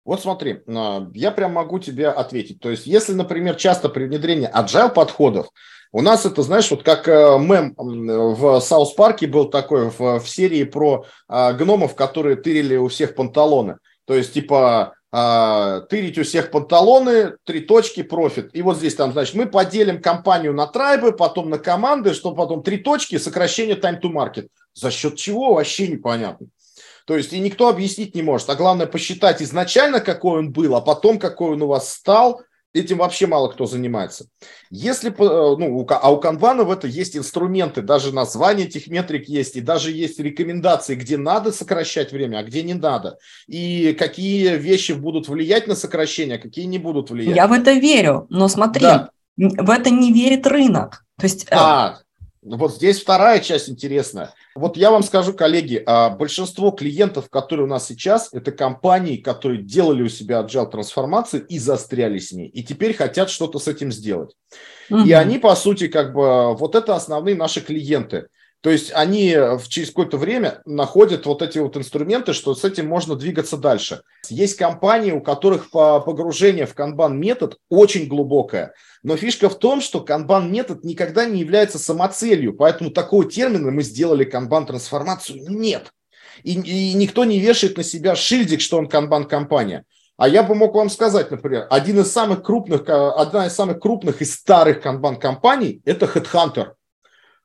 Вот 0.08 0.22
смотри, 0.22 0.60
а, 0.66 1.06
я 1.12 1.30
прям 1.30 1.52
могу 1.52 1.78
тебе 1.78 2.08
ответить. 2.08 2.60
То 2.60 2.70
есть, 2.70 2.86
если, 2.86 3.12
например, 3.12 3.56
часто 3.56 3.90
при 3.90 4.04
внедрении 4.04 4.50
agile 4.50 4.88
подходов, 4.88 5.50
у 5.92 6.00
нас 6.00 6.24
это, 6.24 6.40
знаешь, 6.40 6.70
вот 6.70 6.82
как 6.82 7.06
э, 7.08 7.38
мем 7.38 7.74
в 7.76 8.60
South 8.60 8.94
Park 8.94 9.20
е 9.20 9.26
был 9.26 9.50
такой 9.50 9.90
в, 9.90 10.18
в 10.18 10.26
серии 10.26 10.64
про 10.64 11.04
а, 11.28 11.52
гномов, 11.52 11.94
которые 11.94 12.36
тырили 12.36 12.76
у 12.76 12.88
всех 12.88 13.14
панталоны. 13.14 13.76
То 14.06 14.14
есть, 14.14 14.32
типа, 14.32 14.94
а, 15.12 15.80
тырить 15.90 16.16
у 16.16 16.22
всех 16.22 16.52
панталоны, 16.52 17.34
три 17.44 17.60
точки, 17.60 18.02
профит. 18.02 18.48
И 18.54 18.62
вот 18.62 18.78
здесь 18.78 18.94
там, 18.94 19.12
значит, 19.12 19.34
мы 19.34 19.44
поделим 19.44 20.00
компанию 20.00 20.54
на 20.54 20.66
трайбы, 20.68 21.12
потом 21.12 21.50
на 21.50 21.58
команды, 21.58 22.14
что 22.14 22.32
потом 22.32 22.62
три 22.62 22.78
точки, 22.78 23.18
сокращение 23.18 23.76
time 23.76 24.00
to 24.00 24.10
market. 24.10 24.48
За 24.72 24.90
счет 24.90 25.16
чего, 25.16 25.52
вообще 25.52 25.86
непонятно. 25.86 26.46
То 27.08 27.16
есть 27.16 27.32
и 27.32 27.40
никто 27.40 27.70
объяснить 27.70 28.14
не 28.14 28.20
может. 28.20 28.50
А 28.50 28.54
главное 28.54 28.86
посчитать 28.86 29.40
изначально, 29.40 30.00
какой 30.00 30.40
он 30.40 30.52
был, 30.52 30.76
а 30.76 30.82
потом 30.82 31.18
какой 31.18 31.52
он 31.52 31.62
у 31.62 31.66
вас 31.66 31.90
стал. 31.90 32.42
Этим 32.74 32.98
вообще 32.98 33.26
мало 33.26 33.48
кто 33.48 33.64
занимается. 33.64 34.26
Если, 34.70 35.08
э, 35.08 35.14
ну, 35.16 35.86
а 35.88 36.12
у 36.12 36.20
Kanban 36.20 36.64
в 36.64 36.70
это 36.70 36.86
есть 36.86 37.16
инструменты, 37.16 37.80
даже 37.80 38.14
название 38.14 38.66
этих 38.66 38.88
метрик 38.88 39.26
есть, 39.26 39.56
и 39.56 39.62
даже 39.62 39.90
есть 39.90 40.20
рекомендации, 40.20 40.96
где 40.96 41.16
надо 41.16 41.50
сокращать 41.50 42.12
время, 42.12 42.40
а 42.40 42.42
где 42.42 42.62
не 42.62 42.74
надо. 42.74 43.16
И 43.46 43.94
какие 43.94 44.58
вещи 44.58 44.92
будут 44.92 45.28
влиять 45.28 45.66
на 45.66 45.76
сокращение, 45.76 46.36
а 46.36 46.40
какие 46.42 46.66
не 46.66 46.78
будут 46.78 47.08
влиять. 47.08 47.34
Я 47.34 47.46
в 47.46 47.52
это 47.52 47.72
верю, 47.72 48.26
но 48.28 48.48
смотри, 48.48 48.82
да. 48.82 49.10
в 49.38 49.70
это 49.70 49.88
не 49.88 50.12
верит 50.12 50.46
рынок. 50.46 51.06
То 51.18 51.24
есть... 51.24 51.44
Э, 51.44 51.54
а, 51.54 51.98
вот 52.42 52.74
здесь 52.74 53.00
вторая 53.00 53.40
часть 53.40 53.70
интересная. 53.70 54.34
Вот 54.58 54.76
я 54.76 54.90
вам 54.90 55.02
скажу, 55.02 55.32
коллеги, 55.32 55.82
а, 55.86 56.10
большинство 56.10 56.70
клиентов, 56.70 57.30
которые 57.30 57.66
у 57.66 57.68
нас 57.68 57.86
сейчас, 57.86 58.28
это 58.32 58.52
компании, 58.52 59.16
которые 59.16 59.62
делали 59.62 60.02
у 60.02 60.08
себя 60.08 60.40
agile 60.40 60.70
трансформацию 60.70 61.46
и 61.46 61.58
застряли 61.58 62.18
с 62.18 62.32
ней, 62.32 62.48
и 62.48 62.62
теперь 62.62 62.94
хотят 62.94 63.30
что-то 63.30 63.58
с 63.58 63.68
этим 63.68 63.92
сделать. 63.92 64.34
Угу. 64.90 65.04
И 65.04 65.12
они, 65.12 65.38
по 65.38 65.54
сути, 65.54 65.88
как 65.88 66.12
бы, 66.12 66.54
вот 66.56 66.74
это 66.74 66.96
основные 66.96 67.36
наши 67.36 67.60
клиенты. 67.60 68.28
То 68.60 68.70
есть 68.70 68.90
они 68.92 69.36
через 69.68 69.88
какое-то 69.88 70.16
время 70.16 70.62
находят 70.64 71.26
вот 71.26 71.42
эти 71.42 71.58
вот 71.58 71.76
инструменты, 71.76 72.32
что 72.32 72.54
с 72.54 72.64
этим 72.64 72.88
можно 72.88 73.14
двигаться 73.14 73.56
дальше. 73.56 74.02
Есть 74.28 74.56
компании, 74.56 75.12
у 75.12 75.20
которых 75.20 75.70
погружение 75.70 76.66
в 76.66 76.74
канбан 76.74 77.18
метод 77.20 77.58
очень 77.68 78.08
глубокое. 78.08 78.74
Но 79.04 79.16
фишка 79.16 79.48
в 79.48 79.58
том, 79.58 79.80
что 79.80 80.00
канбан 80.00 80.50
метод 80.50 80.82
никогда 80.82 81.24
не 81.24 81.40
является 81.40 81.78
самоцелью, 81.78 82.52
поэтому 82.52 82.90
такого 82.90 83.24
термина 83.30 83.70
мы 83.70 83.82
сделали 83.82 84.24
канбан 84.24 84.66
трансформацию 84.66 85.48
нет. 85.48 85.92
И, 86.42 86.54
и 86.54 86.94
никто 86.94 87.24
не 87.24 87.38
вешает 87.38 87.76
на 87.76 87.84
себя 87.84 88.16
шильдик, 88.16 88.60
что 88.60 88.78
он 88.78 88.88
канбан 88.88 89.28
компания. 89.28 89.84
А 90.16 90.28
я 90.28 90.42
бы 90.42 90.56
мог 90.56 90.74
вам 90.74 90.90
сказать, 90.90 91.30
например, 91.30 91.68
один 91.70 92.00
из 92.00 92.10
самых 92.10 92.42
крупных, 92.42 92.82
одна 92.88 93.46
из 93.46 93.52
самых 93.52 93.78
крупных 93.78 94.20
и 94.20 94.24
старых 94.24 94.80
канбан 94.80 95.16
компаний– 95.16 95.80
это 95.84 96.06
Headhunter 96.06 96.72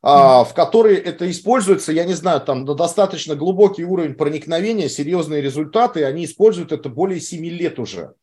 в 0.03 0.53
которой 0.53 0.97
это 0.97 1.31
используется, 1.31 1.93
я 1.93 2.03
не 2.03 2.13
знаю, 2.13 2.41
там 2.41 2.65
на 2.65 2.75
достаточно 2.75 3.35
глубокий 3.35 3.85
уровень 3.85 4.15
проникновения, 4.15 4.89
серьезные 4.89 5.41
результаты, 5.41 6.03
они 6.03 6.25
используют 6.25 6.73
это 6.73 6.89
более 6.89 7.21
7 7.21 7.45
лет 7.45 7.79
уже. 7.79 8.13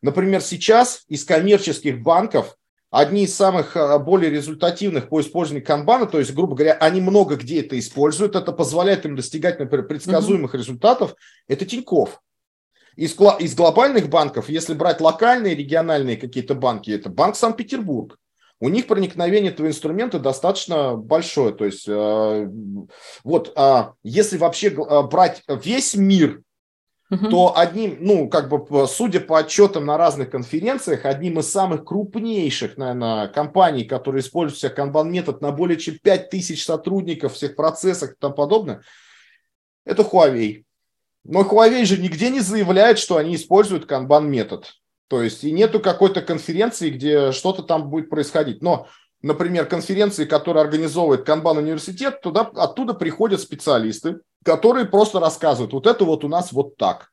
Например, 0.00 0.40
сейчас 0.40 1.04
из 1.08 1.24
коммерческих 1.24 2.00
банков 2.00 2.56
одни 2.90 3.24
из 3.24 3.34
самых 3.36 3.76
а, 3.76 3.98
более 3.98 4.30
результативных 4.30 5.10
по 5.10 5.20
использованию 5.20 5.66
канбана, 5.66 6.06
то 6.06 6.18
есть, 6.18 6.32
грубо 6.32 6.54
говоря, 6.54 6.72
они 6.74 7.02
много 7.02 7.36
где 7.36 7.60
это 7.60 7.78
используют, 7.78 8.34
это 8.34 8.52
позволяет 8.52 9.04
им 9.04 9.14
достигать, 9.14 9.58
например, 9.58 9.86
предсказуемых 9.86 10.54
mm-hmm. 10.54 10.58
результатов, 10.58 11.14
это 11.46 11.66
Тиньков. 11.66 12.22
Из, 12.96 13.14
из 13.40 13.54
глобальных 13.54 14.08
банков, 14.08 14.48
если 14.48 14.72
брать 14.72 15.02
локальные, 15.02 15.54
региональные 15.54 16.16
какие-то 16.16 16.54
банки, 16.54 16.90
это 16.90 17.10
Банк 17.10 17.36
Санкт-Петербург 17.36 18.16
у 18.60 18.68
них 18.68 18.86
проникновение 18.86 19.52
этого 19.52 19.68
инструмента 19.68 20.18
достаточно 20.18 20.96
большое. 20.96 21.54
То 21.54 21.64
есть 21.64 21.88
э, 21.88 22.50
вот 23.22 23.52
э, 23.56 23.84
если 24.02 24.36
вообще 24.36 24.68
э, 24.68 25.02
брать 25.02 25.42
весь 25.46 25.94
мир, 25.94 26.42
угу. 27.10 27.28
то 27.28 27.58
одним, 27.58 27.98
ну, 28.00 28.28
как 28.28 28.48
бы, 28.48 28.86
судя 28.88 29.20
по 29.20 29.38
отчетам 29.38 29.86
на 29.86 29.96
разных 29.96 30.30
конференциях, 30.30 31.04
одним 31.04 31.38
из 31.38 31.50
самых 31.50 31.84
крупнейших, 31.84 32.76
наверное, 32.76 33.28
компаний, 33.28 33.84
которые 33.84 34.20
используют 34.20 34.60
себя 34.60 34.70
канбан-метод 34.70 35.40
на 35.40 35.52
более 35.52 35.78
чем 35.78 35.98
5000 36.02 36.62
сотрудников, 36.62 37.34
всех 37.34 37.54
процессах 37.54 38.12
и 38.12 38.16
тому 38.18 38.34
подобное, 38.34 38.82
это 39.84 40.02
Huawei. 40.02 40.64
Но 41.24 41.42
Huawei 41.42 41.84
же 41.84 41.98
нигде 41.98 42.30
не 42.30 42.40
заявляет, 42.40 42.98
что 42.98 43.16
они 43.16 43.36
используют 43.36 43.86
канбан-метод. 43.86 44.72
То 45.08 45.22
есть 45.22 45.42
и 45.42 45.52
нету 45.52 45.80
какой-то 45.80 46.20
конференции, 46.20 46.90
где 46.90 47.32
что-то 47.32 47.62
там 47.62 47.88
будет 47.88 48.10
происходить. 48.10 48.62
Но, 48.62 48.86
например, 49.22 49.66
конференции, 49.66 50.26
которые 50.26 50.62
организовывает 50.62 51.24
Канбан 51.24 51.58
университет, 51.58 52.20
туда, 52.20 52.42
оттуда 52.54 52.94
приходят 52.94 53.40
специалисты, 53.40 54.20
которые 54.44 54.86
просто 54.86 55.18
рассказывают, 55.18 55.72
вот 55.72 55.86
это 55.86 56.04
вот 56.04 56.24
у 56.24 56.28
нас 56.28 56.52
вот 56.52 56.76
так. 56.76 57.10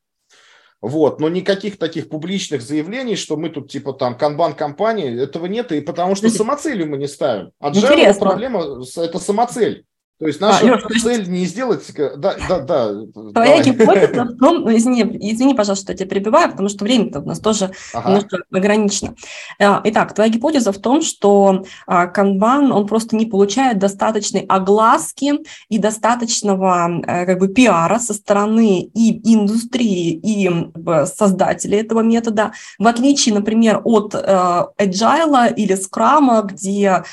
Вот, 0.82 1.20
но 1.20 1.30
никаких 1.30 1.80
таких 1.80 2.10
публичных 2.10 2.62
заявлений, 2.62 3.16
что 3.16 3.38
мы 3.38 3.50
тут 3.50 3.72
типа 3.72 3.94
там 3.94 4.18
канбан-компания, 4.18 5.18
этого 5.20 5.48
нет, 5.48 5.72
и 5.72 5.82
потому 5.82 6.16
что 6.16 6.30
самоцелью 6.30 6.88
мы 6.88 6.98
не 6.98 7.08
ставим. 7.08 7.52
Agile 7.62 8.14
проблема– 8.20 8.64
это 8.98 9.20
самоцель. 9.20 9.86
То 10.18 10.28
есть 10.28 10.40
наша 10.40 10.66
а, 10.66 10.88
Леш, 10.88 11.02
цель 11.02 11.20
есть... 11.20 11.30
не 11.30 11.46
сделать... 11.46 11.84
Да, 12.16 12.36
да, 12.48 12.60
да. 12.60 12.92
Твоя 13.34 13.62
гипотеза 13.62 14.24
в 14.24 14.38
том... 14.40 14.74
Извини, 14.74 15.02
извини, 15.20 15.54
пожалуйста, 15.54 15.84
что 15.84 15.92
я 15.92 15.98
тебя 15.98 16.10
перебиваю, 16.10 16.52
потому 16.52 16.70
что 16.70 16.86
время-то 16.86 17.20
у 17.20 17.26
нас 17.26 17.40
тоже 17.40 17.72
ага. 17.94 18.10
немножко 18.10 18.38
ограничено. 18.50 19.16
А, 19.60 19.82
итак, 19.84 20.14
твоя 20.14 20.30
гипотеза 20.30 20.72
в 20.72 20.78
том, 20.78 21.02
что 21.02 21.66
а, 21.86 22.08
канбан, 22.08 22.72
он 22.72 22.88
просто 22.88 23.18
не 23.18 23.26
получает 23.26 23.78
достаточной 23.78 24.46
огласки 24.48 25.34
и 25.68 25.80
достаточного 25.80 27.02
э, 27.06 27.26
как 27.26 27.40
бы 27.40 27.50
пиара 27.50 28.00
со 28.00 28.14
стороны 28.14 28.90
и 28.94 29.34
индустрии, 29.34 30.14
и 30.14 30.50
создателей 31.08 31.80
этого 31.80 32.00
метода, 32.00 32.54
в 32.80 32.88
отличие, 32.88 33.36
например, 33.36 33.82
от 33.84 34.16
э, 34.16 34.18
Agile 34.80 35.54
или 35.56 35.76
Scrum, 35.76 36.48
где 36.48 37.04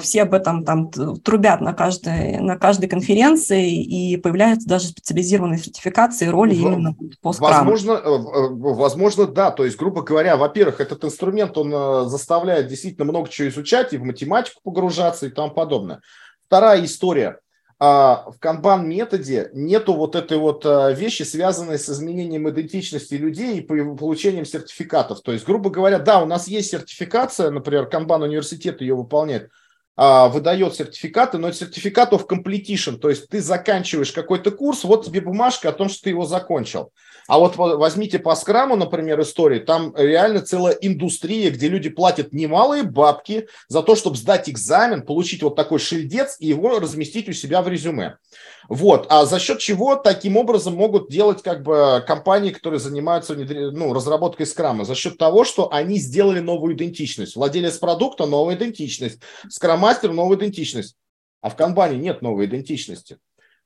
все 0.00 0.22
об 0.22 0.34
этом 0.34 0.64
там 0.64 0.90
трубят 0.90 1.60
на 1.60 1.72
каждой 1.72 2.47
на 2.48 2.58
каждой 2.58 2.88
конференции, 2.88 3.82
и 3.82 4.16
появляются 4.16 4.68
даже 4.68 4.88
специализированные 4.88 5.58
сертификации 5.58 6.26
роли 6.26 6.54
в, 6.54 6.60
именно 6.60 6.96
по 7.20 7.32
скраму. 7.32 7.70
Возможно, 7.70 7.92
э, 7.92 8.08
э, 8.08 8.48
возможно, 8.50 9.26
да. 9.26 9.50
То 9.50 9.64
есть, 9.64 9.76
грубо 9.76 10.02
говоря, 10.02 10.36
во-первых, 10.36 10.80
этот 10.80 11.04
инструмент, 11.04 11.56
он 11.56 11.72
э, 11.72 12.08
заставляет 12.08 12.68
действительно 12.68 13.04
много 13.04 13.28
чего 13.28 13.48
изучать, 13.48 13.92
и 13.92 13.98
в 13.98 14.04
математику 14.04 14.60
погружаться, 14.64 15.26
и 15.26 15.30
тому 15.30 15.52
подобное. 15.52 16.00
Вторая 16.46 16.84
история. 16.84 17.38
А, 17.80 18.24
в 18.28 18.40
канбан-методе 18.40 19.50
нету 19.52 19.94
вот 19.94 20.16
этой 20.16 20.38
вот 20.38 20.64
вещи, 20.64 21.22
связанной 21.22 21.78
с 21.78 21.88
изменением 21.88 22.48
идентичности 22.50 23.14
людей 23.14 23.58
и 23.58 23.60
получением 23.60 24.44
сертификатов. 24.44 25.20
То 25.20 25.32
есть, 25.32 25.46
грубо 25.46 25.70
говоря, 25.70 26.00
да, 26.00 26.20
у 26.20 26.26
нас 26.26 26.48
есть 26.48 26.70
сертификация, 26.70 27.50
например, 27.50 27.86
канбан 27.86 28.22
университет 28.22 28.80
ее 28.80 28.96
выполняет, 28.96 29.50
выдает 29.98 30.76
сертификаты, 30.76 31.38
но 31.38 31.50
сертификат 31.50 32.12
of 32.12 32.28
completion, 32.28 32.98
то 32.98 33.10
есть 33.10 33.28
ты 33.28 33.40
заканчиваешь 33.40 34.12
какой-то 34.12 34.52
курс, 34.52 34.84
вот 34.84 35.04
тебе 35.04 35.20
бумажка 35.20 35.70
о 35.70 35.72
том, 35.72 35.88
что 35.88 36.04
ты 36.04 36.10
его 36.10 36.24
закончил. 36.24 36.92
А 37.26 37.38
вот 37.38 37.56
возьмите 37.56 38.18
по 38.18 38.34
скраму, 38.36 38.76
например, 38.76 39.20
истории, 39.20 39.58
там 39.58 39.92
реально 39.96 40.40
целая 40.40 40.72
индустрия, 40.74 41.50
где 41.50 41.68
люди 41.68 41.90
платят 41.90 42.32
немалые 42.32 42.84
бабки 42.84 43.48
за 43.66 43.82
то, 43.82 43.96
чтобы 43.96 44.16
сдать 44.16 44.48
экзамен, 44.48 45.02
получить 45.02 45.42
вот 45.42 45.56
такой 45.56 45.80
шильдец 45.80 46.36
и 46.38 46.46
его 46.46 46.78
разместить 46.78 47.28
у 47.28 47.32
себя 47.32 47.60
в 47.60 47.68
резюме. 47.68 48.16
Вот. 48.68 49.06
А 49.08 49.24
за 49.24 49.38
счет 49.38 49.60
чего 49.60 49.96
таким 49.96 50.36
образом 50.36 50.74
могут 50.74 51.10
делать 51.10 51.42
как 51.42 51.62
бы 51.62 52.04
компании, 52.06 52.50
которые 52.50 52.78
занимаются 52.78 53.34
ну, 53.34 53.94
разработкой 53.94 54.46
скрама? 54.46 54.84
За 54.84 54.94
счет 54.94 55.16
того, 55.16 55.44
что 55.44 55.72
они 55.72 55.98
сделали 55.98 56.40
новую 56.40 56.74
идентичность. 56.74 57.34
Владелец 57.34 57.78
продукта– 57.78 58.26
новая 58.26 58.56
идентичность. 58.56 59.20
Скрам-мастер– 59.48 60.12
новая 60.12 60.36
идентичность. 60.36 60.96
А 61.40 61.48
в 61.48 61.56
канбане 61.56 61.96
нет 61.98 62.20
новой 62.20 62.44
идентичности. 62.44 63.18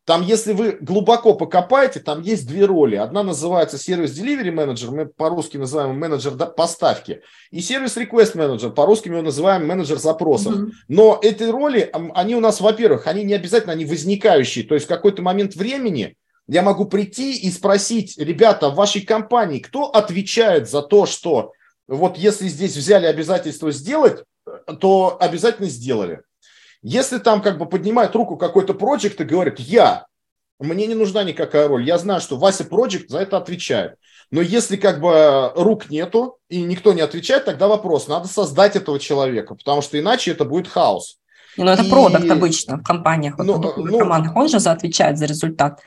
Там, 0.05 0.23
если 0.23 0.53
вы 0.53 0.79
глубоко 0.81 1.35
покопаете, 1.35 2.01
там 2.01 2.23
есть 2.23 2.49
две 2.49 2.65
роли. 2.65 2.97
Одна 2.97 3.23
называется 3.23 3.79
сервис 3.79 4.19
Delivery 4.19 4.53
Manager, 4.53 4.91
мы 4.91 5.07
по-русски 5.07 5.59
называем 5.59 5.97
менеджер 5.97 6.33
поставки, 6.57 7.23
и 7.53 7.61
сервис 7.61 7.97
Request 7.97 8.35
Manager, 8.35 8.71
по-русски 8.71 9.09
мы 9.09 9.17
его 9.17 9.25
называем 9.25 9.65
менеджер 9.65 9.99
запросов. 9.99 10.57
Mm-hmm. 10.57 10.71
Но 10.89 11.21
эти 11.23 11.45
роли, 11.45 11.89
они 12.15 12.35
у 12.35 12.41
нас, 12.41 12.61
во-первых, 12.61 13.07
они 13.07 13.23
не 13.23 13.35
обязательно, 13.35 13.75
они 13.75 13.85
возникающие. 13.85 14.67
То 14.67 14.75
есть 14.75 14.87
в 14.87 14.89
какой-то 14.89 15.23
момент 15.23 15.55
времени 15.55 16.17
я 16.49 16.63
могу 16.63 16.87
прийти 16.87 17.39
и 17.39 17.51
спросить, 17.53 18.19
ребята, 18.19 18.71
в 18.71 18.75
вашей 18.75 19.03
компании, 19.03 19.61
кто 19.61 19.85
отвечает 19.85 20.69
за 20.69 20.83
то, 20.83 21.07
что 21.07 21.53
вот 21.87 22.19
если 22.19 22.49
здесь 22.49 22.77
взяли 22.77 23.07
обязательство 23.07 23.71
сделать, 23.71 24.25
то 24.81 25.17
обязательно 25.21 25.69
сделали. 25.69 26.23
Если 26.83 27.19
там 27.19 27.43
как 27.43 27.59
бы 27.59 27.67
поднимает 27.67 28.15
руку 28.15 28.37
какой-то 28.37 28.75
проект 28.75 29.21
и 29.21 29.25
говорит, 29.25 29.61
я, 29.61 30.07
мне 30.59 30.87
не 30.87 30.95
нужна 30.95 31.23
никакая 31.23 31.69
роль, 31.69 31.85
я 31.85 31.97
знаю, 31.97 32.21
что 32.21 32.37
Вася 32.37 32.65
проект 32.65 33.09
за 33.09 33.19
это 33.19 33.37
отвечает. 33.37 33.95
Но 34.31 34.41
если 34.41 34.77
как 34.77 35.01
бы 35.01 35.53
рук 35.55 35.91
нету 35.91 36.39
и 36.49 36.63
никто 36.63 36.93
не 36.93 37.03
отвечает, 37.03 37.45
тогда 37.45 37.69
вопрос, 37.69 38.09
надо 38.09 38.29
создать 38.29 38.77
этого 38.77 38.99
человека, 38.99 39.55
потому 39.55 39.83
что 39.83 39.99
иначе 39.99 40.33
это 40.33 40.45
будет 40.45 40.69
хаос. 40.69 41.19
Ну, 41.57 41.67
это 41.67 41.83
и... 41.83 41.91
продукт 41.91 42.31
обычно 42.31 42.79
в 42.79 42.83
компаниях, 42.83 43.37
вот, 43.39 43.47
ну, 43.47 43.75
ну, 43.77 43.99
командах, 43.99 44.35
он 44.35 44.49
же 44.49 44.59
за 44.59 44.73
отвечает 44.73 45.19
за 45.19 45.27
результат. 45.27 45.81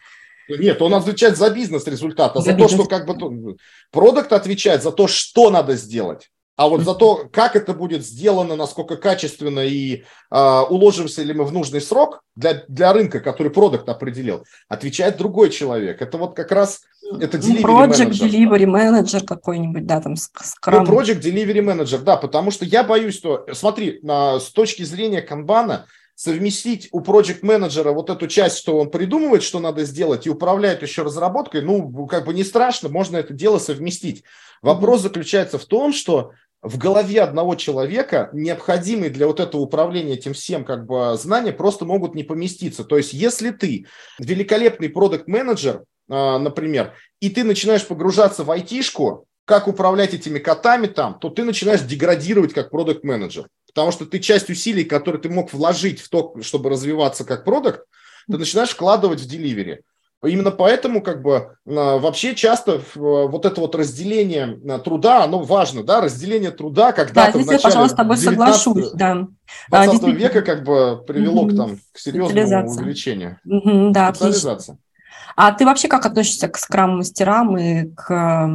Нет, 0.48 0.80
он 0.82 0.94
отвечает 0.94 1.38
за 1.38 1.50
бизнес-результат, 1.50 2.36
а 2.36 2.40
за, 2.40 2.52
за 2.52 2.54
бизнес. 2.54 2.72
то, 2.72 2.78
что 2.78 2.90
как 2.90 3.08
бы 3.08 3.58
продукт 3.92 4.32
отвечает 4.32 4.84
за 4.84 4.92
то, 4.92 5.08
что 5.08 5.50
надо 5.50 5.76
сделать. 5.76 6.30
А 6.58 6.70
вот 6.70 6.82
за 6.84 6.96
то, 6.96 7.28
как 7.32 7.56
это 7.56 7.74
будет 7.74 8.06
сделано, 8.06 8.56
насколько 8.56 8.96
качественно 8.96 9.60
и 9.60 10.04
э, 10.32 10.60
уложимся 10.70 11.22
ли 11.22 11.34
мы 11.34 11.44
в 11.44 11.52
нужный 11.52 11.82
срок 11.82 12.24
для, 12.36 12.64
для 12.70 12.94
рынка, 12.94 13.20
который 13.20 13.52
продукт 13.52 13.90
определил, 13.90 14.46
отвечает 14.70 15.18
другой 15.18 15.50
человек. 15.50 16.02
Это 16.02 16.18
вот 16.18 16.34
как 16.34 16.52
раз 16.52 16.82
это 17.20 17.38
delivery 17.38 17.62
Project 17.62 18.10
manager. 18.10 18.30
Delivery 18.30 18.66
Manager 18.66 19.26
какой-нибудь, 19.26 19.86
да, 19.86 20.00
там 20.00 20.14
Scrum. 20.14 20.40
Ну, 20.68 20.84
Project 20.84 21.22
Delivery 21.22 21.62
Manager, 21.62 22.00
да, 22.00 22.16
потому 22.16 22.52
что 22.52 22.64
я 22.64 22.84
боюсь, 22.84 23.16
что, 23.16 23.46
смотри, 23.52 24.00
на, 24.02 24.40
с 24.40 24.50
точки 24.50 24.84
зрения 24.84 25.22
канбана, 25.22 25.88
совместить 26.16 26.88
у 26.94 27.02
проект 27.02 27.44
менеджера 27.44 27.92
вот 27.92 28.10
эту 28.10 28.28
часть, 28.28 28.58
что 28.58 28.80
он 28.80 28.90
придумывает, 28.90 29.44
что 29.44 29.60
надо 29.60 29.84
сделать, 29.84 30.26
и 30.26 30.30
управляет 30.30 30.82
еще 30.82 31.04
разработкой, 31.04 31.62
ну, 31.62 32.08
как 32.08 32.26
бы 32.26 32.34
не 32.34 32.46
страшно, 32.46 32.88
можно 32.88 33.18
это 33.18 33.34
дело 33.34 33.60
совместить. 33.60 34.24
Вопрос 34.62 35.02
заключается 35.02 35.58
в 35.58 35.66
том, 35.66 35.92
что 35.92 36.32
в 36.66 36.80
голове 36.80 37.22
одного 37.22 37.56
человека 37.56 38.30
необходимые 38.34 39.12
для 39.12 39.28
вот 39.28 39.40
этого 39.40 39.62
управления 39.62 40.14
этим 40.14 40.34
всем 40.34 40.66
как 40.66 40.88
бы 40.88 41.16
знания 41.16 41.54
просто 41.54 41.86
могут 41.86 42.16
не 42.16 42.24
поместиться. 42.24 42.84
То 42.84 42.98
есть 42.98 43.14
если 43.14 43.52
ты 43.52 43.86
великолепный 44.18 44.90
продукт-менеджер, 44.90 45.84
а, 46.10 46.40
например, 46.40 46.94
и 47.20 47.30
ты 47.30 47.44
начинаешь 47.44 47.86
погружаться 47.86 48.44
в 48.44 48.50
айтишку, 48.50 49.28
как 49.46 49.68
управлять 49.68 50.16
этими 50.16 50.40
котами 50.40 50.88
там, 50.88 51.20
то 51.20 51.30
ты 51.30 51.44
начинаешь 51.44 51.82
деградировать 51.82 52.54
как 52.54 52.72
продукт-менеджер. 52.72 53.48
Потому 53.68 53.92
что 53.92 54.08
ты 54.08 54.20
часть 54.20 54.50
усилий, 54.50 54.86
которые 54.86 55.22
ты 55.22 55.30
мог 55.30 55.54
вложить 55.54 56.02
в 56.02 56.10
то, 56.10 56.36
чтобы 56.42 56.72
развиваться 56.72 57.26
как 57.26 57.46
продукт, 57.46 57.82
ты 58.28 58.38
начинаешь 58.40 58.72
вкладывать 58.72 59.22
в 59.22 59.28
деливери. 59.28 59.84
Именно 60.26 60.52
поэтому 60.52 61.02
как 61.02 61.22
бы 61.22 61.58
а, 61.68 61.98
вообще 61.98 62.36
часто 62.36 62.82
вот 62.96 63.46
это 63.46 63.62
вот 63.62 63.76
разделение 63.76 64.60
а, 64.70 64.80
труда, 64.80 65.24
оно 65.24 65.40
важно, 65.40 65.84
да, 65.84 66.02
разделение 66.02 66.52
труда 66.52 66.92
когда-то 66.92 67.34
да, 67.34 67.44
здесь 67.44 67.48
в 67.48 67.52
начале 67.52 67.62
я, 67.62 67.70
пожалуйста, 67.70 67.96
с 67.96 67.98
тобой 67.98 68.18
соглашусь, 68.18 68.92
да. 68.92 69.28
20 69.70 70.04
а, 70.04 70.08
века 70.12 70.42
как 70.42 70.64
бы 70.64 71.04
привело 71.06 71.44
угу. 71.44 71.52
к, 71.52 71.58
там, 71.58 71.80
к 71.92 72.00
серьезному 72.00 72.72
увеличению. 72.72 73.40
Угу, 73.46 73.92
да, 73.92 74.10
отлично. 74.10 74.58
А 75.36 75.52
ты 75.52 75.66
вообще 75.66 75.88
как 75.90 76.06
относишься 76.06 76.48
к 76.48 76.58
скрам-мастерам 76.58 77.58
и 77.58 77.90
к 77.94 78.50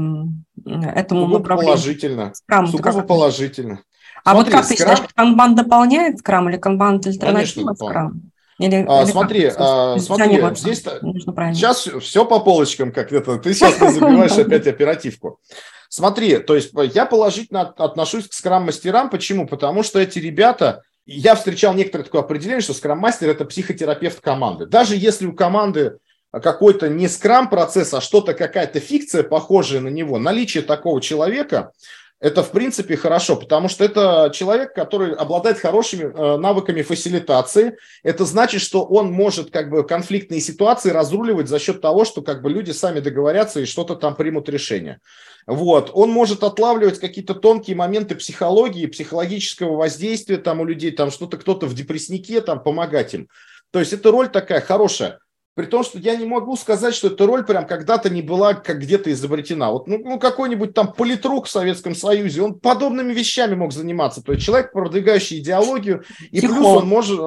этому 0.64 1.20
Сугубо 1.22 1.38
направлению? 1.38 1.74
положительно. 1.74 2.32
Скрам, 2.34 2.66
Сугубо 2.68 3.02
положительно. 3.02 3.80
А 4.24 4.32
Смотри, 4.32 4.52
вот 4.52 4.60
как 4.60 4.68
ты 4.68 4.74
скрам... 4.74 4.96
считаешь, 4.96 5.12
канбан 5.14 5.54
дополняет 5.54 6.18
скрам 6.18 6.48
или 6.48 6.56
канбан 6.56 7.00
альтернатива 7.04 7.74
скрам? 7.74 8.29
Или, 8.60 8.84
а, 8.86 9.02
или 9.02 9.10
смотри, 9.10 9.50
а, 9.56 9.96
смотри, 9.98 10.38
здесь 10.54 10.82
сейчас 10.82 11.88
все 12.02 12.26
по 12.26 12.40
полочкам, 12.40 12.92
как 12.92 13.10
это. 13.10 13.38
Ты 13.38 13.54
сейчас 13.54 13.78
забиваешь 13.78 14.32
опять 14.38 14.66
оперативку. 14.66 15.40
Смотри, 15.88 16.36
то 16.36 16.54
есть 16.54 16.72
я 16.94 17.06
положительно 17.06 17.62
отношусь 17.62 18.28
к 18.28 18.34
скрам-мастерам. 18.34 19.08
Почему? 19.08 19.46
Потому 19.46 19.82
что 19.82 19.98
эти 19.98 20.18
ребята, 20.18 20.82
я 21.06 21.36
встречал 21.36 21.72
некоторое 21.72 22.04
такое 22.04 22.20
определение, 22.20 22.60
что 22.60 22.74
скрам-мастер– 22.74 23.28
это 23.30 23.46
психотерапевт 23.46 24.20
команды. 24.20 24.66
Даже 24.66 24.94
если 24.94 25.24
у 25.24 25.32
команды 25.32 25.96
какой-то 26.30 26.90
не 26.90 27.08
скрам-процесс, 27.08 27.94
а 27.94 28.02
что-то, 28.02 28.34
какая-то 28.34 28.78
фикция, 28.78 29.22
похожая 29.22 29.80
на 29.80 29.88
него, 29.88 30.18
наличие 30.18 30.62
такого 30.62 31.00
человека– 31.00 31.72
это, 32.20 32.42
в 32.42 32.50
принципе, 32.50 32.96
хорошо, 32.96 33.34
потому 33.34 33.68
что 33.70 33.82
это 33.82 34.30
человек, 34.34 34.74
который 34.74 35.14
обладает 35.14 35.58
хорошими 35.58 36.04
э, 36.04 36.36
навыками 36.36 36.82
фасилитации. 36.82 37.78
Это 38.02 38.26
значит, 38.26 38.60
что 38.60 38.84
он 38.84 39.10
может 39.10 39.50
как 39.50 39.70
бы 39.70 39.86
конфликтные 39.86 40.40
ситуации 40.40 40.90
разруливать 40.90 41.48
за 41.48 41.58
счет 41.58 41.80
того, 41.80 42.04
что 42.04 42.20
как 42.20 42.42
бы 42.42 42.50
люди 42.50 42.72
сами 42.72 43.00
договорятся 43.00 43.60
и 43.60 43.64
что-то 43.64 43.96
там 43.96 44.16
примут 44.16 44.50
решение. 44.50 45.00
Вот. 45.46 45.90
Он 45.94 46.10
может 46.10 46.44
отлавливать 46.44 47.00
какие-то 47.00 47.34
тонкие 47.34 47.74
моменты 47.74 48.14
психологии, 48.14 48.86
психологического 48.86 49.76
воздействия 49.76 50.36
там 50.36 50.60
у 50.60 50.66
людей, 50.66 50.90
там 50.90 51.10
что-то 51.10 51.38
кто-то 51.38 51.66
в 51.66 51.74
депресснике, 51.74 52.42
там 52.42 52.62
помогать 52.62 53.14
им. 53.14 53.28
То 53.70 53.78
есть 53.78 53.94
это 53.94 54.10
роль 54.10 54.28
такая 54.28 54.60
хорошая. 54.60 55.20
При 55.60 55.66
том, 55.66 55.84
что 55.84 55.98
я 55.98 56.16
не 56.16 56.24
могу 56.24 56.56
сказать, 56.56 56.94
что 56.94 57.08
эта 57.08 57.26
роль 57.26 57.44
прям 57.44 57.66
когда-то 57.66 58.08
не 58.08 58.22
была 58.22 58.54
как 58.54 58.78
где-то 58.78 59.12
изобретена. 59.12 59.70
Вот 59.70 59.88
ну, 59.88 59.98
ну, 60.02 60.18
какой-нибудь 60.18 60.72
там 60.72 60.94
политрук 60.94 61.44
в 61.44 61.50
Советском 61.50 61.94
Союзе, 61.94 62.40
он 62.40 62.58
подобными 62.58 63.12
вещами 63.12 63.54
мог 63.54 63.70
заниматься. 63.70 64.22
То 64.22 64.32
есть 64.32 64.42
человек, 64.42 64.72
продвигающий 64.72 65.40
идеологию, 65.40 66.02
и 66.30 66.38
психолог. 66.38 66.62
плюс 66.62 66.66
он 66.66 66.88
может, 66.88 67.20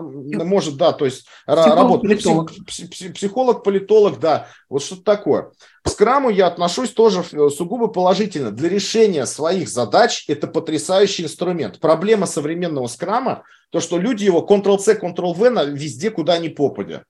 может 0.45 0.77
да, 0.77 0.93
то 0.93 1.05
есть 1.05 1.27
работать. 1.45 2.09
Политолог. 2.09 2.51
Психолог, 2.65 3.63
политолог, 3.63 4.19
да, 4.19 4.47
вот 4.67 4.81
что-то 4.81 5.03
такое. 5.03 5.51
К 5.83 5.89
скраму 5.89 6.31
я 6.31 6.47
отношусь 6.47 6.89
тоже 6.89 7.23
сугубо 7.51 7.87
положительно. 7.87 8.49
Для 8.49 8.67
решения 8.67 9.27
своих 9.27 9.69
задач 9.69 10.25
это 10.27 10.47
потрясающий 10.47 11.25
инструмент. 11.25 11.79
Проблема 11.79 12.25
современного 12.25 12.87
скрама, 12.87 13.43
то, 13.69 13.79
что 13.79 13.99
люди 13.99 14.23
его 14.23 14.43
Ctrl-C, 14.49 14.99
Ctrl-V 14.99 15.69
везде, 15.71 16.09
куда 16.09 16.39
ни 16.39 16.47
попадя. 16.47 17.03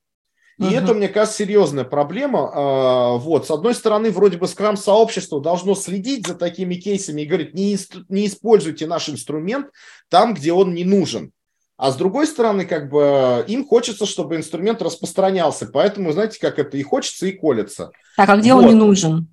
И 0.60 0.64
угу. 0.64 0.74
это, 0.74 0.94
мне 0.94 1.10
кажется, 1.10 1.38
серьезная 1.38 1.84
проблема. 1.84 2.52
А, 2.54 3.18
вот, 3.18 3.48
с 3.48 3.52
одной 3.52 3.74
стороны, 3.74 4.12
вроде 4.12 4.38
бы 4.38 4.48
скрам-сообщество 4.48 5.42
должно 5.42 5.74
следить 5.74 6.28
за 6.28 6.36
такими 6.36 6.76
кейсами 6.76 7.22
и 7.22 7.26
говорить, 7.26 7.54
не, 7.54 7.78
не 8.10 8.28
используйте 8.28 8.86
наш 8.86 9.10
инструмент 9.10 9.68
там, 10.10 10.34
где 10.34 10.54
он 10.54 10.74
не 10.74 10.84
нужен. 10.84 11.32
А 11.76 11.92
с 11.92 11.96
другой 11.96 12.28
стороны, 12.28 12.66
как 12.66 12.90
бы 12.90 13.44
им 13.48 13.66
хочется, 13.66 14.06
чтобы 14.06 14.36
инструмент 14.36 14.82
распространялся. 14.82 15.66
Поэтому, 15.66 16.12
знаете, 16.12 16.40
как 16.40 16.60
это 16.60 16.78
и 16.78 16.84
хочется, 16.84 17.26
и 17.26 17.32
колется. 17.32 17.92
Так, 18.16 18.30
а 18.30 18.38
где 18.38 18.54
вот. 18.54 18.64
он 18.64 18.70
не 18.70 18.76
нужен? 18.76 19.28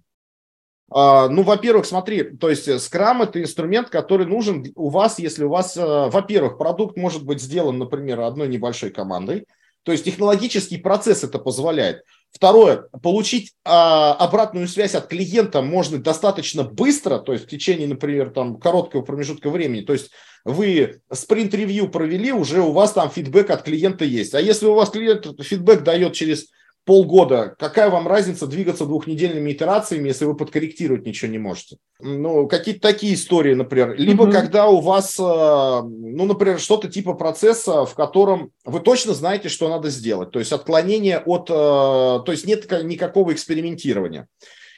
Uh, 0.92 1.28
ну, 1.28 1.44
во-первых, 1.44 1.86
смотри, 1.86 2.24
то 2.24 2.50
есть 2.50 2.66
Scrum– 2.66 3.22
это 3.22 3.40
инструмент, 3.40 3.90
который 3.90 4.26
нужен 4.26 4.66
у 4.74 4.88
вас, 4.88 5.20
если 5.20 5.44
у 5.44 5.48
вас, 5.48 5.76
uh, 5.76 6.10
во-первых, 6.10 6.58
продукт 6.58 6.96
может 6.96 7.24
быть 7.24 7.40
сделан, 7.40 7.78
например, 7.78 8.20
одной 8.22 8.48
небольшой 8.48 8.90
командой, 8.90 9.46
то 9.82 9.92
есть 9.92 10.04
технологический 10.04 10.76
процесс 10.76 11.24
это 11.24 11.38
позволяет. 11.38 12.02
Второе, 12.30 12.88
получить 13.02 13.54
а, 13.64 14.14
обратную 14.14 14.68
связь 14.68 14.94
от 14.94 15.08
клиента 15.08 15.62
можно 15.62 15.98
достаточно 15.98 16.62
быстро, 16.62 17.18
то 17.18 17.32
есть 17.32 17.46
в 17.46 17.48
течение, 17.48 17.88
например, 17.88 18.30
там, 18.30 18.60
короткого 18.60 19.02
промежутка 19.02 19.50
времени. 19.50 19.80
То 19.80 19.94
есть 19.94 20.10
вы 20.44 21.00
спринт-ревью 21.12 21.88
провели, 21.90 22.32
уже 22.32 22.60
у 22.60 22.72
вас 22.72 22.92
там 22.92 23.10
фидбэк 23.10 23.50
от 23.50 23.62
клиента 23.62 24.04
есть. 24.04 24.34
А 24.34 24.40
если 24.40 24.66
у 24.66 24.74
вас 24.74 24.90
клиент 24.90 25.26
фидбэк 25.40 25.82
дает 25.82 26.12
через 26.12 26.46
полгода, 26.84 27.54
какая 27.58 27.90
вам 27.90 28.08
разница 28.08 28.46
двигаться 28.46 28.86
двухнедельными 28.86 29.52
итерациями, 29.52 30.08
если 30.08 30.24
вы 30.24 30.36
подкорректировать 30.36 31.06
ничего 31.06 31.30
не 31.30 31.38
можете? 31.38 31.76
Ну, 32.00 32.46
какие-то 32.48 32.80
такие 32.80 33.14
истории, 33.14 33.54
например. 33.54 33.94
Либо 33.96 34.26
mm-hmm. 34.26 34.32
когда 34.32 34.66
у 34.66 34.80
вас, 34.80 35.18
э, 35.18 35.22
ну, 35.22 36.24
например, 36.24 36.58
что-то 36.58 36.88
типа 36.88 37.14
процесса, 37.14 37.84
в 37.84 37.94
котором 37.94 38.52
вы 38.64 38.80
точно 38.80 39.14
знаете, 39.14 39.48
что 39.48 39.68
надо 39.68 39.90
сделать. 39.90 40.30
То 40.30 40.38
есть 40.38 40.52
отклонение 40.52 41.18
от... 41.18 41.50
Э, 41.50 42.24
то 42.24 42.28
есть 42.28 42.46
нет 42.46 42.70
никакого 42.82 43.32
экспериментирования. 43.32 44.26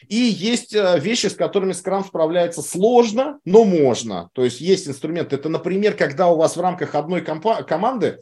И 0.09 0.17
есть 0.17 0.75
э, 0.75 0.99
вещи, 0.99 1.27
с 1.27 1.35
которыми 1.35 1.73
Scrum 1.73 2.05
справляется 2.07 2.63
сложно, 2.63 3.39
но 3.45 3.65
можно. 3.65 4.31
То 4.33 4.45
есть 4.45 4.61
есть 4.61 4.89
инструмент. 4.89 5.33
Это, 5.33 5.49
например, 5.49 5.95
когда 5.95 6.29
у 6.29 6.37
вас 6.37 6.57
в 6.57 6.61
рамках 6.61 6.95
одной 6.95 7.23
компа- 7.23 7.63
команды 7.63 8.21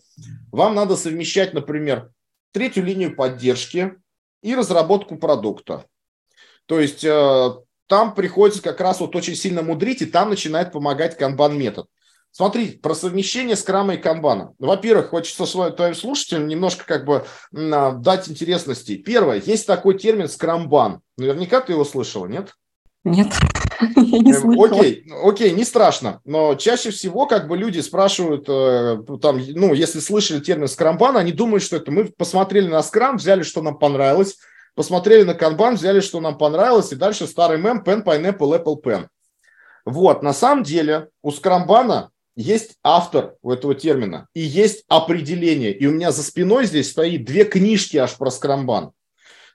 вам 0.52 0.74
надо 0.74 0.96
совмещать, 0.96 1.54
например, 1.54 2.10
третью 2.52 2.84
линию 2.84 3.14
поддержки 3.14 3.94
и 4.42 4.54
разработку 4.54 5.16
продукта. 5.16 5.84
То 6.66 6.80
есть 6.80 7.04
э, 7.04 7.50
там 7.86 8.14
приходится 8.14 8.62
как 8.62 8.80
раз 8.80 9.00
вот 9.00 9.16
очень 9.16 9.34
сильно 9.34 9.62
мудрить, 9.62 10.02
и 10.02 10.06
там 10.06 10.30
начинает 10.30 10.72
помогать 10.72 11.16
канбан-метод. 11.16 11.86
Смотрите, 12.32 12.78
про 12.78 12.94
совмещение 12.94 13.56
скрама 13.56 13.94
и 13.94 13.96
канбана. 13.96 14.54
Во-первых, 14.58 15.10
хочется 15.10 15.44
твоим 15.72 15.94
слушателям 15.96 16.46
немножко 16.46 16.84
как 16.84 17.04
бы 17.04 17.26
а, 17.52 17.92
дать 17.92 18.30
интересности. 18.30 18.96
Первое, 18.96 19.42
есть 19.44 19.66
такой 19.66 19.98
термин 19.98 20.28
скрамбан. 20.28 21.00
Наверняка 21.16 21.60
ты 21.60 21.72
его 21.72 21.84
слышала, 21.84 22.26
нет? 22.26 22.54
Нет, 23.02 23.32
я 23.80 24.18
не 24.18 24.32
слышала. 24.32 24.66
Окей, 24.66 25.06
окей, 25.22 25.52
не 25.52 25.64
страшно. 25.64 26.20
Но 26.24 26.54
чаще 26.54 26.90
всего 26.90 27.26
как 27.26 27.48
бы 27.48 27.56
люди 27.56 27.80
спрашивают, 27.80 28.46
э, 28.48 28.98
там, 29.20 29.40
ну, 29.54 29.74
если 29.74 30.00
слышали 30.00 30.40
термин 30.40 30.68
скрамбан, 30.68 31.16
они 31.16 31.32
думают, 31.32 31.62
что 31.62 31.76
это 31.76 31.90
мы 31.90 32.04
посмотрели 32.04 32.68
на 32.68 32.82
скрам, 32.82 33.16
взяли, 33.16 33.42
что 33.42 33.62
нам 33.62 33.78
понравилось, 33.78 34.38
посмотрели 34.74 35.22
на 35.22 35.34
канбан, 35.34 35.74
взяли, 35.74 36.00
что 36.00 36.20
нам 36.20 36.38
понравилось, 36.38 36.92
и 36.92 36.96
дальше 36.96 37.26
старый 37.26 37.58
мем, 37.58 37.82
pen, 37.84 38.04
pineapple, 38.04 38.62
apple, 38.62 38.82
pen. 38.82 39.06
Вот, 39.84 40.22
на 40.22 40.32
самом 40.32 40.62
деле 40.62 41.08
у 41.22 41.30
скрамбана 41.30 42.10
есть 42.36 42.76
автор 42.82 43.34
у 43.42 43.50
этого 43.50 43.74
термина 43.74 44.28
и 44.34 44.40
есть 44.40 44.84
определение. 44.88 45.72
И 45.72 45.86
у 45.86 45.92
меня 45.92 46.12
за 46.12 46.22
спиной 46.22 46.66
здесь 46.66 46.90
стоит 46.90 47.24
две 47.24 47.44
книжки 47.44 47.96
аж 47.96 48.16
про 48.16 48.30
скрамбан 48.30 48.92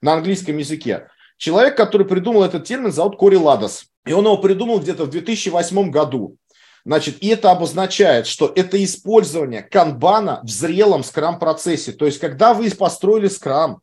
на 0.01 0.13
английском 0.13 0.57
языке. 0.57 1.07
Человек, 1.37 1.75
который 1.75 2.05
придумал 2.05 2.43
этот 2.43 2.65
термин, 2.65 2.91
зовут 2.91 3.17
Кори 3.17 3.35
Ладос. 3.35 3.85
И 4.05 4.13
он 4.13 4.25
его 4.25 4.37
придумал 4.37 4.79
где-то 4.79 5.05
в 5.05 5.09
2008 5.09 5.89
году. 5.89 6.37
Значит, 6.85 7.17
и 7.21 7.29
это 7.29 7.49
обозначает, 7.49 8.27
что 8.27 8.51
это 8.55 8.81
использование 8.83 9.63
канбана 9.63 10.41
в 10.43 10.49
зрелом 10.49 11.03
скрам-процессе. 11.03 11.93
То 11.93 12.05
есть, 12.05 12.19
когда 12.19 12.53
вы 12.53 12.69
построили 12.69 13.27
скрам, 13.27 13.79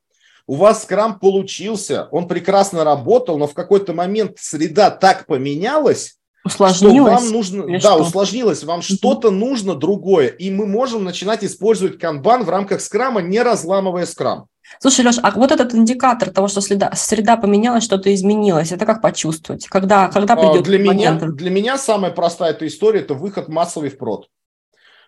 у 0.46 0.54
вас 0.54 0.82
скрам 0.82 1.18
получился, 1.18 2.08
он 2.12 2.28
прекрасно 2.28 2.84
работал, 2.84 3.38
но 3.38 3.48
в 3.48 3.54
какой-то 3.54 3.92
момент 3.92 4.38
среда 4.38 4.90
так 4.90 5.26
поменялась, 5.26 6.16
Усложнилось? 6.44 7.12
Что 7.12 7.24
вам 7.24 7.32
нужно, 7.32 7.66
да, 7.68 7.78
что? 7.78 8.02
усложнилось, 8.02 8.64
вам 8.64 8.82
что-то 8.82 9.30
нужно 9.30 9.76
другое, 9.76 10.26
и 10.26 10.50
мы 10.50 10.66
можем 10.66 11.04
начинать 11.04 11.44
использовать 11.44 11.98
канбан 11.98 12.42
в 12.42 12.50
рамках 12.50 12.80
скрама, 12.80 13.22
не 13.22 13.40
разламывая 13.40 14.06
скрам. 14.06 14.46
Слушай, 14.80 15.04
Леш, 15.04 15.16
а 15.22 15.30
вот 15.32 15.52
этот 15.52 15.74
индикатор 15.74 16.30
того, 16.30 16.48
что 16.48 16.60
среда, 16.60 16.92
среда 16.94 17.36
поменялась, 17.36 17.84
что-то 17.84 18.12
изменилось, 18.12 18.72
это 18.72 18.86
как 18.86 19.00
почувствовать? 19.02 19.66
Когда, 19.66 20.08
когда 20.08 20.36
придет 20.36 20.62
а, 20.62 20.64
для 20.64 20.78
меня, 20.78 21.14
для 21.14 21.50
меня 21.50 21.78
самая 21.78 22.10
простая 22.10 22.52
эта 22.52 22.66
история– 22.66 23.00
это 23.02 23.14
выход 23.14 23.48
массовый 23.48 23.90
в 23.90 23.98
прод. 23.98 24.28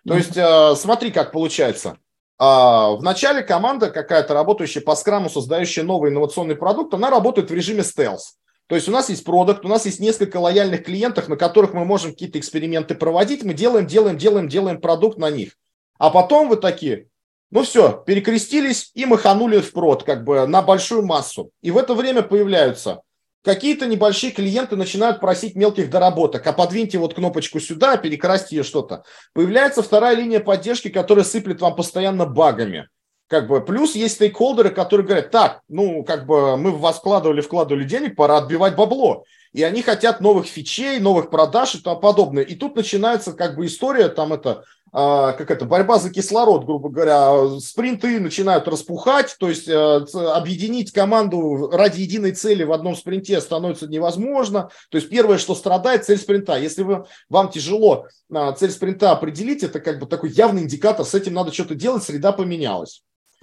То 0.06 0.14
mm-hmm. 0.14 0.16
есть, 0.18 0.36
э, 0.36 0.74
смотри, 0.76 1.10
как 1.10 1.32
получается. 1.32 1.98
А, 2.38 2.90
в 2.90 3.02
начале 3.02 3.42
команда 3.42 3.90
какая-то 3.90 4.34
работающая 4.34 4.82
по 4.82 4.94
скраму, 4.96 5.30
создающая 5.30 5.84
новый 5.84 6.10
инновационный 6.10 6.56
продукт, 6.56 6.92
она 6.94 7.10
работает 7.10 7.50
в 7.50 7.54
режиме 7.54 7.82
стелс. 7.82 8.36
То 8.66 8.74
есть 8.74 8.88
у 8.88 8.92
нас 8.92 9.10
есть 9.10 9.24
продукт, 9.24 9.64
у 9.64 9.68
нас 9.68 9.84
есть 9.84 10.00
несколько 10.00 10.38
лояльных 10.38 10.84
клиентов, 10.84 11.28
на 11.28 11.36
которых 11.36 11.74
мы 11.74 11.84
можем 11.84 12.12
какие-то 12.12 12.38
эксперименты 12.38 12.94
проводить, 12.94 13.44
мы 13.44 13.52
делаем, 13.54 13.86
делаем, 13.86 14.16
делаем, 14.16 14.48
делаем 14.48 14.80
продукт 14.80 15.18
на 15.18 15.30
них. 15.30 15.52
А 15.98 16.10
потом 16.10 16.48
вы 16.48 16.56
такие, 16.56 17.08
ну 17.54 17.62
все, 17.62 18.02
перекрестились 18.04 18.90
и 18.94 19.06
маханули 19.06 19.60
в 19.60 19.72
прод, 19.72 20.02
как 20.02 20.24
бы 20.24 20.44
на 20.46 20.60
большую 20.60 21.06
массу. 21.06 21.52
И 21.62 21.70
в 21.70 21.78
это 21.78 21.94
время 21.94 22.22
появляются 22.22 23.02
какие-то 23.44 23.86
небольшие 23.86 24.32
клиенты 24.32 24.74
начинают 24.74 25.20
просить 25.20 25.54
мелких 25.54 25.88
доработок, 25.88 26.44
а 26.44 26.52
подвиньте 26.52 26.98
вот 26.98 27.14
кнопочку 27.14 27.60
сюда, 27.60 27.96
перекрасьте 27.96 28.56
ее 28.56 28.64
что-то. 28.64 29.04
Появляется 29.34 29.84
вторая 29.84 30.16
линия 30.16 30.40
поддержки, 30.40 30.88
которая 30.88 31.24
сыплет 31.24 31.60
вам 31.60 31.76
постоянно 31.76 32.26
багами. 32.26 32.88
Как 33.28 33.46
бы, 33.46 33.64
плюс 33.64 33.94
есть 33.94 34.16
стейкхолдеры, 34.16 34.70
которые 34.70 35.06
говорят, 35.06 35.30
так, 35.30 35.60
ну, 35.68 36.02
как 36.02 36.26
бы 36.26 36.56
мы 36.56 36.72
в 36.72 36.80
вас 36.80 36.96
вкладывали, 36.96 37.40
вкладывали 37.40 37.84
денег, 37.84 38.16
пора 38.16 38.38
отбивать 38.38 38.74
бабло. 38.74 39.24
И 39.52 39.62
они 39.62 39.82
хотят 39.82 40.20
новых 40.20 40.46
фичей, 40.46 40.98
новых 40.98 41.30
продаж 41.30 41.76
и 41.76 41.80
тому 41.80 42.00
подобное. 42.00 42.42
И 42.42 42.56
тут 42.56 42.74
начинается 42.74 43.32
как 43.32 43.56
бы 43.56 43.66
история, 43.66 44.08
там 44.08 44.32
это, 44.32 44.64
как 44.94 45.50
это, 45.50 45.64
борьба 45.64 45.98
за 45.98 46.08
кислород, 46.10 46.66
грубо 46.66 46.88
говоря. 46.88 47.58
Спринты 47.58 48.20
начинают 48.20 48.68
распухать, 48.68 49.34
то 49.40 49.48
есть 49.48 49.68
а, 49.68 50.04
объединить 50.36 50.92
команду 50.92 51.68
ради 51.72 52.02
единой 52.02 52.30
цели 52.30 52.62
в 52.62 52.72
одном 52.72 52.94
спринте 52.94 53.40
становится 53.40 53.88
невозможно. 53.88 54.70
То 54.90 54.98
есть 54.98 55.10
первое, 55.10 55.38
что 55.38 55.56
страдает, 55.56 56.04
цель 56.04 56.18
спринта. 56.18 56.56
Если 56.56 56.84
вы, 56.84 57.06
вам 57.28 57.50
тяжело 57.50 58.06
а, 58.32 58.52
цель 58.52 58.70
спринта 58.70 59.10
определить, 59.10 59.64
это 59.64 59.80
как 59.80 59.98
бы 59.98 60.06
такой 60.06 60.30
явный 60.30 60.62
индикатор, 60.62 61.04
с 61.04 61.14
этим 61.14 61.34
надо 61.34 61.52
что-то 61.52 61.74
делать, 61.74 62.04
среда 62.04 62.30
поменялась. 62.30 63.02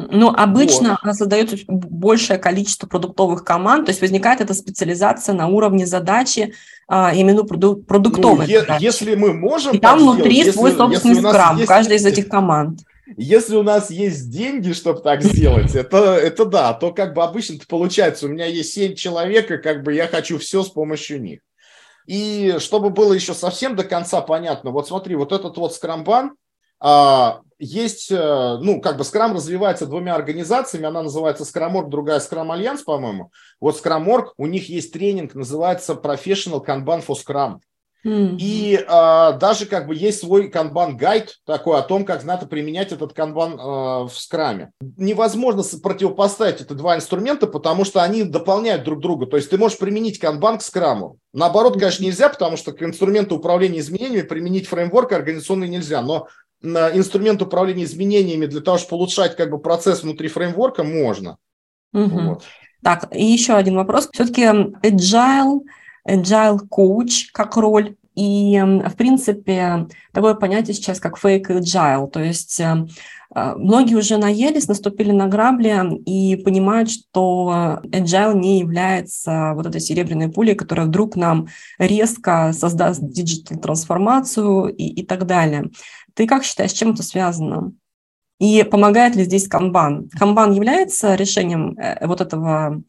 Ну, 0.10 0.30
обычно 0.30 0.98
вот. 1.04 1.16
создается 1.16 1.58
большее 1.68 2.40
количество 2.40 2.88
продуктовых 2.88 3.44
команд, 3.44 3.86
то 3.86 3.92
есть 3.92 4.02
возникает 4.02 4.42
эта 4.42 4.54
специализация 4.54 5.34
на 5.34 5.48
уровне 5.48 5.86
задачи, 5.86 6.54
а, 6.88 7.14
именно 7.14 7.44
проду- 7.44 7.76
продуктовой. 7.76 8.46
Ну, 8.46 8.52
е- 8.52 8.66
если 8.80 9.16
мы 9.16 9.34
можем... 9.34 9.74
И 9.74 9.80
там 9.80 10.00
внутри 10.00 10.42
сделать, 10.42 10.56
свой 10.56 10.70
если, 10.72 10.82
собственный 10.84 11.16
если 11.16 11.28
скрам, 11.28 11.58
есть... 11.58 11.68
каждой 11.68 11.98
из 11.98 12.06
этих 12.06 12.28
команд. 12.28 12.80
Если 13.18 13.56
у 13.56 13.64
нас 13.64 13.90
есть 13.90 14.30
деньги, 14.30 14.72
чтобы 14.72 15.02
так 15.02 15.22
сделать, 15.22 15.76
это, 15.76 16.16
это 16.16 16.46
да, 16.46 16.74
то 16.74 16.92
как 16.92 17.14
бы 17.14 17.24
обычно 17.24 17.58
получается, 17.68 18.26
у 18.26 18.30
меня 18.30 18.46
есть 18.46 18.74
7 18.74 18.96
человек, 18.96 19.52
и 19.52 19.58
как 19.58 19.84
бы 19.84 19.94
я 19.94 20.08
хочу 20.08 20.38
все 20.38 20.64
с 20.64 20.70
помощью 20.70 21.22
них. 21.22 21.40
И 22.08 22.56
чтобы 22.60 22.90
было 22.90 23.14
еще 23.14 23.34
совсем 23.34 23.76
до 23.76 23.84
конца 23.84 24.22
понятно, 24.22 24.72
вот 24.72 24.88
смотри, 24.88 25.16
вот 25.16 25.32
этот 25.32 25.58
вот 25.58 25.74
скрамбан, 25.74 26.32
есть, 27.62 28.12
э, 28.12 28.58
ну, 28.60 28.82
как 28.82 28.98
бы 28.98 29.04
Scrum 29.04 29.36
развивается 29.36 29.86
двумя 29.86 30.16
организациями, 30.16 30.88
она 30.88 31.04
называется 31.04 31.44
Scrum.org, 31.44 31.90
другая 31.90 32.20
Scrum 32.20 32.48
Alliance, 32.48 32.84
по-моему. 32.84 33.32
Вот 33.60 33.80
Scrum.org, 33.80 34.34
у 34.38 34.48
них 34.48 34.68
есть 34.68 34.92
тренинг, 34.92 35.36
называется 35.36 35.94
Professional 35.94 36.66
Kanban 36.66 37.06
for 37.06 37.16
Scrum. 37.16 37.60
Mm-hmm. 38.04 38.38
И 38.40 38.84
а, 38.88 39.34
даже 39.34 39.68
как 39.68 39.86
бы 39.86 39.94
есть 39.94 40.22
свой 40.22 40.50
канбан-гайд 40.50 41.36
такой 41.46 41.78
о 41.78 41.84
том, 41.84 42.04
как 42.04 42.24
надо 42.24 42.48
применять 42.48 42.92
этот 42.92 43.14
канбан 43.14 43.60
а, 43.60 44.06
в 44.06 44.14
скраме. 44.18 44.72
Невозможно 44.98 45.62
противопоставить 45.84 46.62
эти 46.62 46.74
два 46.74 46.96
инструмента, 46.96 47.46
потому 47.46 47.86
что 47.86 48.02
они 48.02 48.24
дополняют 48.24 48.84
друг 48.86 49.02
друга. 49.02 49.28
То 49.28 49.38
есть 49.38 49.52
ты 49.52 49.58
можешь 49.60 49.78
применить 49.78 50.18
канбан 50.18 50.58
к 50.58 50.64
скраму. 50.64 51.18
Наоборот, 51.32 51.74
конечно, 51.74 52.04
нельзя, 52.04 52.30
потому 52.30 52.58
что 52.58 52.72
к 52.72 52.82
инструменту 52.82 53.36
управления 53.36 53.80
изменениями 53.80 54.26
применить 54.26 54.68
фреймворк 54.68 55.12
организационный 55.12 55.70
нельзя. 55.70 56.02
Но 56.02 56.28
инструмент 56.64 57.42
управления 57.42 57.84
изменениями 57.84 58.46
для 58.46 58.62
того, 58.62 58.78
чтобы 58.78 58.98
улучшать 58.98 59.36
как 59.36 59.50
бы 59.50 59.60
процесс 59.60 60.04
внутри 60.04 60.28
фреймворка, 60.28 60.84
можно. 60.84 61.38
Угу. 61.94 62.20
Вот. 62.20 62.44
Так, 62.84 63.16
и 63.16 63.24
еще 63.24 63.54
один 63.54 63.76
вопрос. 63.76 64.10
Все-таки 64.12 64.44
agile, 64.44 65.62
agile 66.08 66.60
coach 66.70 67.26
как 67.34 67.58
роль 67.58 67.96
и, 68.16 68.62
в 68.62 68.96
принципе, 68.98 69.88
такое 70.12 70.34
понятие 70.34 70.74
сейчас, 70.74 71.00
как 71.00 71.18
fake 71.18 71.48
agile. 71.60 72.10
То 72.10 72.22
есть 72.22 72.60
э, 72.60 72.86
э, 73.34 73.54
многие 73.56 73.96
уже 73.96 74.18
наелись, 74.18 74.68
наступили 74.68 75.12
на 75.12 75.28
грабли 75.28 75.98
и 76.06 76.36
понимают, 76.36 76.92
что 76.92 77.80
agile 77.84 78.38
не 78.38 78.60
является 78.60 79.54
вот 79.56 79.66
этой 79.66 79.80
серебряной 79.80 80.30
пулей, 80.30 80.56
которая 80.56 80.88
вдруг 80.88 81.16
нам 81.16 81.48
резко 81.78 82.52
создаст 82.52 83.02
диджитал-трансформацию 83.02 84.68
и, 84.68 84.88
и 84.88 85.06
так 85.06 85.26
далее. 85.26 85.72
Ты 86.14 86.28
как 86.28 86.44
считаешь, 86.44 86.72
чем 86.72 86.92
это 86.92 87.04
связано? 87.04 87.74
И 88.40 88.64
помогает 88.64 89.16
ли 89.16 89.24
здесь 89.24 89.48
канбан? 89.48 90.10
Канбан 90.18 90.54
является 90.54 91.16
решением 91.16 91.78
э, 91.78 92.06
вот 92.08 92.22
этого 92.22 92.82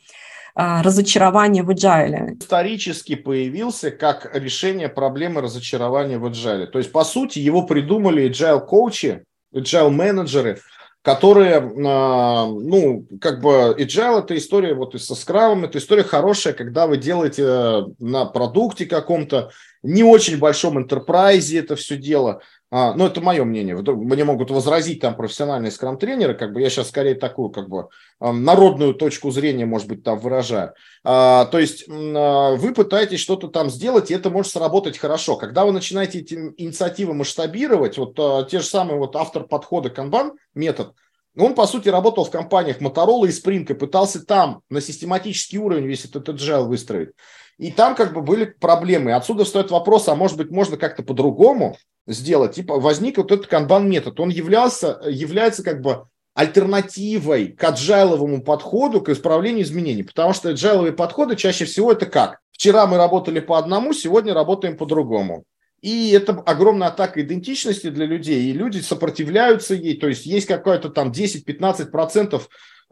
а, 0.55 0.83
разочарования 0.83 1.63
в 1.63 1.71
agile? 1.71 2.39
Исторически 2.41 3.15
появился 3.15 3.91
как 3.91 4.35
решение 4.35 4.89
проблемы 4.89 5.41
разочарования 5.41 6.19
в 6.19 6.27
agile. 6.27 6.67
То 6.67 6.79
есть, 6.79 6.93
по 6.93 7.05
сути, 7.05 7.39
его 7.39 7.63
придумали 7.63 8.31
agile-коучи, 8.31 9.25
agile-менеджеры, 9.55 10.61
которые, 11.03 11.57
а, 11.57 12.47
ну, 12.47 13.07
как 13.21 13.41
бы 13.41 13.75
agile 13.79 14.21
это 14.21 14.37
история 14.37 14.75
вот 14.75 14.95
и 14.95 14.99
со 14.99 15.15
скрамом, 15.15 15.65
это 15.65 15.79
история 15.79 16.05
хорошая, 16.05 16.53
когда 16.53 16.87
вы 16.87 16.97
делаете 16.97 17.43
э, 17.45 17.83
на 17.99 18.27
продукте 18.27 18.87
каком-то, 18.87 19.51
не 19.83 20.05
очень 20.05 20.39
большом 20.39 20.79
enterprise 20.79 21.59
это 21.59 21.77
все 21.77 21.97
дело, 21.97 22.41
а, 22.75 22.95
ну, 22.95 23.07
это 23.07 23.21
мое 23.21 23.45
мнение. 23.45 23.77
Мне 23.77 24.25
могут 24.25 24.51
возразить 24.51 25.01
там 25.01 25.15
профессиональные 25.15 25.71
скрам-тренеры, 25.71 26.33
как 26.33 26.55
бы 26.55 26.63
я 26.63 26.71
сейчас 26.71 26.89
скорее 26.89 27.15
такую, 27.15 27.51
как 27.51 27.69
бы, 27.69 27.89
народную 28.19 28.95
точку 28.95 29.31
зрения, 29.31 29.67
может 29.67 29.89
быть, 29.89 30.03
там 30.03 30.19
выражаю. 30.19 30.73
А, 31.05 31.45
то 31.45 31.59
есть 31.59 31.85
а, 31.87 32.57
вы 32.57 32.73
пытаетесь 32.73 33.21
что-то 33.21 33.49
там 33.49 33.69
сделать, 33.69 34.11
и 34.11 34.15
это 34.15 34.31
может 34.31 34.53
сработать 34.53 34.97
хорошо. 34.97 35.37
Когда 35.37 35.67
вы 35.67 35.73
начинаете 35.73 36.21
эти 36.21 36.33
инициативы 36.57 37.13
масштабировать, 37.13 37.99
вот 37.99 38.19
а, 38.19 38.45
те 38.45 38.61
же 38.61 38.67
самые 38.67 38.99
вот 38.99 39.17
автор 39.17 39.45
подхода 39.45 39.91
Kanban 39.91 40.31
метод, 40.55 40.95
он, 41.37 41.55
по 41.55 41.67
сути, 41.67 41.91
работал 41.91 42.25
в 42.25 42.31
компаниях 42.31 42.81
Motorola 42.81 43.27
и 43.27 43.33
Sprint 43.33 43.71
и 43.71 43.75
пытался 43.75 44.25
там 44.25 44.63
на 44.71 44.81
систематический 44.81 45.59
уровень 45.59 45.85
весь 45.85 46.07
этот 46.07 46.27
agile 46.27 46.65
выстроить. 46.65 47.11
И 47.59 47.71
там 47.71 47.95
как 47.95 48.15
бы 48.15 48.23
были 48.23 48.47
проблемы. 48.47 49.13
Отсюда 49.13 49.45
стоит 49.45 49.71
вопрос, 49.71 50.09
а 50.09 50.15
может 50.15 50.39
быть, 50.39 50.51
можно 50.51 50.79
как-то 50.79 51.03
по-другому 51.03 51.77
сделать. 52.07 52.55
Типа 52.55 52.79
возник 52.79 53.19
вот 53.19 53.33
этот 53.33 53.47
канбан 53.47 53.89
метод. 53.89 54.19
Он 54.21 54.29
являлся, 54.29 55.01
является 55.07 55.63
как 55.63 55.81
бы 55.81 56.05
альтернативой 56.35 57.49
к 57.49 57.63
аджайловому 57.63 58.43
подходу 58.43 59.01
к 59.01 59.11
исправлению 59.11 59.65
изменений. 59.65 60.03
Потому 60.03 60.33
что 60.33 60.51
аджайловые 60.51 60.93
подходы 60.93 61.37
чаще 61.37 61.65
всего 61.65 61.93
это 61.93 62.07
как? 62.07 62.39
Вчера 62.53 62.87
мы 62.87 62.97
работали 62.97 63.41
по 63.41 63.59
одному, 63.59 63.93
сегодня 63.93 64.35
работаем 64.35 64.77
по-другому. 64.77 65.45
И 65.81 66.13
это 66.13 66.33
огромная 66.47 66.89
атака 66.89 67.23
идентичности 67.23 67.91
для 67.91 68.07
людей, 68.07 68.45
и 68.45 68.53
люди 68.53 68.79
сопротивляются 68.79 69.75
ей, 69.75 69.97
то 69.97 70.07
есть 70.07 70.25
есть 70.27 70.47
какое-то 70.47 70.91
там 70.91 71.11
10-15% 71.11 72.41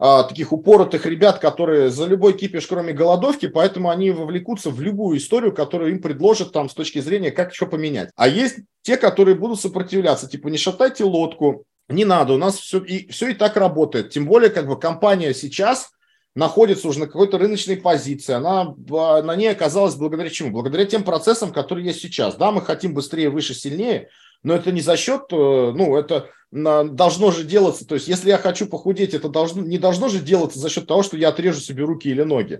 а, 0.03 0.23
таких 0.23 0.51
упоротых 0.51 1.05
ребят, 1.05 1.37
которые 1.37 1.91
за 1.91 2.07
любой 2.07 2.33
кипиш, 2.33 2.65
кроме 2.65 2.91
голодовки, 2.91 3.47
поэтому 3.47 3.91
они 3.91 4.09
вовлекутся 4.09 4.71
в 4.71 4.81
любую 4.81 5.19
историю, 5.19 5.53
которую 5.53 5.91
им 5.91 6.01
предложат 6.01 6.51
там 6.51 6.69
с 6.69 6.73
точки 6.73 6.97
зрения, 6.97 7.29
как 7.29 7.53
что 7.53 7.67
поменять. 7.67 8.09
А 8.15 8.27
есть 8.27 8.61
те, 8.81 8.97
которые 8.97 9.35
будут 9.35 9.61
сопротивляться, 9.61 10.27
типа 10.27 10.47
не 10.47 10.57
шатайте 10.57 11.03
лодку, 11.03 11.65
не 11.87 12.03
надо, 12.03 12.33
у 12.33 12.37
нас 12.37 12.57
все 12.57 12.79
и, 12.79 13.11
все 13.11 13.29
и 13.29 13.33
так 13.35 13.55
работает. 13.57 14.09
Тем 14.09 14.25
более, 14.25 14.49
как 14.49 14.65
бы 14.65 14.79
компания 14.79 15.35
сейчас 15.35 15.91
находится 16.33 16.87
уже 16.87 16.97
на 16.97 17.05
какой-то 17.05 17.37
рыночной 17.37 17.77
позиции, 17.77 18.33
она 18.33 18.73
а, 18.91 19.21
на 19.21 19.35
ней 19.35 19.51
оказалась 19.51 19.93
благодаря 19.93 20.31
чему? 20.31 20.49
Благодаря 20.49 20.85
тем 20.85 21.03
процессам, 21.03 21.53
которые 21.53 21.85
есть 21.85 22.01
сейчас. 22.01 22.37
Да, 22.37 22.51
мы 22.51 22.63
хотим 22.63 22.95
быстрее, 22.95 23.29
выше, 23.29 23.53
сильнее, 23.53 24.09
но 24.43 24.55
это 24.55 24.71
не 24.71 24.81
за 24.81 24.97
счет, 24.97 25.23
э, 25.31 25.35
ну, 25.35 25.95
это 25.95 26.29
должно 26.51 27.31
же 27.31 27.45
делаться, 27.45 27.87
то 27.87 27.95
есть 27.95 28.09
если 28.09 28.29
я 28.29 28.37
хочу 28.37 28.67
похудеть, 28.67 29.13
это 29.13 29.29
должно, 29.29 29.61
не 29.61 29.77
должно 29.77 30.09
же 30.09 30.19
делаться 30.19 30.59
за 30.59 30.69
счет 30.69 30.85
того, 30.85 31.01
что 31.01 31.15
я 31.15 31.29
отрежу 31.29 31.61
себе 31.61 31.85
руки 31.85 32.09
или 32.09 32.23
ноги. 32.23 32.59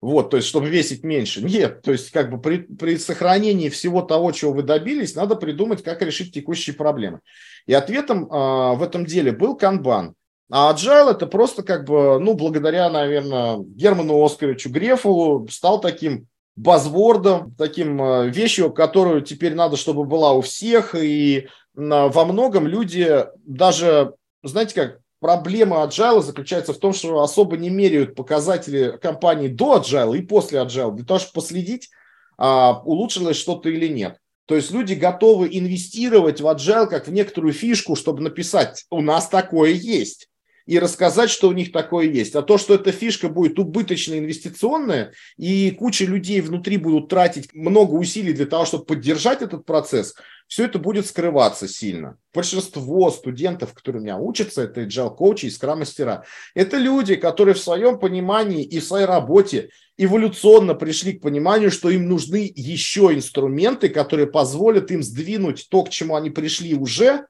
Вот, 0.00 0.30
то 0.30 0.38
есть, 0.38 0.48
чтобы 0.48 0.68
весить 0.68 1.04
меньше. 1.04 1.42
Нет, 1.42 1.82
то 1.82 1.92
есть, 1.92 2.10
как 2.10 2.30
бы 2.30 2.40
при, 2.40 2.58
при 2.58 2.96
сохранении 2.96 3.68
всего 3.68 4.00
того, 4.00 4.32
чего 4.32 4.52
вы 4.52 4.62
добились, 4.62 5.14
надо 5.14 5.36
придумать, 5.36 5.82
как 5.82 6.00
решить 6.00 6.32
текущие 6.32 6.74
проблемы. 6.74 7.20
И 7.66 7.74
ответом 7.74 8.24
э, 8.24 8.76
в 8.76 8.82
этом 8.82 9.04
деле 9.04 9.30
был 9.30 9.56
канбан. 9.56 10.14
А 10.50 10.74
agile 10.74 11.10
это 11.10 11.26
просто 11.26 11.62
как 11.62 11.84
бы, 11.84 12.18
ну, 12.18 12.34
благодаря, 12.34 12.88
наверное, 12.88 13.58
Герману 13.58 14.24
Оскаровичу 14.24 14.70
Грефу 14.70 15.46
стал 15.50 15.80
таким 15.80 16.26
базвордом, 16.60 17.54
таким 17.56 18.02
э, 18.02 18.28
вещью, 18.28 18.72
которую 18.72 19.22
теперь 19.22 19.54
надо, 19.54 19.76
чтобы 19.76 20.04
была 20.04 20.32
у 20.32 20.42
всех. 20.42 20.94
И 20.94 21.48
во 21.74 22.24
многом 22.24 22.66
люди 22.66 23.24
даже, 23.46 24.14
знаете 24.42 24.74
как, 24.74 25.00
проблема 25.20 25.84
agile 25.84 26.20
заключается 26.20 26.72
в 26.72 26.78
том, 26.78 26.92
что 26.92 27.20
особо 27.20 27.56
не 27.56 27.70
меряют 27.70 28.14
показатели 28.14 28.98
компании 29.00 29.48
до 29.48 29.78
agile 29.78 30.18
и 30.18 30.22
после 30.22 30.60
agile, 30.60 30.94
для 30.94 31.04
того, 31.04 31.20
чтобы 31.20 31.34
последить, 31.34 31.90
а, 32.36 32.82
улучшилось 32.84 33.36
что-то 33.36 33.68
или 33.68 33.88
нет. 33.88 34.18
То 34.46 34.56
есть 34.56 34.70
люди 34.72 34.94
готовы 34.94 35.48
инвестировать 35.52 36.40
в 36.40 36.46
agile 36.46 36.86
как 36.86 37.06
в 37.06 37.12
некоторую 37.12 37.52
фишку, 37.52 37.94
чтобы 37.94 38.20
написать, 38.22 38.84
у 38.90 39.00
нас 39.00 39.28
такое 39.28 39.70
есть 39.70 40.29
и 40.70 40.78
рассказать, 40.78 41.30
что 41.30 41.48
у 41.48 41.52
них 41.52 41.72
такое 41.72 42.06
есть. 42.06 42.36
А 42.36 42.42
то, 42.42 42.56
что 42.56 42.76
эта 42.76 42.92
фишка 42.92 43.28
будет 43.28 43.58
убыточно 43.58 44.16
инвестиционная, 44.16 45.12
и 45.36 45.72
куча 45.72 46.04
людей 46.04 46.40
внутри 46.40 46.76
будут 46.76 47.08
тратить 47.08 47.52
много 47.52 47.94
усилий 47.94 48.32
для 48.32 48.46
того, 48.46 48.66
чтобы 48.66 48.84
поддержать 48.84 49.42
этот 49.42 49.66
процесс, 49.66 50.14
все 50.46 50.66
это 50.66 50.78
будет 50.78 51.06
скрываться 51.06 51.66
сильно. 51.66 52.18
Большинство 52.32 53.10
студентов, 53.10 53.74
которые 53.74 54.00
у 54.00 54.04
меня 54.04 54.16
учатся, 54.16 54.62
это 54.62 54.82
agile 54.82 55.12
коучи 55.12 55.46
и 55.46 55.50
скрам-мастера, 55.50 56.24
это 56.54 56.76
люди, 56.76 57.16
которые 57.16 57.56
в 57.56 57.60
своем 57.60 57.98
понимании 57.98 58.62
и 58.62 58.78
в 58.78 58.84
своей 58.84 59.06
работе 59.06 59.70
эволюционно 59.98 60.76
пришли 60.76 61.14
к 61.14 61.22
пониманию, 61.22 61.72
что 61.72 61.90
им 61.90 62.08
нужны 62.08 62.48
еще 62.54 63.12
инструменты, 63.12 63.88
которые 63.88 64.28
позволят 64.28 64.92
им 64.92 65.02
сдвинуть 65.02 65.66
то, 65.68 65.82
к 65.82 65.90
чему 65.90 66.14
они 66.14 66.30
пришли 66.30 66.74
уже, 66.74 67.26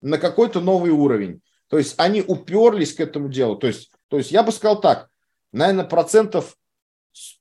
на 0.00 0.18
какой-то 0.18 0.60
новый 0.60 0.92
уровень. 0.92 1.40
То 1.74 1.78
есть 1.78 1.96
они 1.96 2.22
уперлись 2.22 2.94
к 2.94 3.00
этому 3.00 3.28
делу. 3.28 3.56
То 3.56 3.66
есть, 3.66 3.90
то 4.06 4.16
есть 4.16 4.30
я 4.30 4.44
бы 4.44 4.52
сказал 4.52 4.80
так, 4.80 5.08
наверное, 5.50 5.84
процентов 5.84 6.56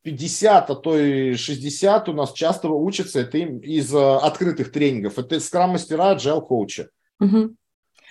50, 0.02 0.72
а 0.72 0.76
то 0.76 0.98
и 0.98 1.36
60 1.36 2.10
у 2.10 2.14
нас 2.14 2.34
часто 2.34 2.68
учатся 2.68 3.20
это 3.20 3.38
из 3.38 3.94
э, 3.94 4.16
открытых 4.16 4.72
тренингов. 4.72 5.20
Это 5.20 5.40
скрам-мастера, 5.40 6.16
agile-коучи. 6.16 6.88
Угу. 7.20 7.56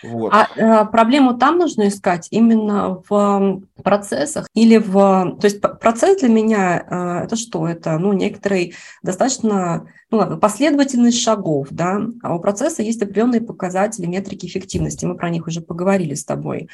Вот. 0.02 0.32
А 0.32 0.48
э, 0.56 0.84
проблему 0.86 1.34
там 1.34 1.58
нужно 1.58 1.88
искать 1.88 2.28
именно 2.30 3.02
в 3.08 3.62
процессах 3.82 4.46
или 4.54 4.78
в... 4.78 5.36
То 5.40 5.44
есть 5.44 5.60
процесс 5.60 6.20
для 6.20 6.28
меня 6.28 6.84
э, 6.88 7.24
это 7.24 7.36
что? 7.36 7.66
Это 7.66 7.98
ну, 7.98 8.12
некоторый 8.12 8.74
достаточно 9.02 9.86
ну, 10.10 10.18
ладно, 10.18 10.36
последовательность 10.36 11.20
шагов, 11.20 11.68
да, 11.70 12.00
а 12.22 12.34
у 12.34 12.40
процесса 12.40 12.82
есть 12.82 13.00
определенные 13.02 13.40
показатели, 13.40 14.04
метрики 14.04 14.44
эффективности, 14.44 15.06
мы 15.06 15.16
про 15.16 15.30
них 15.30 15.46
уже 15.46 15.62
поговорили 15.62 16.14
с 16.14 16.24
тобой. 16.24 16.68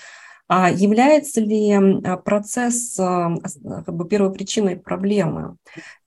А 0.48 0.70
является 0.70 1.40
ли 1.40 2.00
процесс 2.24 2.98
а, 2.98 3.36
как 3.62 3.94
бы, 3.94 4.08
первой 4.08 4.32
причиной 4.32 4.76
проблемы? 4.76 5.56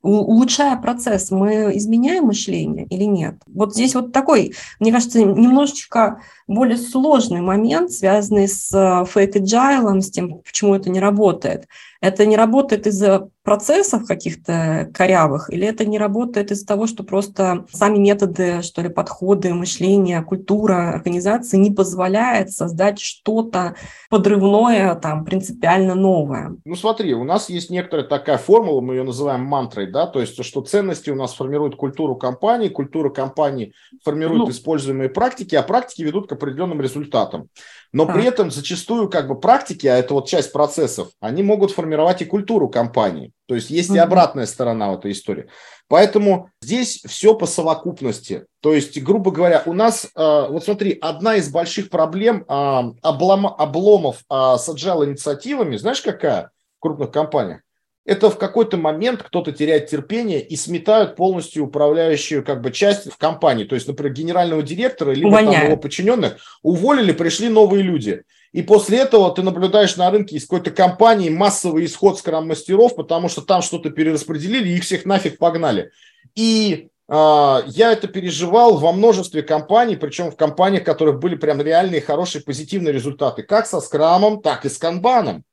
Улучшая 0.02 0.78
процесс, 0.78 1.30
мы 1.32 1.72
изменяем 1.78 2.26
мышление 2.26 2.86
или 2.86 3.04
нет? 3.04 3.36
Вот 3.48 3.74
здесь 3.74 3.94
вот 3.94 4.12
такой, 4.12 4.54
мне 4.80 4.92
кажется, 4.92 5.24
немножечко 5.24 6.22
более 6.48 6.78
сложный 6.78 7.42
момент, 7.42 7.92
связанный 7.92 8.48
с 8.48 8.74
fake 8.74 9.34
agile, 9.34 10.02
с 10.02 10.10
тем, 10.10 10.40
почему 10.40 10.76
это 10.76 10.90
не 10.90 11.00
работает. 11.00 11.68
Это 12.02 12.26
не 12.26 12.36
работает 12.36 12.88
из-за 12.88 13.30
процессов 13.44 14.06
каких-то 14.08 14.90
корявых, 14.94 15.52
или 15.52 15.68
это 15.68 15.86
не 15.86 16.00
работает 16.00 16.52
из-за 16.52 16.66
того, 16.66 16.88
что 16.88 17.04
просто 17.04 17.66
сами 17.72 18.00
методы, 18.00 18.64
что 18.64 18.82
ли, 18.82 18.90
подходы, 18.90 19.54
мышления, 19.54 20.22
культура 20.24 20.90
организации 20.90 21.58
не 21.58 21.70
позволяет 21.70 22.52
создать 22.52 23.00
что-то 23.00 23.76
подрывное, 24.10 24.96
там, 24.96 25.26
принципиально 25.26 25.94
новое? 25.94 26.56
Ну 26.66 26.76
смотри, 26.76 27.14
у 27.14 27.24
нас 27.24 27.50
есть 27.50 27.70
некоторая 27.70 28.08
такая 28.08 28.40
формула, 28.40 28.82
мы 28.82 28.96
ее 28.96 29.04
называем 29.04 29.42
мантрой, 29.42 29.91
да, 29.92 30.08
то 30.08 30.22
есть, 30.22 30.44
что 30.44 30.62
ценности 30.62 31.10
у 31.10 31.16
нас 31.16 31.34
формируют 31.34 31.76
культуру 31.76 32.16
компании, 32.16 32.70
культура 32.70 33.10
компании 33.10 33.74
формирует 34.04 34.40
ну, 34.40 34.50
используемые 34.50 35.10
практики, 35.10 35.56
а 35.56 35.64
практики 35.64 36.02
ведут 36.02 36.28
к 36.28 36.32
определенным 36.32 36.82
результатам. 36.82 37.50
Но 37.94 38.06
так. 38.06 38.16
при 38.16 38.26
этом 38.26 38.52
зачастую 38.52 39.10
как 39.10 39.28
бы 39.28 39.40
практики, 39.40 39.86
а 39.88 39.98
это 39.98 40.14
вот 40.14 40.28
часть 40.28 40.54
процессов, 40.54 41.10
они 41.20 41.44
могут 41.44 41.72
формировать 41.72 42.22
и 42.22 42.26
культуру 42.26 42.70
компании. 42.70 43.32
То 43.48 43.56
есть 43.56 43.70
есть 43.70 43.92
mm-hmm. 43.92 43.98
и 43.98 44.00
обратная 44.00 44.46
сторона 44.46 44.92
в 44.92 45.00
этой 45.00 45.12
истории. 45.12 45.48
Поэтому 45.90 46.50
здесь 46.62 47.04
все 47.06 47.36
по 47.36 47.46
совокупности. 47.46 48.46
То 48.62 48.74
есть, 48.74 49.02
грубо 49.04 49.32
говоря, 49.32 49.62
у 49.66 49.74
нас, 49.74 50.06
э, 50.06 50.10
вот 50.16 50.64
смотри, 50.64 50.98
одна 51.02 51.36
из 51.36 51.52
больших 51.52 51.90
проблем 51.90 52.46
э, 52.48 52.54
облом, 53.02 53.48
обломов 53.48 54.24
э, 54.30 54.56
с 54.58 54.70
agile 54.70 55.06
инициативами, 55.06 55.76
знаешь 55.76 56.02
какая 56.02 56.52
в 56.78 56.80
крупных 56.80 57.12
компаниях? 57.12 57.60
Это 58.06 58.30
в 58.30 58.38
какой-то 58.38 58.78
момент 58.78 59.22
кто-то 59.22 59.52
теряет 59.52 59.88
терпение 59.88 60.42
и 60.42 60.56
сметают 60.56 61.16
полностью 61.16 61.66
управляющую 61.66 62.44
как 62.44 62.62
бы 62.62 62.72
часть 62.72 63.12
в 63.12 63.18
компании. 63.18 63.64
То 63.64 63.76
есть, 63.76 63.88
например, 63.88 64.14
генерального 64.14 64.64
директора 64.64 65.14
там 65.14 65.66
его 65.68 65.78
подчиненных 65.78 66.38
уволили, 66.64 67.12
пришли 67.12 67.50
новые 67.50 67.84
люди. 67.84 68.24
И 68.54 68.64
после 68.64 69.00
этого 69.00 69.34
ты 69.34 69.44
наблюдаешь 69.44 69.96
на 69.96 70.10
рынке 70.12 70.36
из 70.36 70.44
какой-то 70.44 70.72
компании 70.72 71.30
массовый 71.30 71.86
исход 71.86 72.20
скрам-мастеров, 72.20 72.96
потому 72.96 73.30
что 73.30 73.42
там 73.42 73.62
что-то 73.62 73.92
перераспределили, 73.92 74.70
их 74.70 74.84
всех 74.84 75.06
нафиг 75.06 75.38
погнали. 75.38 75.92
И 76.36 76.90
э, 77.08 77.14
я 77.68 77.92
это 77.92 78.08
переживал 78.08 78.78
во 78.78 78.92
множестве 78.92 79.42
компаний, 79.42 79.96
причем 79.96 80.32
в 80.32 80.36
компаниях, 80.36 80.82
в 80.82 80.86
которых 80.86 81.20
были 81.20 81.36
прям 81.36 81.62
реальные 81.62 82.02
хорошие 82.02 82.44
позитивные 82.44 82.92
результаты, 82.92 83.44
как 83.44 83.68
со 83.68 83.80
скрамом, 83.80 84.42
так 84.42 84.66
и 84.66 84.70
с 84.70 84.78
канбаном. 84.78 85.46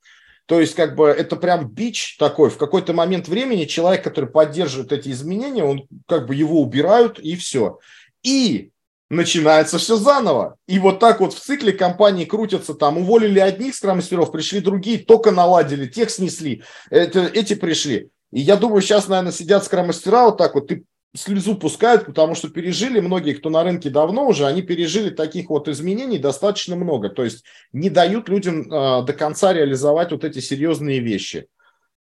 То 0.49 0.61
есть, 0.61 0.75
как 0.75 0.97
бы, 0.97 1.09
это 1.09 1.37
прям 1.37 1.69
бич 1.69 2.17
такой. 2.17 2.49
В 2.49 2.57
какой-то 2.57 2.95
момент 2.95 3.29
времени 3.29 3.67
человек, 3.67 4.03
который 4.03 4.31
поддерживает 4.31 4.93
эти 4.93 5.11
изменения, 5.11 5.63
он 5.63 5.87
как 6.07 6.27
бы 6.27 6.35
его 6.35 6.63
убирают, 6.63 7.19
и 7.19 7.37
все. 7.37 7.81
И 8.23 8.71
начинается 9.11 9.77
все 9.77 9.97
заново. 9.97 10.57
И 10.67 10.79
вот 10.79 11.01
так 11.01 11.21
вот 11.21 11.35
в 11.35 11.39
цикле 11.39 11.73
компании 11.75 12.25
крутятся, 12.25 12.73
там 12.73 12.97
уволили 12.97 13.39
одних 13.39 13.75
скрам-мастеров, 13.75 14.33
пришли 14.33 14.61
другие, 14.61 14.99
только 14.99 15.33
наладили, 15.33 15.87
тех 15.87 16.09
снесли, 16.09 16.63
это, 16.89 17.27
эти 17.27 17.53
пришли. 17.53 18.09
И 18.33 18.41
я 18.41 18.57
думаю, 18.57 18.81
сейчас, 18.81 19.07
наверное, 19.07 19.33
сидят 19.33 19.65
скрам-мастера 19.65 20.25
вот 20.25 20.39
так 20.39 20.55
вот, 20.55 20.69
ты 20.69 20.85
слезу 21.15 21.57
пускают, 21.57 22.07
потому 22.07 22.35
что 22.35 22.49
пережили, 22.49 23.01
многие, 23.01 23.33
кто 23.33 23.51
на 23.51 23.63
рынке 23.65 23.91
давно 23.91 24.27
уже, 24.27 24.47
они 24.47 24.63
пережили 24.63 25.11
таких 25.11 25.51
вот 25.51 25.69
изменений 25.69 26.19
достаточно 26.19 26.77
много. 26.77 27.09
То 27.09 27.25
есть 27.25 27.45
не 27.73 27.91
дают 27.91 28.29
людям 28.29 28.71
э, 28.71 29.05
до 29.05 29.13
конца 29.13 29.53
реализовать 29.53 30.13
вот 30.13 30.25
эти 30.25 30.41
серьезные 30.41 31.01
вещи. 31.01 31.47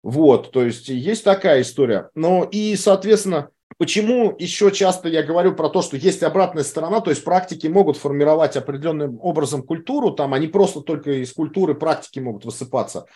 Вот, 0.03 0.53
то 0.53 0.63
есть 0.63 0.89
есть 0.89 1.25
такая 1.25 1.63
история. 1.63 2.11
Ну 2.15 2.45
и, 2.45 2.77
соответственно, 2.77 3.49
почему 3.79 4.35
еще 4.39 4.71
часто 4.71 5.09
я 5.09 5.23
говорю 5.23 5.55
про 5.55 5.71
то, 5.71 5.81
что 5.81 5.97
есть 5.97 6.23
обратная 6.23 6.63
сторона, 6.63 7.01
то 7.01 7.11
есть 7.11 7.25
практики 7.25 7.67
могут 7.69 7.97
формировать 7.97 8.57
определенным 8.57 9.19
образом 9.23 9.63
культуру, 9.63 10.11
там 10.11 10.35
они 10.35 10.47
просто 10.47 10.81
только 10.83 11.23
из 11.23 11.33
культуры 11.33 11.75
практики 11.75 12.19
могут 12.19 12.45
высыпаться. 12.45 13.07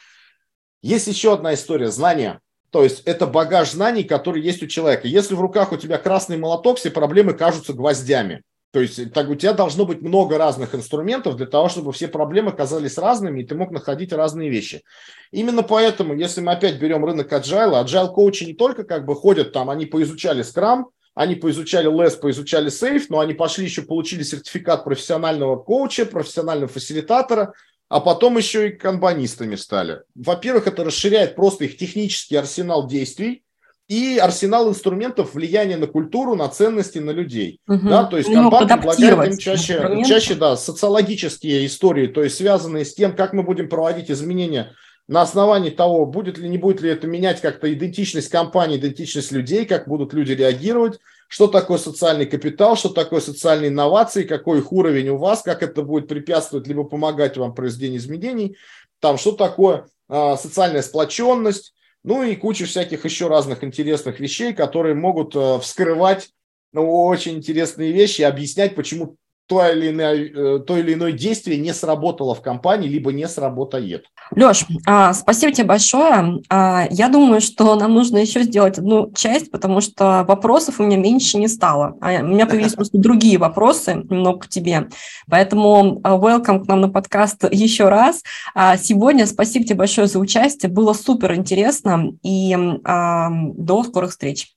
Есть 0.81 1.09
еще 1.09 1.35
одна 1.35 1.55
история– 1.55 1.89
знания. 1.91 2.41
То 2.71 2.83
есть 2.83 3.03
это 3.07 3.27
багаж 3.27 3.73
знаний, 3.73 4.05
который 4.05 4.43
есть 4.43 4.63
у 4.63 4.67
человека. 4.67 5.09
Если 5.09 5.35
в 5.35 5.41
руках 5.41 5.73
у 5.73 5.77
тебя 5.77 5.99
красный 5.99 6.37
молоток, 6.37 6.79
все 6.79 6.91
проблемы 6.91 7.33
кажутся 7.33 7.73
гвоздями. 7.73 8.43
То 8.71 8.81
есть 8.81 9.15
так, 9.15 9.31
у 9.31 9.35
тебя 9.35 9.55
должно 9.55 9.87
быть 9.87 10.03
много 10.03 10.37
разных 10.37 10.75
инструментов 10.75 11.37
для 11.37 11.47
того, 11.47 11.71
чтобы 11.71 11.93
все 11.93 12.07
проблемы 12.07 12.53
казались 12.53 12.99
разными, 12.99 13.41
и 13.41 13.47
ты 13.47 13.55
мог 13.55 13.71
находить 13.71 14.13
разные 14.13 14.51
вещи. 14.51 14.83
Именно 15.31 15.63
поэтому, 15.63 16.15
если 16.15 16.43
мы 16.43 16.53
опять 16.53 16.79
берем 16.79 17.03
рынок 17.03 17.33
agile, 17.33 17.83
agile 17.83 18.13
коучи 18.13 18.45
не 18.45 18.53
только 18.53 18.85
как 18.85 19.07
бы 19.07 19.15
ходят 19.15 19.53
там, 19.53 19.71
они 19.71 19.87
поизучали 19.87 20.45
Scrum, 20.45 20.85
они 21.15 21.35
поизучали 21.35 21.91
LESS, 21.91 22.21
поизучали 22.21 22.71
Safe, 22.71 23.05
но 23.09 23.21
они 23.21 23.33
пошли 23.33 23.65
еще, 23.65 23.83
получили 23.83 24.23
сертификат 24.23 24.85
профессионального 24.85 25.57
коуча, 25.57 26.05
профессионального 26.05 26.69
фасилитатора, 26.69 27.55
а 27.89 28.01
потом 28.01 28.37
еще 28.37 28.69
и 28.69 28.73
канбанистами 28.73 29.57
стали. 29.57 30.03
Во-первых, 30.15 30.67
это 30.67 30.85
расширяет 30.85 31.35
просто 31.35 31.65
их 31.65 31.77
технический 31.77 32.37
арсенал 32.37 32.87
действий 32.87 33.45
и 33.89 34.19
арсенал 34.19 34.69
инструментов 34.69 35.35
влияния 35.35 35.79
на 35.79 35.87
культуру, 35.87 36.35
на 36.35 36.49
ценности, 36.49 36.99
на 36.99 37.11
людей. 37.11 37.61
Угу. 37.67 37.89
Да, 37.89 38.05
то 38.05 38.19
есть 38.19 38.29
ну, 38.29 38.51
канбан 38.51 38.69
предлагает 38.69 39.33
им 39.33 39.39
чаще, 39.39 40.03
чаще 40.07 40.35
да, 40.35 40.57
социологические 40.57 41.65
истории, 41.65 42.07
то 42.07 42.23
есть 42.23 42.37
связанные 42.37 42.85
с 42.85 42.95
тем, 42.95 43.17
как 43.17 43.33
мы 43.33 43.43
будем 43.43 43.69
проводить 43.69 44.11
изменения 44.11 44.75
на 45.09 45.23
основании 45.23 45.71
того, 45.71 46.05
будет 46.05 46.37
ли, 46.37 46.51
не 46.51 46.59
будет 46.59 46.83
ли 46.83 46.91
это 46.91 47.07
менять 47.07 47.41
как-то 47.41 47.73
идентичность 47.73 48.29
компании, 48.29 48.77
идентичность 48.77 49.33
людей, 49.33 49.65
как 49.65 49.89
будут 49.89 50.13
люди 50.13 50.33
реагировать, 50.33 51.01
что 51.29 51.47
такое 51.47 51.79
социальный 51.79 52.27
капитал, 52.27 52.77
что 52.77 52.89
такое 52.89 53.21
социальные 53.21 53.69
инновации, 53.69 54.25
какой 54.25 54.59
их 54.59 54.73
уровень 54.73 55.11
у 55.11 55.19
вас, 55.19 55.43
как 55.43 55.63
это 55.63 55.83
будет 55.83 56.09
препятствовать 56.09 56.67
либо 56.67 56.85
помогать 56.85 57.37
вам 57.37 57.53
в 57.53 57.55
произведении 57.55 57.99
изменений, 57.99 58.57
там 58.99 59.19
что 59.19 59.33
такое 59.33 59.87
э, 60.09 60.37
социальная 60.37 60.83
сплоченность, 60.83 61.75
ну 62.03 62.23
и 62.23 62.35
куча 62.35 62.65
всяких 62.65 63.05
еще 63.05 63.29
разных 63.29 63.63
интересных 63.63 64.21
вещей, 64.21 64.55
которые 64.55 64.95
могут 64.95 65.37
э, 65.37 65.59
вскрывать 65.61 66.31
ну, 66.73 67.05
очень 67.05 67.37
интересные 67.37 67.93
вещи 67.93 68.23
и 68.23 68.25
объяснять, 68.25 68.75
почему 68.75 69.17
то 69.49 69.67
или, 69.67 69.89
иное, 69.89 70.15
э, 70.15 70.59
то 70.61 70.77
или 70.77 70.93
иное 70.93 71.13
действие 71.13 71.57
не 71.57 71.73
сработало 71.73 72.35
в 72.35 72.43
компании, 72.43 72.87
либо 72.87 73.13
не 73.13 73.27
сработает. 73.27 74.05
Леш, 74.37 74.67
а, 74.87 75.15
спасибо 75.15 75.53
тебе 75.53 75.67
большое. 75.67 76.43
А, 76.51 76.87
я 76.91 77.09
думаю, 77.09 77.41
что 77.41 77.75
нам 77.75 77.95
нужно 77.95 78.19
еще 78.19 78.43
сделать 78.43 78.77
одну 78.77 79.11
часть, 79.15 79.51
потому 79.51 79.81
что 79.81 80.27
вопросов 80.29 80.81
у 80.81 80.83
меня 80.83 80.99
меньше 80.99 81.39
не 81.39 81.49
стало. 81.49 81.97
А, 82.03 82.21
у 82.21 82.27
меня 82.27 82.47
появились 82.47 82.75
просто 82.77 82.99
другие 82.99 83.39
вопросы 83.39 83.95
немного 83.95 84.41
к 84.41 84.49
тебе. 84.49 84.89
Поэтому 85.31 85.99
welcome 86.05 86.65
к 86.65 86.69
нам 86.69 86.83
на 86.83 86.91
подкаст 86.91 87.45
еще 87.51 87.89
раз. 87.89 88.23
Сегодня 88.55 89.27
спасибо 89.27 89.65
тебе 89.65 89.77
большое 89.77 90.09
за 90.09 90.19
участие. 90.19 90.71
Было 90.71 90.93
супер 90.93 91.35
интересно. 91.35 92.13
И 92.23 92.55
до 92.85 93.85
скорых 93.85 94.11
встреч. 94.11 94.55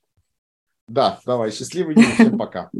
Да, 0.88 1.20
давай, 1.24 1.50
счастливый 1.52 1.94
день, 1.94 2.12
всем 2.12 2.38
пока. 2.38 2.68